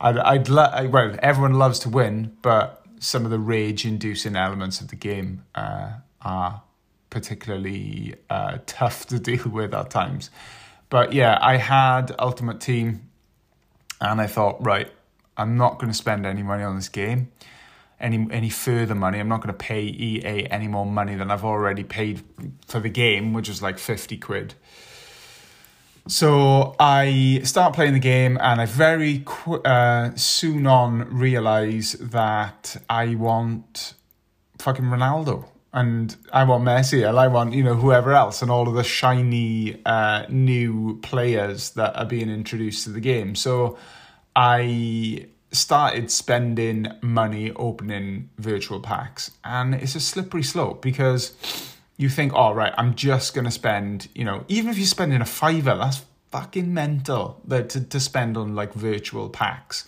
I'd, 0.00 0.18
I'd 0.18 0.48
lo- 0.48 0.88
well 0.90 1.16
everyone 1.22 1.54
loves 1.54 1.78
to 1.80 1.88
win, 1.88 2.36
but 2.42 2.84
some 3.00 3.24
of 3.26 3.30
the 3.30 3.38
rage-inducing 3.38 4.34
elements 4.34 4.80
of 4.80 4.88
the 4.88 4.96
game 4.96 5.44
uh, 5.54 5.92
are 6.22 6.62
particularly 7.10 8.14
uh, 8.30 8.58
tough 8.66 9.06
to 9.06 9.18
deal 9.18 9.48
with 9.50 9.74
at 9.74 9.90
times. 9.90 10.30
But 10.90 11.12
yeah, 11.12 11.38
I 11.40 11.56
had 11.56 12.14
Ultimate 12.18 12.60
Team, 12.60 13.10
and 14.00 14.20
I 14.20 14.26
thought, 14.26 14.64
right, 14.64 14.90
I'm 15.36 15.56
not 15.56 15.78
going 15.78 15.90
to 15.90 15.96
spend 15.96 16.26
any 16.26 16.42
money 16.42 16.62
on 16.62 16.76
this 16.76 16.88
game, 16.88 17.32
any 18.00 18.26
any 18.30 18.50
further 18.50 18.94
money. 18.94 19.18
I'm 19.18 19.28
not 19.28 19.40
going 19.40 19.52
to 19.52 19.58
pay 19.58 19.82
EA 19.82 20.46
any 20.50 20.68
more 20.68 20.86
money 20.86 21.14
than 21.16 21.30
I've 21.30 21.44
already 21.44 21.84
paid 21.84 22.22
for 22.66 22.80
the 22.80 22.88
game, 22.88 23.32
which 23.32 23.48
is 23.48 23.62
like 23.62 23.78
fifty 23.78 24.16
quid. 24.16 24.54
So 26.06 26.76
I 26.78 27.40
start 27.44 27.74
playing 27.74 27.94
the 27.94 27.98
game, 27.98 28.36
and 28.40 28.60
I 28.60 28.66
very 28.66 29.22
qu- 29.24 29.62
uh, 29.62 30.14
soon 30.16 30.66
on 30.66 31.08
realize 31.16 31.92
that 31.94 32.76
I 32.90 33.14
want 33.14 33.94
fucking 34.58 34.84
Ronaldo, 34.84 35.46
and 35.74 36.16
I 36.32 36.44
want 36.44 36.64
Messi, 36.64 37.06
and 37.06 37.18
I 37.18 37.26
want 37.26 37.52
you 37.52 37.64
know 37.64 37.74
whoever 37.74 38.12
else, 38.12 38.40
and 38.42 38.50
all 38.50 38.68
of 38.68 38.74
the 38.74 38.84
shiny 38.84 39.82
uh, 39.84 40.24
new 40.28 41.00
players 41.02 41.70
that 41.70 41.96
are 41.96 42.06
being 42.06 42.30
introduced 42.30 42.84
to 42.84 42.90
the 42.90 43.00
game. 43.00 43.34
So 43.34 43.76
I 44.36 45.26
started 45.50 46.12
spending 46.12 46.86
money 47.02 47.50
opening 47.56 48.30
virtual 48.38 48.78
packs, 48.78 49.32
and 49.44 49.74
it's 49.74 49.96
a 49.96 50.00
slippery 50.00 50.44
slope 50.44 50.80
because 50.80 51.32
you 51.96 52.08
think, 52.08 52.32
oh, 52.34 52.52
right, 52.52 52.72
I'm 52.78 52.94
just 52.94 53.34
to 53.44 53.50
spend, 53.50 54.08
you 54.14 54.24
know, 54.24 54.44
even 54.46 54.70
if 54.70 54.78
you're 54.78 54.86
spending 54.86 55.20
a 55.20 55.26
fiver, 55.26 55.76
that's 55.76 56.02
fucking 56.30 56.72
mental 56.72 57.40
that 57.46 57.68
to, 57.70 57.80
to 57.80 57.98
spend 57.98 58.36
on 58.36 58.54
like 58.54 58.74
virtual 58.74 59.28
packs. 59.28 59.86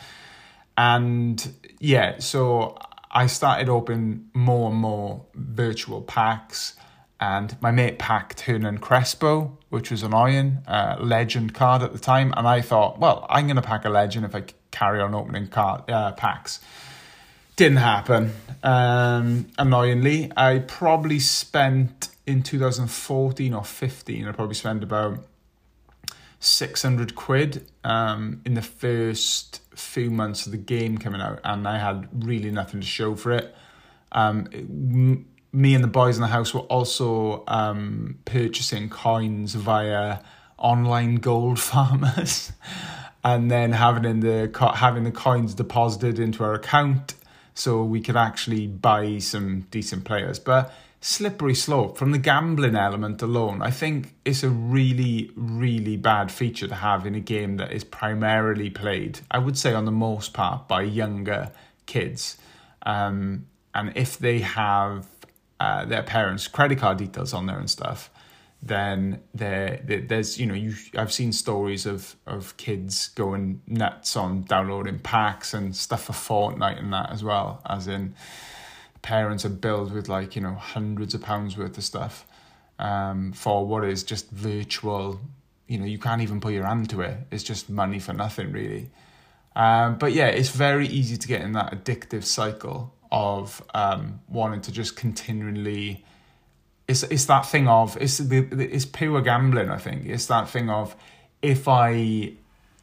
And 0.77 1.49
yeah, 1.79 2.19
so 2.19 2.77
I 3.17 3.29
started 3.29 3.71
opening 3.71 4.29
more 4.35 4.71
and 4.71 4.79
more 4.79 5.25
virtual 5.35 6.03
packs. 6.03 6.77
And 7.19 7.57
my 7.63 7.71
mate 7.71 7.99
packed 7.99 8.41
Hernan 8.43 8.77
Crespo, 8.77 9.57
which 9.71 9.91
was 9.91 10.03
an 10.03 10.13
Iron 10.13 10.59
uh, 10.69 10.99
legend 11.01 11.55
card 11.55 11.81
at 11.81 11.95
the 11.95 11.99
time. 11.99 12.35
And 12.37 12.47
I 12.47 12.61
thought, 12.61 12.99
well, 12.99 13.25
I'm 13.31 13.47
going 13.47 13.57
to 13.57 13.63
pack 13.63 13.87
a 13.87 13.89
legend 13.89 14.27
if 14.27 14.35
I 14.35 14.45
carry 14.71 15.01
on 15.01 15.15
opening 15.15 15.47
card 15.47 15.91
uh, 15.91 16.13
packs. 16.13 16.61
Didn't 17.57 17.79
happen. 17.79 18.35
Um, 18.63 19.47
annoyingly, 19.57 20.31
I 20.37 20.59
probably 20.59 21.19
spent 21.19 22.11
in 22.27 22.43
2014 22.43 23.55
or 23.55 23.65
15, 23.65 24.29
I 24.29 24.33
probably 24.33 24.55
spent 24.55 24.83
about 24.83 25.25
600 26.39 27.15
quid 27.15 27.67
um, 27.83 28.43
in 28.45 28.53
the 28.53 28.63
first 28.63 29.63
few 29.77 30.11
months 30.11 30.47
of 30.47 30.53
the 30.53 30.59
game 30.59 30.99
coming 30.99 31.21
out, 31.21 31.41
and 31.45 31.67
I 31.67 31.79
had 31.79 32.09
really 32.25 32.51
nothing 32.51 32.81
to 32.81 32.87
show 32.87 33.15
for 33.15 33.33
it. 33.33 33.55
Um, 34.13 34.49
m- 34.53 35.27
me 35.53 35.75
and 35.75 35.83
the 35.83 35.89
boys 35.89 36.17
in 36.17 36.23
the 36.23 36.29
house 36.29 36.53
were 36.53 36.61
also 36.61 37.45
um, 37.49 38.19
purchasing 38.25 38.91
coins 38.91 39.55
via 39.55 40.19
online 40.59 41.17
gold 41.17 41.59
farmers, 41.71 42.53
and 43.25 43.51
then 43.51 43.73
having 43.73 44.05
in 44.05 44.21
the 44.21 44.51
having 44.75 45.05
the 45.05 45.13
coins 45.13 45.55
deposited 45.55 46.19
into 46.19 46.45
our 46.45 46.55
account 46.55 47.15
so 47.57 47.83
we 47.83 48.01
could 48.01 48.17
actually 48.17 48.67
buy 48.67 49.19
some 49.19 49.63
decent 49.71 50.05
players. 50.05 50.39
But 50.39 50.73
slippery 51.01 51.55
slope 51.55 51.97
from 51.97 52.11
the 52.11 52.19
gambling 52.19 52.75
element 52.75 53.23
alone. 53.23 53.63
I 53.63 53.71
think 53.71 54.15
it's 54.25 54.43
a 54.43 54.51
really, 54.51 55.31
really 55.37 55.97
bad 55.97 56.33
feature 56.33 56.67
to 56.69 56.75
have 56.75 57.07
in 57.07 57.15
a 57.15 57.21
game 57.21 57.59
that 57.59 57.73
is 57.73 57.85
primarily 57.85 58.71
played, 58.71 59.21
I 59.31 59.39
would 59.39 59.57
say, 59.57 59.73
on 59.73 59.85
the 59.85 59.93
most 59.93 60.33
part, 60.33 60.67
by 60.69 60.83
younger 60.83 61.53
kids. 61.87 62.39
Um, 62.85 63.47
and 63.75 63.93
if 63.97 64.19
they 64.19 64.41
have 64.41 65.07
uh, 65.61 65.85
their 65.85 66.03
parents' 66.03 66.49
credit 66.49 66.79
card 66.79 66.99
details 66.99 67.33
on 67.33 67.47
there 67.47 67.59
and 67.59 67.71
stuff, 67.71 68.11
then 68.63 69.21
there 69.35 69.81
there's 69.85 70.39
you 70.39 70.47
know 70.47 70.55
you 70.55 70.75
I've 70.97 71.13
seen 71.13 71.33
stories 71.33 71.87
of 71.87 72.17
of 72.27 72.57
kids 72.57 73.09
going 73.09 73.61
nuts 73.67 74.17
on 74.17 74.43
downloading 74.45 74.99
packs 74.99 75.55
and 75.55 75.77
stuff 75.77 76.05
for 76.05 76.13
Fortnite 76.13 76.79
and 76.79 76.93
that 76.93 77.11
as 77.11 77.23
well 77.23 77.61
as 77.67 77.87
in 77.87 78.15
parents 79.07 79.45
are 79.45 79.57
billed 79.67 79.93
with 79.93 80.09
like 80.09 80.35
you 80.35 80.43
know 80.43 80.55
hundreds 80.55 81.15
of 81.15 81.23
pounds 81.23 81.57
worth 81.57 81.79
of 81.79 81.85
stuff 81.85 82.27
um, 82.79 83.33
for 83.33 83.67
what 83.67 83.85
is 83.85 84.03
just 84.03 84.29
virtual 84.31 85.21
you 85.69 85.79
know 85.79 85.87
you 85.87 85.99
can't 85.99 86.23
even 86.23 86.41
put 86.41 86.53
your 86.53 86.67
hand 86.67 86.91
to 86.91 87.01
it 87.01 87.17
it's 87.31 87.45
just 87.45 87.71
money 87.71 88.01
for 88.01 88.13
nothing 88.13 88.51
really 88.51 88.91
um, 89.55 89.97
but 89.97 90.13
yeah 90.13 90.27
it's 90.27 90.49
very 90.49 90.89
easy 90.89 91.17
to 91.17 91.29
get 91.29 91.41
in 91.41 91.53
that 91.53 91.73
addictive 91.73 92.25
cycle 92.25 92.93
of 93.13 93.63
um, 93.75 94.21
wanting 94.29 94.61
to 94.61 94.73
just 94.73 94.97
continually 94.97 96.05
it's 96.89 97.03
it's 97.05 97.27
that 97.27 97.47
thing 97.47 97.69
of 97.69 97.97
it's 98.01 98.19
the 98.19 98.47
it's 98.53 98.85
pure 98.85 99.21
gambling. 99.21 99.71
I 99.71 99.79
think 99.79 100.07
it's 100.07 100.27
that 100.27 100.49
thing 100.49 100.71
of 100.71 100.95
if 101.43 101.69
I 101.69 102.33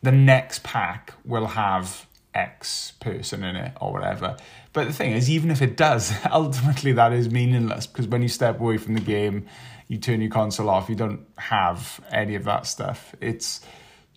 the 0.01 0.11
next 0.11 0.63
pack 0.63 1.13
will 1.23 1.47
have 1.47 2.05
X 2.33 2.93
person 2.99 3.43
in 3.43 3.55
it 3.55 3.73
or 3.79 3.93
whatever. 3.93 4.37
But 4.73 4.87
the 4.87 4.93
thing 4.93 5.11
is, 5.11 5.29
even 5.29 5.51
if 5.51 5.61
it 5.61 5.77
does, 5.77 6.11
ultimately 6.31 6.91
that 6.93 7.13
is 7.13 7.29
meaningless 7.29 7.87
because 7.87 8.07
when 8.07 8.21
you 8.21 8.27
step 8.27 8.59
away 8.59 8.77
from 8.77 8.95
the 8.95 9.01
game, 9.01 9.45
you 9.87 9.97
turn 9.97 10.21
your 10.21 10.31
console 10.31 10.69
off. 10.69 10.89
You 10.89 10.95
don't 10.95 11.25
have 11.37 12.01
any 12.11 12.35
of 12.35 12.43
that 12.45 12.65
stuff. 12.65 13.15
It's 13.21 13.61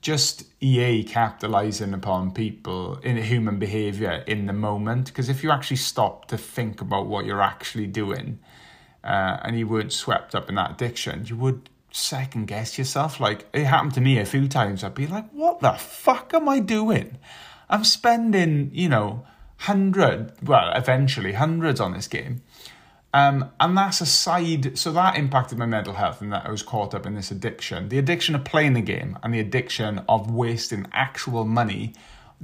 just 0.00 0.44
EA 0.60 1.04
capitalizing 1.04 1.92
upon 1.92 2.32
people 2.32 2.96
in 2.98 3.16
human 3.16 3.58
behavior 3.58 4.24
in 4.26 4.46
the 4.46 4.52
moment. 4.52 5.06
Because 5.06 5.28
if 5.28 5.42
you 5.42 5.50
actually 5.50 5.76
stop 5.76 6.26
to 6.28 6.38
think 6.38 6.80
about 6.80 7.06
what 7.06 7.26
you're 7.26 7.42
actually 7.42 7.86
doing, 7.86 8.38
uh, 9.04 9.38
and 9.42 9.58
you 9.58 9.68
weren't 9.68 9.92
swept 9.92 10.34
up 10.34 10.48
in 10.48 10.56
that 10.56 10.72
addiction, 10.72 11.24
you 11.26 11.36
would 11.36 11.70
second 11.92 12.46
guess 12.46 12.76
yourself. 12.76 13.20
Like 13.20 13.46
it 13.52 13.64
happened 13.64 13.94
to 13.94 14.00
me 14.00 14.18
a 14.18 14.24
few 14.24 14.48
times. 14.48 14.82
I'd 14.82 14.94
be 14.94 15.06
like, 15.06 15.30
"What 15.30 15.60
the 15.60 15.72
fuck 15.72 16.34
am 16.34 16.48
I 16.48 16.58
doing? 16.58 17.18
I'm 17.68 17.84
spending, 17.84 18.70
you 18.72 18.88
know, 18.88 19.26
hundred, 19.58 20.32
well, 20.46 20.72
eventually 20.74 21.32
hundreds 21.32 21.80
on 21.80 21.92
this 21.92 22.08
game." 22.08 22.42
Um, 23.14 23.50
and 23.58 23.76
that's 23.78 24.02
a 24.02 24.06
side, 24.06 24.76
so 24.76 24.92
that 24.92 25.16
impacted 25.16 25.56
my 25.56 25.64
mental 25.64 25.94
health 25.94 26.20
and 26.20 26.30
that 26.32 26.44
I 26.44 26.50
was 26.50 26.62
caught 26.62 26.94
up 26.94 27.06
in 27.06 27.14
this 27.14 27.30
addiction. 27.30 27.88
The 27.88 27.98
addiction 27.98 28.34
of 28.34 28.44
playing 28.44 28.74
the 28.74 28.82
game 28.82 29.18
and 29.22 29.32
the 29.32 29.40
addiction 29.40 30.02
of 30.06 30.30
wasting 30.30 30.86
actual 30.92 31.46
money 31.46 31.94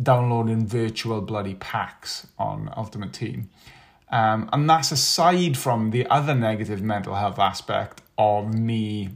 downloading 0.00 0.66
virtual 0.66 1.20
bloody 1.20 1.54
packs 1.54 2.26
on 2.38 2.72
Ultimate 2.74 3.12
Team. 3.12 3.50
Um, 4.10 4.48
and 4.52 4.68
that's 4.68 4.92
aside 4.92 5.58
from 5.58 5.90
the 5.90 6.06
other 6.06 6.34
negative 6.34 6.80
mental 6.80 7.16
health 7.16 7.38
aspect 7.38 8.00
of 8.16 8.54
me 8.54 9.10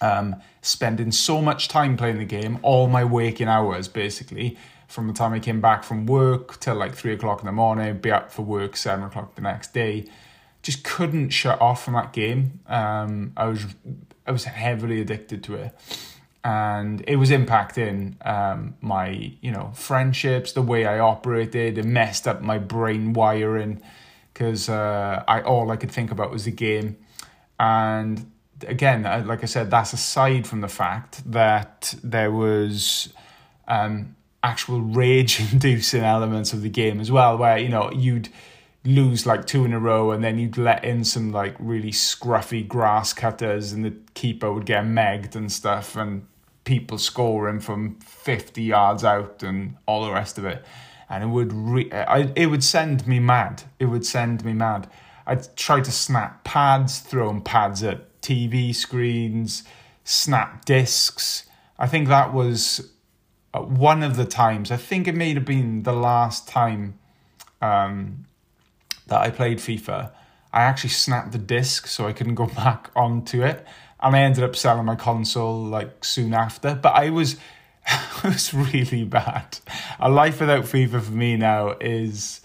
um, 0.00 0.36
spending 0.60 1.12
so 1.12 1.42
much 1.42 1.68
time 1.68 1.96
playing 1.96 2.18
the 2.18 2.24
game, 2.24 2.58
all 2.62 2.88
my 2.88 3.04
waking 3.04 3.48
hours 3.48 3.88
basically, 3.88 4.56
from 4.92 5.08
the 5.08 5.14
time 5.14 5.32
I 5.32 5.40
came 5.40 5.60
back 5.60 5.84
from 5.84 6.06
work 6.06 6.60
till 6.60 6.74
like 6.74 6.94
three 6.94 7.14
o'clock 7.14 7.40
in 7.40 7.46
the 7.46 7.52
morning, 7.52 7.98
be 7.98 8.12
up 8.12 8.30
for 8.30 8.42
work 8.42 8.76
seven 8.76 9.04
o'clock 9.04 9.34
the 9.34 9.42
next 9.42 9.72
day 9.72 10.06
just 10.62 10.84
couldn't 10.84 11.30
shut 11.30 11.60
off 11.60 11.84
from 11.84 11.94
that 11.94 12.12
game. 12.12 12.60
Um, 12.66 13.32
I 13.36 13.46
was 13.46 13.66
I 14.26 14.32
was 14.32 14.44
heavily 14.44 15.00
addicted 15.00 15.42
to 15.44 15.56
it, 15.56 15.74
and 16.44 17.02
it 17.06 17.16
was 17.16 17.30
impacting 17.30 18.24
um, 18.26 18.76
my 18.80 19.34
you 19.40 19.50
know 19.50 19.72
friendships, 19.74 20.52
the 20.52 20.62
way 20.62 20.86
I 20.86 21.00
operated. 21.00 21.78
It 21.78 21.84
messed 21.84 22.26
up 22.26 22.40
my 22.40 22.58
brain 22.58 23.12
wiring 23.12 23.82
because 24.32 24.68
uh, 24.68 25.24
I 25.26 25.42
all 25.42 25.70
I 25.70 25.76
could 25.76 25.90
think 25.90 26.10
about 26.10 26.30
was 26.30 26.44
the 26.44 26.52
game, 26.52 26.96
and 27.58 28.30
again, 28.66 29.02
like 29.26 29.42
I 29.42 29.46
said, 29.46 29.70
that's 29.70 29.92
aside 29.92 30.46
from 30.46 30.60
the 30.60 30.68
fact 30.68 31.30
that 31.30 31.94
there 32.02 32.30
was. 32.30 33.12
Um, 33.68 34.16
actual 34.42 34.80
rage-inducing 34.80 36.02
elements 36.02 36.52
of 36.52 36.62
the 36.62 36.68
game 36.68 37.00
as 37.00 37.10
well, 37.10 37.36
where 37.36 37.58
you 37.58 37.68
know 37.68 37.90
you'd 37.92 38.28
lose 38.84 39.26
like 39.26 39.46
two 39.46 39.64
in 39.64 39.72
a 39.72 39.78
row 39.78 40.10
and 40.10 40.24
then 40.24 40.38
you'd 40.38 40.58
let 40.58 40.84
in 40.84 41.04
some 41.04 41.30
like 41.30 41.54
really 41.58 41.92
scruffy 41.92 42.66
grass 42.66 43.12
cutters 43.12 43.72
and 43.72 43.84
the 43.84 43.94
keeper 44.14 44.52
would 44.52 44.66
get 44.66 44.84
megged 44.84 45.36
and 45.36 45.52
stuff 45.52 45.94
and 45.94 46.26
people 46.64 46.98
scoring 46.98 47.60
from 47.60 47.94
50 48.00 48.60
yards 48.60 49.04
out 49.04 49.42
and 49.42 49.76
all 49.86 50.04
the 50.04 50.12
rest 50.12 50.36
of 50.36 50.44
it. 50.44 50.64
And 51.08 51.22
it 51.22 51.28
would 51.28 51.52
re- 51.52 51.92
I, 51.92 52.32
it 52.34 52.46
would 52.46 52.64
send 52.64 53.06
me 53.06 53.20
mad. 53.20 53.62
It 53.78 53.84
would 53.86 54.04
send 54.04 54.44
me 54.44 54.52
mad. 54.52 54.88
I'd 55.26 55.56
try 55.56 55.80
to 55.80 55.92
snap 55.92 56.42
pads 56.42 56.98
throwing 56.98 57.42
pads 57.42 57.82
at 57.84 58.20
tv 58.20 58.74
screens 58.74 59.64
snap 60.04 60.64
discs. 60.64 61.44
I 61.78 61.86
think 61.86 62.08
that 62.08 62.32
was 62.32 62.92
one 63.60 64.02
of 64.02 64.16
the 64.16 64.24
times 64.24 64.70
i 64.70 64.76
think 64.76 65.06
it 65.06 65.14
may 65.14 65.34
have 65.34 65.44
been 65.44 65.82
the 65.82 65.92
last 65.92 66.48
time 66.48 66.98
um, 67.62 68.26
that 69.06 69.20
I 69.20 69.30
played 69.30 69.58
FIFA, 69.58 70.10
I 70.52 70.62
actually 70.62 70.90
snapped 70.90 71.32
the 71.32 71.38
disc 71.38 71.86
so 71.86 72.06
I 72.06 72.12
couldn't 72.12 72.34
go 72.34 72.46
back 72.56 72.90
onto 72.94 73.42
it. 73.42 73.64
And 74.00 74.16
I 74.16 74.22
ended 74.22 74.42
up 74.42 74.56
selling 74.56 74.84
my 74.84 74.96
console 74.96 75.64
like 75.64 76.04
soon 76.04 76.34
after. 76.34 76.74
But 76.74 76.94
I 76.94 77.10
was 77.10 77.34
it 77.86 78.24
was 78.24 78.52
really 78.52 79.04
bad. 79.04 79.58
A 80.00 80.10
life 80.10 80.40
without 80.40 80.64
FIFA 80.64 81.02
for 81.02 81.12
me 81.12 81.36
now 81.36 81.76
is 81.80 82.40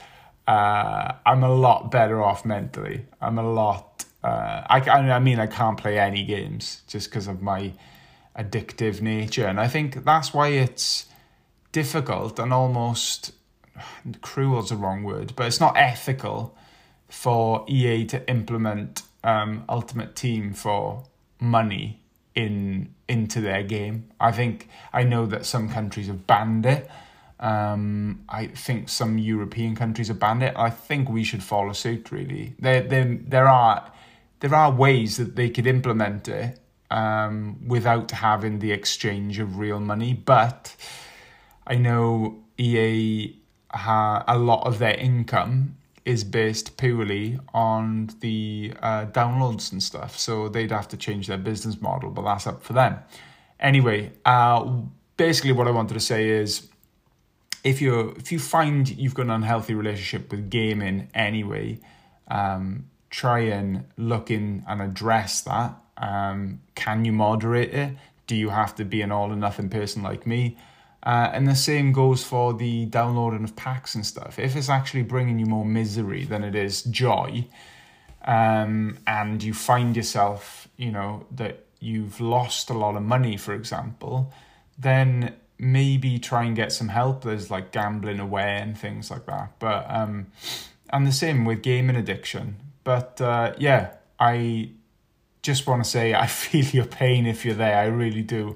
uh, 0.48 1.14
I'm 1.26 1.44
a 1.44 1.54
lot 1.54 1.92
better 1.92 2.24
off 2.24 2.46
mentally. 2.46 3.06
I'm 3.20 3.40
a 3.40 3.52
lot. 3.52 4.06
Uh, 4.24 4.64
I 4.70 4.80
I 4.80 5.20
mean 5.20 5.40
I 5.40 5.48
can't 5.48 5.78
play 5.78 6.00
any 6.00 6.24
games 6.24 6.82
just 6.88 7.10
because 7.10 7.28
of 7.28 7.42
my 7.42 7.74
addictive 8.38 9.02
nature, 9.02 9.48
and 9.48 9.60
I 9.60 9.68
think 9.68 10.04
that's 10.04 10.34
why 10.34 10.50
it's 10.50 11.06
difficult 11.72 12.40
and 12.40 12.54
almost 12.54 13.32
cruel 14.22 14.64
is 14.64 14.70
the 14.70 14.76
wrong 14.76 15.04
word, 15.04 15.34
but 15.36 15.48
it's 15.48 15.60
not 15.60 15.76
ethical 15.78 16.56
for 17.10 17.66
EA 17.68 18.06
to 18.06 18.30
implement 18.30 19.04
um, 19.24 19.64
Ultimate 19.70 20.16
Team 20.16 20.54
for 20.54 21.04
money 21.40 22.02
in 22.36 22.94
into 23.08 23.42
their 23.42 23.64
game. 23.64 24.10
I 24.20 24.32
think 24.32 24.68
I 24.94 25.04
know 25.04 25.26
that 25.28 25.46
some 25.46 25.70
countries 25.70 26.08
have 26.08 26.28
banned 26.28 26.66
it. 26.66 26.90
Um, 27.40 28.24
I 28.28 28.48
think 28.48 28.90
some 28.90 29.18
European 29.18 29.76
countries 29.76 30.08
have 30.10 30.20
banned 30.20 30.44
it. 30.44 30.54
I 30.56 30.70
think 30.70 31.10
we 31.10 31.24
should 31.24 31.44
follow 31.44 31.74
suit. 31.74 32.12
Really, 32.12 32.56
there 32.60 32.82
there 32.82 33.18
there 33.22 33.48
are 33.48 33.92
there 34.40 34.54
are 34.54 34.72
ways 34.72 35.18
that 35.18 35.36
they 35.36 35.50
could 35.50 35.68
implement 35.68 36.28
it 36.28 36.60
um, 36.92 37.68
without 37.68 38.12
having 38.12 38.60
the 38.60 38.72
exchange 38.72 39.40
of 39.40 39.58
real 39.58 39.80
money. 39.80 40.14
But 40.14 40.76
I 41.66 41.76
know 41.76 42.44
EA 42.58 43.36
ha, 43.72 44.24
a 44.28 44.38
lot 44.38 44.66
of 44.66 44.80
their 44.80 44.96
income 44.96 45.78
is 46.06 46.24
based 46.24 46.78
purely 46.78 47.38
on 47.54 48.10
the 48.22 48.74
uh, 48.82 49.06
downloads 49.08 49.72
and 49.72 49.84
stuff. 49.84 50.18
So 50.18 50.48
they'd 50.48 50.72
have 50.72 50.88
to 50.90 50.98
change 50.98 51.28
their 51.28 51.38
business 51.38 51.82
model, 51.82 52.10
but 52.12 52.24
that's 52.24 52.48
up 52.48 52.64
for 52.64 52.74
them. 52.74 53.00
Anyway, 53.60 54.14
uh, 54.24 54.82
basically, 55.18 55.52
what 55.52 55.68
I 55.68 55.72
wanted 55.72 55.96
to 55.96 56.00
say 56.00 56.30
is 56.30 56.70
if 57.64 57.82
you 57.82 58.16
if 58.18 58.32
you 58.32 58.40
find 58.40 58.88
you've 58.88 59.16
got 59.16 59.24
an 59.24 59.32
unhealthy 59.32 59.74
relationship 59.74 60.32
with 60.32 60.50
gaming 60.50 61.10
anyway, 61.14 61.80
um, 62.30 62.90
try 63.10 63.40
and 63.40 63.86
look 63.98 64.32
in 64.32 64.64
and 64.68 64.82
address 64.82 65.42
that. 65.42 65.76
Um, 65.98 66.62
can 66.76 67.06
you 67.06 67.12
moderate 67.12 67.74
it? 67.74 67.94
Do 68.28 68.36
you 68.36 68.50
have 68.50 68.76
to 68.76 68.86
be 68.86 69.02
an 69.02 69.12
all 69.12 69.32
or 69.32 69.36
nothing 69.36 69.70
person 69.70 70.04
like 70.04 70.28
me? 70.28 70.58
Uh, 71.04 71.30
and 71.32 71.48
the 71.48 71.56
same 71.56 71.92
goes 71.92 72.24
for 72.24 72.54
the 72.54 72.86
downloading 72.88 73.44
of 73.44 73.56
packs 73.56 73.96
and 73.96 74.06
stuff. 74.06 74.38
If 74.38 74.56
it's 74.56 74.70
actually 74.70 75.04
bringing 75.04 75.40
you 75.40 75.46
more 75.46 75.66
misery 75.66 76.26
than 76.26 76.44
it 76.44 76.56
is 76.56 76.84
joy, 76.84 77.48
um, 78.26 78.98
and 79.08 79.42
you 79.42 79.54
find 79.54 79.96
yourself, 79.96 80.68
you 80.76 80.92
know, 80.92 81.26
that 81.32 81.66
you've 81.80 82.20
lost 82.20 82.70
a 82.70 82.74
lot 82.74 82.96
of 82.96 83.04
money, 83.04 83.38
for 83.38 83.54
example, 83.54 84.34
then 84.78 85.34
maybe 85.58 86.20
try 86.20 86.44
and 86.44 86.56
get 86.56 86.72
some 86.72 86.90
help. 86.90 87.24
There's 87.24 87.50
like 87.50 87.72
gambling 87.72 88.20
away 88.20 88.58
and 88.62 88.78
things 88.78 89.10
like 89.10 89.26
that. 89.28 89.54
But 89.60 89.86
um, 89.90 90.28
and 90.90 91.08
the 91.08 91.12
same 91.12 91.46
with 91.46 91.62
gaming 91.62 91.96
addiction. 91.96 92.58
But 92.84 93.22
uh, 93.22 93.54
yeah, 93.58 93.94
I 94.20 94.72
just 95.48 95.66
want 95.66 95.82
to 95.84 95.90
say 95.90 96.14
I 96.26 96.28
feel 96.28 96.66
your 96.66 96.86
pain 96.86 97.26
if 97.26 97.46
you're 97.46 97.56
there. 97.56 97.78
I 97.78 97.86
really 97.86 98.22
do. 98.22 98.56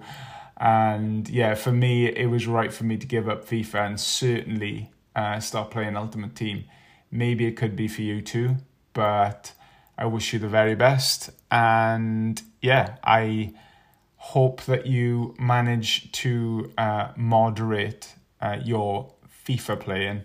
And 0.57 1.27
yeah, 1.27 1.55
for 1.55 1.71
me, 1.71 2.05
it 2.05 2.27
was 2.27 2.45
right 2.45 2.71
for 2.71 2.83
me 2.83 2.97
to 2.97 3.07
give 3.07 3.27
up 3.27 3.47
FIFA 3.47 3.87
and 3.87 3.99
certainly 3.99 4.91
uh, 5.15 5.39
start 5.39 5.71
playing 5.71 5.95
Ultimate 5.95 6.35
Team. 6.35 6.65
Maybe 7.09 7.47
it 7.47 7.53
could 7.57 7.75
be 7.75 7.87
for 7.87 8.03
you 8.03 8.21
too, 8.21 8.57
but 8.93 9.53
I 9.97 10.05
wish 10.05 10.33
you 10.33 10.39
the 10.39 10.47
very 10.47 10.75
best. 10.75 11.31
And 11.49 12.39
yeah, 12.61 12.97
I 13.03 13.53
hope 14.17 14.61
that 14.65 14.85
you 14.85 15.33
manage 15.39 16.11
to 16.11 16.71
uh, 16.77 17.07
moderate 17.15 18.13
uh, 18.39 18.57
your 18.63 19.13
FIFA 19.47 19.79
playing 19.79 20.21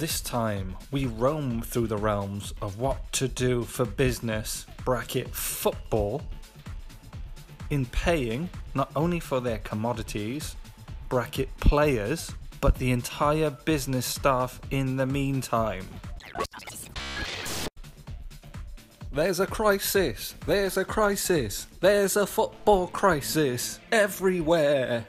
This 0.00 0.22
time, 0.22 0.76
we 0.90 1.04
roam 1.04 1.60
through 1.60 1.88
the 1.88 1.98
realms 1.98 2.54
of 2.62 2.78
what 2.78 3.12
to 3.12 3.28
do 3.28 3.64
for 3.64 3.84
business, 3.84 4.64
bracket 4.86 5.28
football, 5.28 6.22
in 7.68 7.84
paying 7.84 8.48
not 8.74 8.90
only 8.96 9.20
for 9.20 9.40
their 9.40 9.58
commodities, 9.58 10.56
bracket 11.10 11.54
players, 11.58 12.32
but 12.62 12.76
the 12.76 12.92
entire 12.92 13.50
business 13.50 14.06
staff 14.06 14.58
in 14.70 14.96
the 14.96 15.04
meantime. 15.04 15.86
There's 19.12 19.40
a 19.40 19.46
crisis, 19.46 20.34
there's 20.46 20.78
a 20.78 20.84
crisis, 20.86 21.66
there's 21.80 22.16
a 22.16 22.26
football 22.26 22.86
crisis 22.86 23.78
everywhere. 23.92 25.04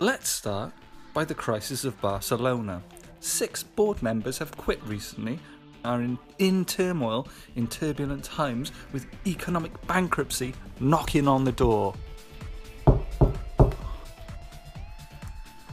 Let's 0.00 0.28
start 0.28 0.72
by 1.14 1.24
the 1.24 1.36
crisis 1.36 1.84
of 1.84 2.00
Barcelona. 2.00 2.82
Six 3.20 3.62
board 3.62 4.02
members 4.02 4.38
have 4.38 4.56
quit 4.56 4.82
recently, 4.84 5.38
are 5.84 6.00
in, 6.00 6.18
in 6.38 6.64
turmoil 6.64 7.28
in 7.56 7.66
turbulent 7.66 8.24
times 8.24 8.72
with 8.92 9.06
economic 9.26 9.72
bankruptcy 9.86 10.54
knocking 10.80 11.26
on 11.26 11.44
the 11.44 11.52
door. 11.52 11.94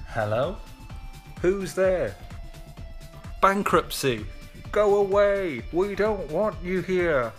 Hello? 0.08 0.58
Who's 1.42 1.74
there? 1.74 2.16
Bankruptcy! 3.42 4.26
Go 4.72 4.96
away! 4.98 5.62
We 5.72 5.96
don't 5.96 6.30
want 6.32 6.56
you 6.64 6.82
here! 6.82 7.32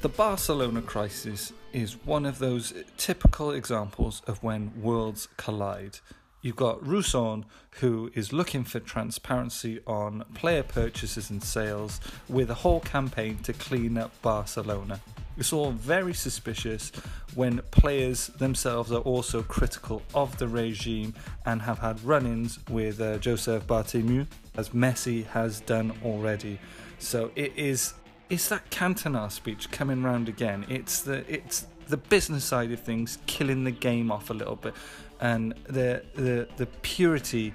The 0.00 0.08
Barcelona 0.08 0.82
crisis 0.82 1.52
is 1.72 2.04
one 2.04 2.26
of 2.26 2.38
those 2.38 2.74
typical 2.96 3.52
examples 3.52 4.22
of 4.26 4.42
when 4.42 4.72
worlds 4.82 5.28
collide. 5.36 5.98
You've 6.42 6.56
got 6.56 6.84
Rousaud, 6.84 7.44
who 7.80 8.10
is 8.14 8.32
looking 8.32 8.64
for 8.64 8.80
transparency 8.80 9.78
on 9.86 10.24
player 10.34 10.64
purchases 10.64 11.30
and 11.30 11.42
sales 11.42 12.00
with 12.28 12.50
a 12.50 12.54
whole 12.54 12.80
campaign 12.80 13.38
to 13.44 13.52
clean 13.52 13.96
up 13.96 14.10
Barcelona. 14.22 15.00
It's 15.36 15.52
all 15.52 15.70
very 15.70 16.12
suspicious 16.12 16.90
when 17.36 17.60
players 17.70 18.26
themselves 18.26 18.90
are 18.90 19.00
also 19.02 19.42
critical 19.44 20.02
of 20.14 20.36
the 20.38 20.48
regime 20.48 21.14
and 21.46 21.62
have 21.62 21.78
had 21.78 22.02
run 22.04 22.26
ins 22.26 22.58
with 22.68 23.00
uh, 23.00 23.18
Joseph 23.18 23.64
Bartomeu, 23.68 24.26
as 24.56 24.70
Messi 24.70 25.24
has 25.28 25.60
done 25.60 25.92
already. 26.04 26.58
So 26.98 27.30
it 27.36 27.52
is. 27.56 27.94
It's 28.28 28.48
that 28.48 28.68
Cantona 28.70 29.30
speech 29.30 29.70
coming 29.70 30.02
round 30.02 30.28
again. 30.28 30.66
It's 30.68 31.02
the 31.02 31.24
it's 31.32 31.66
the 31.88 31.96
business 31.96 32.44
side 32.44 32.72
of 32.72 32.80
things 32.80 33.18
killing 33.26 33.64
the 33.64 33.70
game 33.70 34.10
off 34.10 34.30
a 34.30 34.34
little 34.34 34.56
bit, 34.56 34.74
and 35.22 35.54
the 35.68 36.02
the 36.14 36.46
the 36.56 36.66
purity 36.82 37.54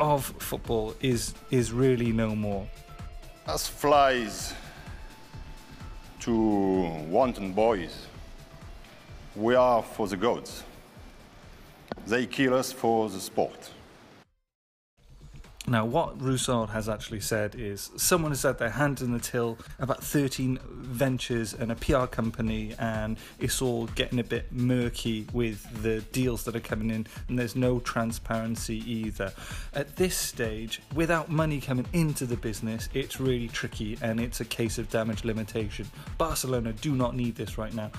of 0.00 0.24
football 0.38 0.94
is 1.00 1.34
is 1.50 1.72
really 1.72 2.10
no 2.10 2.34
more. 2.34 2.66
As 3.46 3.68
flies 3.68 4.54
to 6.20 6.34
wanton 7.08 7.52
boys, 7.52 8.06
we 9.36 9.54
are 9.54 9.82
for 9.82 10.08
the 10.08 10.16
gods. 10.16 10.64
They 12.06 12.26
kill 12.26 12.54
us 12.54 12.72
for 12.72 13.08
the 13.08 13.20
sport. 13.20 13.70
Now, 15.68 15.84
what 15.84 16.18
Rousaud 16.18 16.70
has 16.70 16.88
actually 16.88 17.20
said 17.20 17.54
is 17.54 17.92
someone 17.96 18.32
has 18.32 18.42
had 18.42 18.58
their 18.58 18.70
hand 18.70 19.00
in 19.00 19.12
the 19.12 19.20
till 19.20 19.58
about 19.78 20.02
13 20.02 20.58
ventures 20.64 21.54
and 21.54 21.70
a 21.70 21.76
PR 21.76 22.06
company, 22.06 22.74
and 22.80 23.16
it's 23.38 23.62
all 23.62 23.86
getting 23.94 24.18
a 24.18 24.24
bit 24.24 24.50
murky 24.50 25.24
with 25.32 25.82
the 25.84 26.00
deals 26.10 26.42
that 26.44 26.56
are 26.56 26.60
coming 26.60 26.90
in, 26.90 27.06
and 27.28 27.38
there's 27.38 27.54
no 27.54 27.78
transparency 27.78 28.78
either. 28.90 29.32
At 29.72 29.94
this 29.94 30.16
stage, 30.16 30.82
without 30.96 31.28
money 31.28 31.60
coming 31.60 31.86
into 31.92 32.26
the 32.26 32.36
business, 32.36 32.88
it's 32.92 33.20
really 33.20 33.48
tricky 33.48 33.96
and 34.02 34.18
it's 34.18 34.40
a 34.40 34.44
case 34.44 34.78
of 34.78 34.90
damage 34.90 35.24
limitation. 35.24 35.86
Barcelona 36.18 36.72
do 36.72 36.96
not 36.96 37.14
need 37.14 37.36
this 37.36 37.56
right 37.56 37.72
now 37.72 37.90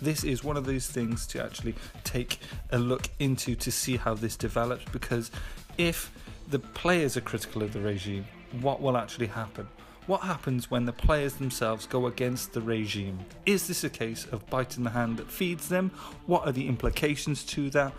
this 0.00 0.24
is 0.24 0.42
one 0.42 0.56
of 0.56 0.66
those 0.66 0.88
things 0.88 1.28
to 1.28 1.40
actually 1.40 1.76
take 2.02 2.40
a 2.72 2.78
look 2.78 3.08
into 3.20 3.54
to 3.54 3.70
see 3.70 3.96
how 3.96 4.14
this 4.14 4.36
develops 4.36 4.84
because 4.86 5.30
if 5.78 6.10
the 6.52 6.58
players 6.58 7.16
are 7.16 7.22
critical 7.22 7.62
of 7.62 7.72
the 7.72 7.80
regime, 7.80 8.26
what 8.60 8.82
will 8.82 8.98
actually 8.98 9.26
happen? 9.26 9.66
What 10.06 10.20
happens 10.20 10.70
when 10.70 10.84
the 10.84 10.92
players 10.92 11.32
themselves 11.32 11.86
go 11.86 12.08
against 12.08 12.52
the 12.52 12.60
regime? 12.60 13.18
Is 13.46 13.66
this 13.66 13.84
a 13.84 13.88
case 13.88 14.26
of 14.26 14.44
biting 14.50 14.84
the 14.84 14.90
hand 14.90 15.16
that 15.16 15.30
feeds 15.30 15.66
them? 15.66 15.90
What 16.26 16.46
are 16.46 16.52
the 16.52 16.68
implications 16.68 17.42
to 17.44 17.70
that? 17.70 17.94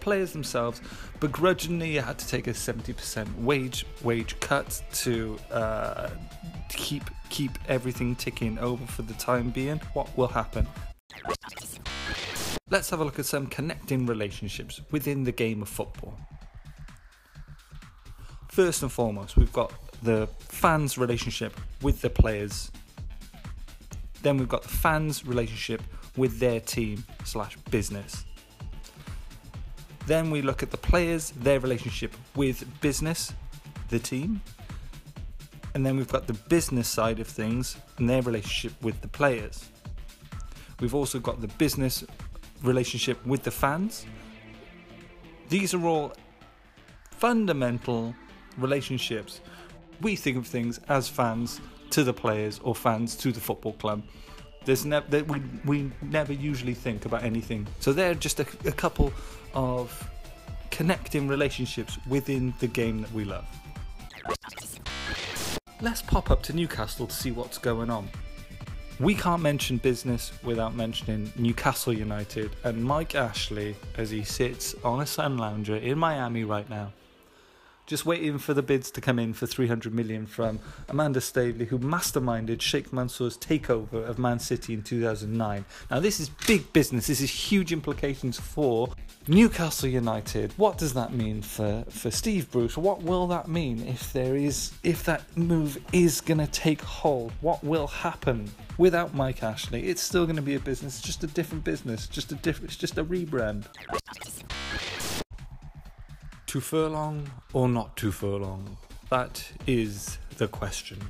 Players 0.00 0.32
themselves 0.32 0.82
begrudgingly 1.18 1.94
had 1.94 2.18
to 2.18 2.28
take 2.28 2.46
a 2.46 2.50
70% 2.50 3.42
wage 3.42 3.86
wage 4.02 4.38
cut 4.40 4.82
to 5.04 5.38
uh, 5.50 6.10
keep 6.68 7.04
keep 7.30 7.52
everything 7.68 8.14
ticking 8.16 8.58
over 8.58 8.84
for 8.84 9.00
the 9.00 9.14
time 9.14 9.48
being. 9.48 9.78
What 9.94 10.14
will 10.14 10.28
happen? 10.28 10.66
Let's 12.68 12.90
have 12.90 13.00
a 13.00 13.04
look 13.04 13.18
at 13.18 13.24
some 13.24 13.46
connecting 13.46 14.04
relationships 14.04 14.82
within 14.90 15.24
the 15.24 15.32
game 15.32 15.62
of 15.62 15.70
football. 15.70 16.18
First 18.54 18.82
and 18.82 18.92
foremost, 18.92 19.36
we've 19.36 19.52
got 19.52 19.72
the 20.04 20.28
fans' 20.38 20.96
relationship 20.96 21.60
with 21.82 22.00
the 22.02 22.08
players. 22.08 22.70
Then 24.22 24.38
we've 24.38 24.48
got 24.48 24.62
the 24.62 24.68
fans' 24.68 25.26
relationship 25.26 25.82
with 26.16 26.38
their 26.38 26.60
team 26.60 27.04
slash 27.24 27.56
business. 27.72 28.24
Then 30.06 30.30
we 30.30 30.40
look 30.40 30.62
at 30.62 30.70
the 30.70 30.76
players, 30.76 31.32
their 31.32 31.58
relationship 31.58 32.14
with 32.36 32.64
business, 32.80 33.34
the 33.88 33.98
team. 33.98 34.40
And 35.74 35.84
then 35.84 35.96
we've 35.96 36.12
got 36.12 36.28
the 36.28 36.34
business 36.48 36.86
side 36.86 37.18
of 37.18 37.26
things 37.26 37.76
and 37.98 38.08
their 38.08 38.22
relationship 38.22 38.80
with 38.84 39.00
the 39.00 39.08
players. 39.08 39.68
We've 40.78 40.94
also 40.94 41.18
got 41.18 41.40
the 41.40 41.48
business 41.58 42.04
relationship 42.62 43.26
with 43.26 43.42
the 43.42 43.50
fans. 43.50 44.06
These 45.48 45.74
are 45.74 45.84
all 45.84 46.12
fundamental 47.10 48.14
relationships. 48.58 49.40
We 50.00 50.16
think 50.16 50.36
of 50.36 50.46
things 50.46 50.80
as 50.88 51.08
fans 51.08 51.60
to 51.90 52.04
the 52.04 52.12
players 52.12 52.60
or 52.62 52.74
fans 52.74 53.16
to 53.16 53.32
the 53.32 53.40
football 53.40 53.74
club. 53.74 54.02
There's 54.64 54.84
never 54.84 55.22
we 55.24 55.42
we 55.64 55.90
never 56.02 56.32
usually 56.32 56.74
think 56.74 57.04
about 57.04 57.22
anything. 57.22 57.66
So 57.80 57.92
they're 57.92 58.14
just 58.14 58.40
a, 58.40 58.46
a 58.66 58.72
couple 58.72 59.12
of 59.52 60.10
connecting 60.70 61.28
relationships 61.28 61.98
within 62.08 62.54
the 62.58 62.66
game 62.66 63.02
that 63.02 63.12
we 63.12 63.24
love. 63.24 63.46
Let's 65.80 66.02
pop 66.02 66.30
up 66.30 66.42
to 66.44 66.52
Newcastle 66.52 67.06
to 67.06 67.14
see 67.14 67.30
what's 67.30 67.58
going 67.58 67.90
on. 67.90 68.08
We 69.00 69.14
can't 69.14 69.42
mention 69.42 69.78
business 69.78 70.32
without 70.42 70.74
mentioning 70.74 71.32
Newcastle 71.36 71.92
United 71.92 72.54
and 72.62 72.82
Mike 72.82 73.14
Ashley 73.14 73.76
as 73.98 74.08
he 74.10 74.22
sits 74.22 74.74
on 74.84 75.00
a 75.00 75.06
sun 75.06 75.36
lounger 75.36 75.76
in 75.76 75.98
Miami 75.98 76.44
right 76.44 76.68
now. 76.70 76.92
Just 77.86 78.06
waiting 78.06 78.38
for 78.38 78.54
the 78.54 78.62
bids 78.62 78.90
to 78.92 79.00
come 79.00 79.18
in 79.18 79.34
for 79.34 79.46
300 79.46 79.92
million 79.92 80.26
from 80.26 80.58
Amanda 80.88 81.20
Staveley, 81.20 81.66
who 81.66 81.78
masterminded 81.78 82.60
Sheikh 82.60 82.92
Mansour's 82.92 83.36
takeover 83.36 84.06
of 84.08 84.18
Man 84.18 84.38
City 84.38 84.74
in 84.74 84.82
2009. 84.82 85.64
Now, 85.90 86.00
this 86.00 86.20
is 86.20 86.30
big 86.46 86.72
business. 86.72 87.06
This 87.06 87.20
is 87.20 87.30
huge 87.30 87.72
implications 87.72 88.38
for 88.38 88.88
Newcastle 89.28 89.88
United. 89.88 90.52
What 90.56 90.78
does 90.78 90.94
that 90.94 91.12
mean 91.12 91.42
for, 91.42 91.84
for 91.88 92.10
Steve 92.10 92.50
Bruce? 92.50 92.76
What 92.76 93.02
will 93.02 93.26
that 93.28 93.48
mean 93.48 93.86
if 93.86 94.12
there 94.12 94.36
is 94.36 94.72
if 94.82 95.04
that 95.04 95.36
move 95.36 95.78
is 95.92 96.20
going 96.20 96.38
to 96.38 96.46
take 96.46 96.82
hold? 96.82 97.32
What 97.40 97.62
will 97.64 97.86
happen 97.86 98.50
without 98.78 99.14
Mike 99.14 99.42
Ashley? 99.42 99.84
It's 99.86 100.02
still 100.02 100.24
going 100.24 100.36
to 100.36 100.42
be 100.42 100.54
a 100.54 100.60
business, 100.60 100.98
it's 100.98 101.06
just 101.06 101.24
a 101.24 101.26
different 101.28 101.64
business, 101.64 102.06
just 102.06 102.32
a 102.32 102.34
different, 102.36 102.70
it's 102.70 102.76
just 102.76 102.98
a 102.98 103.04
rebrand. 103.04 103.64
Too 106.54 106.60
furlough 106.60 107.20
or 107.52 107.68
not 107.68 107.96
too 107.96 108.12
furlough? 108.12 108.60
That 109.10 109.44
is 109.66 110.18
the 110.36 110.46
question. 110.46 111.00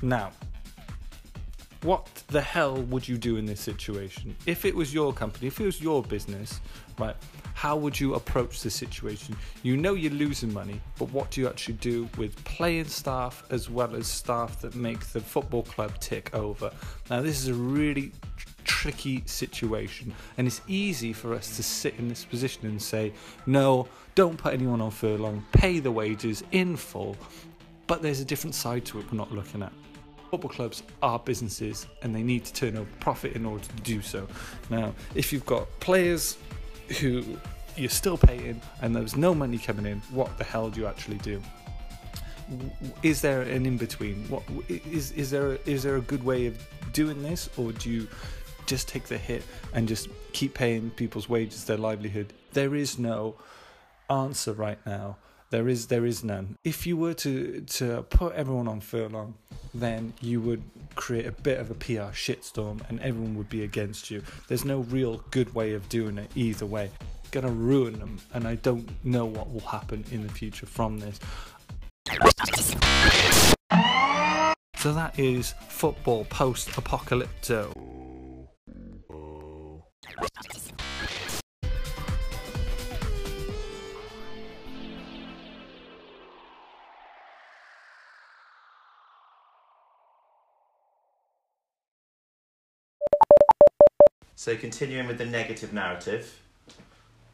Now, 0.00 0.30
what 1.82 2.06
the 2.28 2.40
hell 2.40 2.76
would 2.82 3.08
you 3.08 3.18
do 3.18 3.36
in 3.36 3.46
this 3.46 3.60
situation? 3.60 4.36
If 4.46 4.64
it 4.64 4.72
was 4.72 4.94
your 4.94 5.12
company, 5.12 5.48
if 5.48 5.60
it 5.60 5.64
was 5.64 5.80
your 5.80 6.04
business, 6.04 6.60
right, 7.00 7.16
how 7.54 7.76
would 7.76 7.98
you 7.98 8.14
approach 8.14 8.60
the 8.60 8.70
situation? 8.70 9.36
You 9.64 9.76
know 9.76 9.94
you're 9.94 10.12
losing 10.12 10.52
money, 10.52 10.80
but 11.00 11.10
what 11.10 11.32
do 11.32 11.40
you 11.40 11.48
actually 11.48 11.74
do 11.74 12.08
with 12.16 12.36
playing 12.44 12.84
staff 12.84 13.42
as 13.50 13.68
well 13.68 13.96
as 13.96 14.06
staff 14.06 14.60
that 14.60 14.76
make 14.76 15.00
the 15.06 15.20
football 15.20 15.64
club 15.64 15.98
tick 15.98 16.32
over? 16.32 16.70
Now, 17.10 17.22
this 17.22 17.40
is 17.40 17.48
a 17.48 17.54
really 17.54 18.12
tricky 18.84 19.22
situation, 19.24 20.12
and 20.36 20.46
it's 20.46 20.60
easy 20.68 21.14
for 21.14 21.32
us 21.32 21.56
to 21.56 21.62
sit 21.62 21.94
in 21.98 22.06
this 22.06 22.22
position 22.22 22.66
and 22.66 22.82
say, 22.82 23.14
no, 23.46 23.88
don't 24.14 24.36
put 24.36 24.52
anyone 24.52 24.78
on 24.82 24.90
furlough, 24.90 25.42
pay 25.52 25.78
the 25.78 25.90
wages 25.90 26.44
in 26.52 26.76
full. 26.76 27.16
But 27.86 28.02
there's 28.02 28.20
a 28.20 28.26
different 28.26 28.54
side 28.54 28.84
to 28.86 28.98
it 28.98 29.10
we're 29.10 29.16
not 29.16 29.32
looking 29.32 29.62
at. 29.62 29.72
Football 30.30 30.50
clubs 30.50 30.82
are 31.02 31.18
businesses 31.18 31.86
and 32.02 32.14
they 32.14 32.22
need 32.22 32.44
to 32.44 32.52
turn 32.52 32.76
over 32.76 32.90
profit 33.00 33.32
in 33.32 33.46
order 33.46 33.64
to 33.64 33.76
do 33.84 34.02
so. 34.02 34.28
Now, 34.68 34.92
if 35.14 35.32
you've 35.32 35.46
got 35.46 35.64
players 35.80 36.36
who 37.00 37.24
you're 37.78 37.88
still 37.88 38.18
paying 38.18 38.60
and 38.82 38.94
there's 38.94 39.16
no 39.16 39.34
money 39.34 39.56
coming 39.56 39.86
in, 39.86 40.00
what 40.10 40.36
the 40.36 40.44
hell 40.44 40.68
do 40.68 40.82
you 40.82 40.86
actually 40.86 41.18
do? 41.18 41.40
Is 43.02 43.22
there 43.22 43.40
an 43.40 43.64
in 43.64 43.78
between? 43.78 44.28
What 44.28 44.42
is 44.68 45.12
is 45.12 45.30
there 45.30 45.52
a, 45.52 45.58
is 45.64 45.82
there 45.82 45.96
a 45.96 46.02
good 46.02 46.22
way 46.22 46.46
of 46.46 46.58
doing 46.92 47.22
this, 47.22 47.48
or 47.56 47.72
do 47.72 47.88
you 47.90 48.06
just 48.66 48.88
take 48.88 49.04
the 49.04 49.18
hit 49.18 49.42
and 49.72 49.88
just 49.88 50.08
keep 50.32 50.54
paying 50.54 50.90
people's 50.90 51.28
wages, 51.28 51.64
their 51.64 51.76
livelihood? 51.76 52.32
There 52.52 52.74
is 52.74 52.98
no 52.98 53.36
answer 54.10 54.52
right 54.52 54.78
now. 54.86 55.16
There 55.50 55.68
is 55.68 55.86
there 55.86 56.04
is 56.04 56.24
none. 56.24 56.56
If 56.64 56.86
you 56.86 56.96
were 56.96 57.14
to 57.14 57.60
to 57.60 58.02
put 58.10 58.34
everyone 58.34 58.66
on 58.66 58.80
furlough, 58.80 59.34
then 59.72 60.14
you 60.20 60.40
would 60.40 60.62
create 60.96 61.26
a 61.26 61.32
bit 61.32 61.58
of 61.58 61.70
a 61.70 61.74
PR 61.74 62.12
shitstorm 62.12 62.80
and 62.88 63.00
everyone 63.00 63.36
would 63.36 63.48
be 63.48 63.62
against 63.62 64.10
you. 64.10 64.22
There's 64.48 64.64
no 64.64 64.80
real 64.80 65.22
good 65.30 65.54
way 65.54 65.74
of 65.74 65.88
doing 65.88 66.18
it 66.18 66.30
either 66.34 66.66
way. 66.66 66.90
Gonna 67.30 67.50
ruin 67.52 67.98
them, 67.98 68.18
and 68.32 68.46
I 68.46 68.56
don't 68.56 68.88
know 69.04 69.26
what 69.26 69.52
will 69.52 69.60
happen 69.60 70.04
in 70.10 70.26
the 70.26 70.32
future 70.32 70.66
from 70.66 70.98
this. 70.98 71.20
So 74.76 74.92
that 74.92 75.18
is 75.18 75.54
football 75.68 76.24
post 76.26 76.68
apocalypto. 76.70 77.72
So 94.36 94.54
continuing 94.56 95.06
with 95.06 95.16
the 95.16 95.24
negative 95.24 95.72
narrative, 95.72 96.38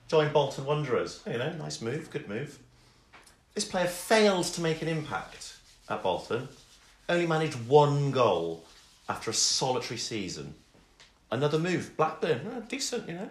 join 0.07 0.33
Bolton 0.33 0.65
Wanderers. 0.65 1.21
You 1.27 1.39
know, 1.39 1.53
nice 1.55 1.83
move, 1.83 2.09
good 2.11 2.29
move. 2.29 2.59
This 3.55 3.65
player 3.65 3.89
failed 3.89 4.45
to 4.47 4.61
make 4.61 4.81
an 4.81 4.87
impact 4.87 5.57
at 5.89 6.03
Bolton. 6.03 6.49
Only 7.09 7.27
managed 7.27 7.57
one 7.67 8.13
goal 8.13 8.65
after 9.09 9.33
a 9.33 9.35
solitary 9.35 9.99
season. 9.99 10.55
Another 11.31 11.59
move, 11.59 11.97
Blackburn, 11.97 12.41
oh, 12.53 12.63
decent, 12.69 13.09
you 13.09 13.15
know. 13.15 13.29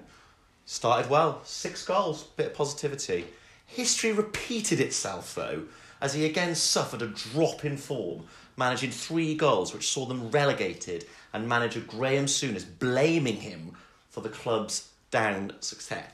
Started 0.66 1.10
well, 1.10 1.41
six 1.43 1.84
goals, 1.84 2.24
bit 2.24 2.47
of 2.47 2.54
positivity. 2.54 3.26
History 3.66 4.12
repeated 4.12 4.80
itself 4.80 5.36
though, 5.36 5.64
as 6.02 6.14
he 6.14 6.26
again 6.26 6.56
suffered 6.56 7.02
a 7.02 7.08
drop 7.08 7.66
in 7.66 7.78
form, 7.78 8.24
managing 8.56 8.91
three 8.91 9.36
goals, 9.36 9.74
which 9.74 9.89
saw 9.89 10.06
them 10.06 10.32
relegated, 10.32 11.06
and 11.34 11.47
manager 11.50 11.82
Graham 11.82 12.26
Souness 12.26 12.66
blaming 12.80 13.38
him 13.38 13.76
for 14.10 14.22
the 14.22 14.30
club's 14.30 14.89
down 15.12 15.54
success. 15.60 16.12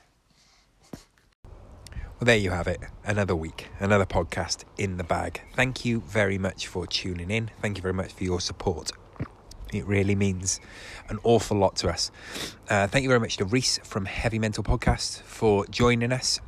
Well, 0.94 2.28
there 2.28 2.38
you 2.38 2.52
have 2.52 2.68
it. 2.68 2.80
Another 3.04 3.36
week, 3.36 3.68
another 3.80 4.06
podcast 4.06 4.64
in 4.78 4.96
the 4.96 5.04
bag. 5.04 5.42
Thank 5.54 5.84
you 5.84 6.02
very 6.02 6.38
much 6.38 6.68
for 6.68 6.88
tuning 6.88 7.30
in. 7.30 7.52
Thank 7.62 7.78
you 7.78 7.82
very 7.82 7.94
much 7.94 8.14
for 8.14 8.24
your 8.24 8.40
support. 8.40 8.92
It 9.74 9.86
really 9.86 10.16
means 10.16 10.60
an 11.10 11.20
awful 11.24 11.58
lot 11.58 11.76
to 11.78 11.90
us. 11.90 12.12
Uh, 12.70 12.88
thank 12.88 13.04
you 13.04 13.10
very 13.10 13.20
much 13.20 13.38
to 13.38 13.46
Rhys 13.46 13.80
from 13.84 14.06
Heavy 14.06 14.40
Mental 14.40 14.64
Podcast 14.64 15.22
for 15.24 15.66
joining 15.68 16.12
us 16.12 16.40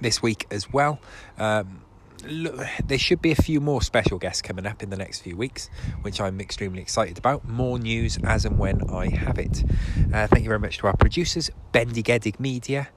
this 0.00 0.22
week 0.22 0.46
as 0.50 0.72
well. 0.72 1.00
Um, 1.38 1.82
look, 2.24 2.64
there 2.84 2.98
should 2.98 3.20
be 3.20 3.32
a 3.32 3.36
few 3.36 3.60
more 3.60 3.82
special 3.82 4.18
guests 4.18 4.42
coming 4.42 4.66
up 4.66 4.82
in 4.82 4.90
the 4.90 4.96
next 4.96 5.20
few 5.20 5.36
weeks, 5.36 5.68
which 6.02 6.20
I'm 6.20 6.40
extremely 6.40 6.80
excited 6.80 7.18
about. 7.18 7.46
More 7.48 7.78
news 7.78 8.18
as 8.24 8.44
and 8.44 8.58
when 8.58 8.88
I 8.90 9.08
have 9.08 9.38
it. 9.38 9.64
Uh, 10.12 10.26
thank 10.26 10.42
you 10.42 10.48
very 10.48 10.60
much 10.60 10.78
to 10.78 10.86
our 10.86 10.96
producers, 10.96 11.50
Bendigedig 11.72 12.38
Media. 12.38 12.88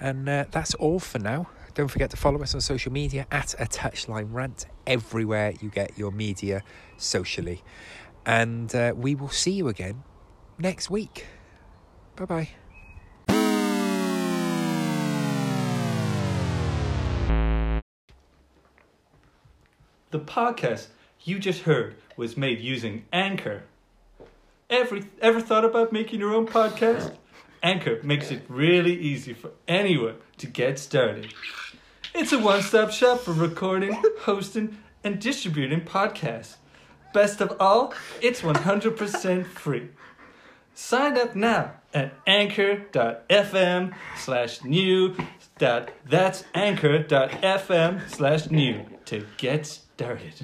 And 0.00 0.28
uh, 0.28 0.44
that's 0.50 0.74
all 0.74 0.98
for 0.98 1.18
now. 1.18 1.48
Don't 1.74 1.88
forget 1.88 2.10
to 2.10 2.16
follow 2.16 2.40
us 2.42 2.54
on 2.54 2.60
social 2.60 2.92
media 2.92 3.26
at 3.32 3.54
a 3.54 3.64
touchline 3.64 4.32
rant 4.32 4.66
everywhere 4.86 5.54
you 5.60 5.70
get 5.70 5.98
your 5.98 6.12
media 6.12 6.62
socially. 6.96 7.62
And 8.26 8.74
uh, 8.74 8.94
we 8.96 9.14
will 9.14 9.28
see 9.28 9.52
you 9.52 9.68
again 9.68 10.02
next 10.58 10.90
week. 10.90 11.26
Bye 12.16 12.24
bye. 12.24 12.48
The 20.10 20.20
podcast 20.20 20.86
you 21.24 21.38
just 21.38 21.62
heard 21.62 21.96
was 22.16 22.36
made 22.36 22.60
using 22.60 23.04
Anchor. 23.12 23.64
Ever, 24.70 25.00
ever 25.20 25.40
thought 25.40 25.64
about 25.64 25.92
making 25.92 26.20
your 26.20 26.32
own 26.32 26.46
podcast? 26.46 27.16
Anchor 27.62 27.98
makes 28.02 28.30
it 28.30 28.42
really 28.48 28.94
easy 28.94 29.32
for 29.32 29.50
anyone 29.66 30.16
to 30.38 30.46
get 30.46 30.78
started. 30.78 31.34
It's 32.14 32.32
a 32.32 32.38
one 32.38 32.62
stop 32.62 32.92
shop 32.92 33.20
for 33.20 33.32
recording, 33.32 34.00
hosting, 34.20 34.78
and 35.02 35.20
distributing 35.20 35.80
podcasts. 35.80 36.56
Best 37.14 37.40
of 37.40 37.56
all, 37.60 37.94
it's 38.20 38.42
100% 38.42 39.46
free. 39.46 39.90
Sign 40.74 41.16
up 41.16 41.36
now 41.36 41.74
at 41.94 42.12
anchor.fm 42.26 43.94
slash 44.16 44.64
new 44.64 45.14
dot 45.56 45.92
that's 46.04 46.42
anchor.fm 46.52 48.10
slash 48.10 48.50
new 48.50 48.84
to 49.04 49.24
get 49.36 49.64
started. 49.64 50.34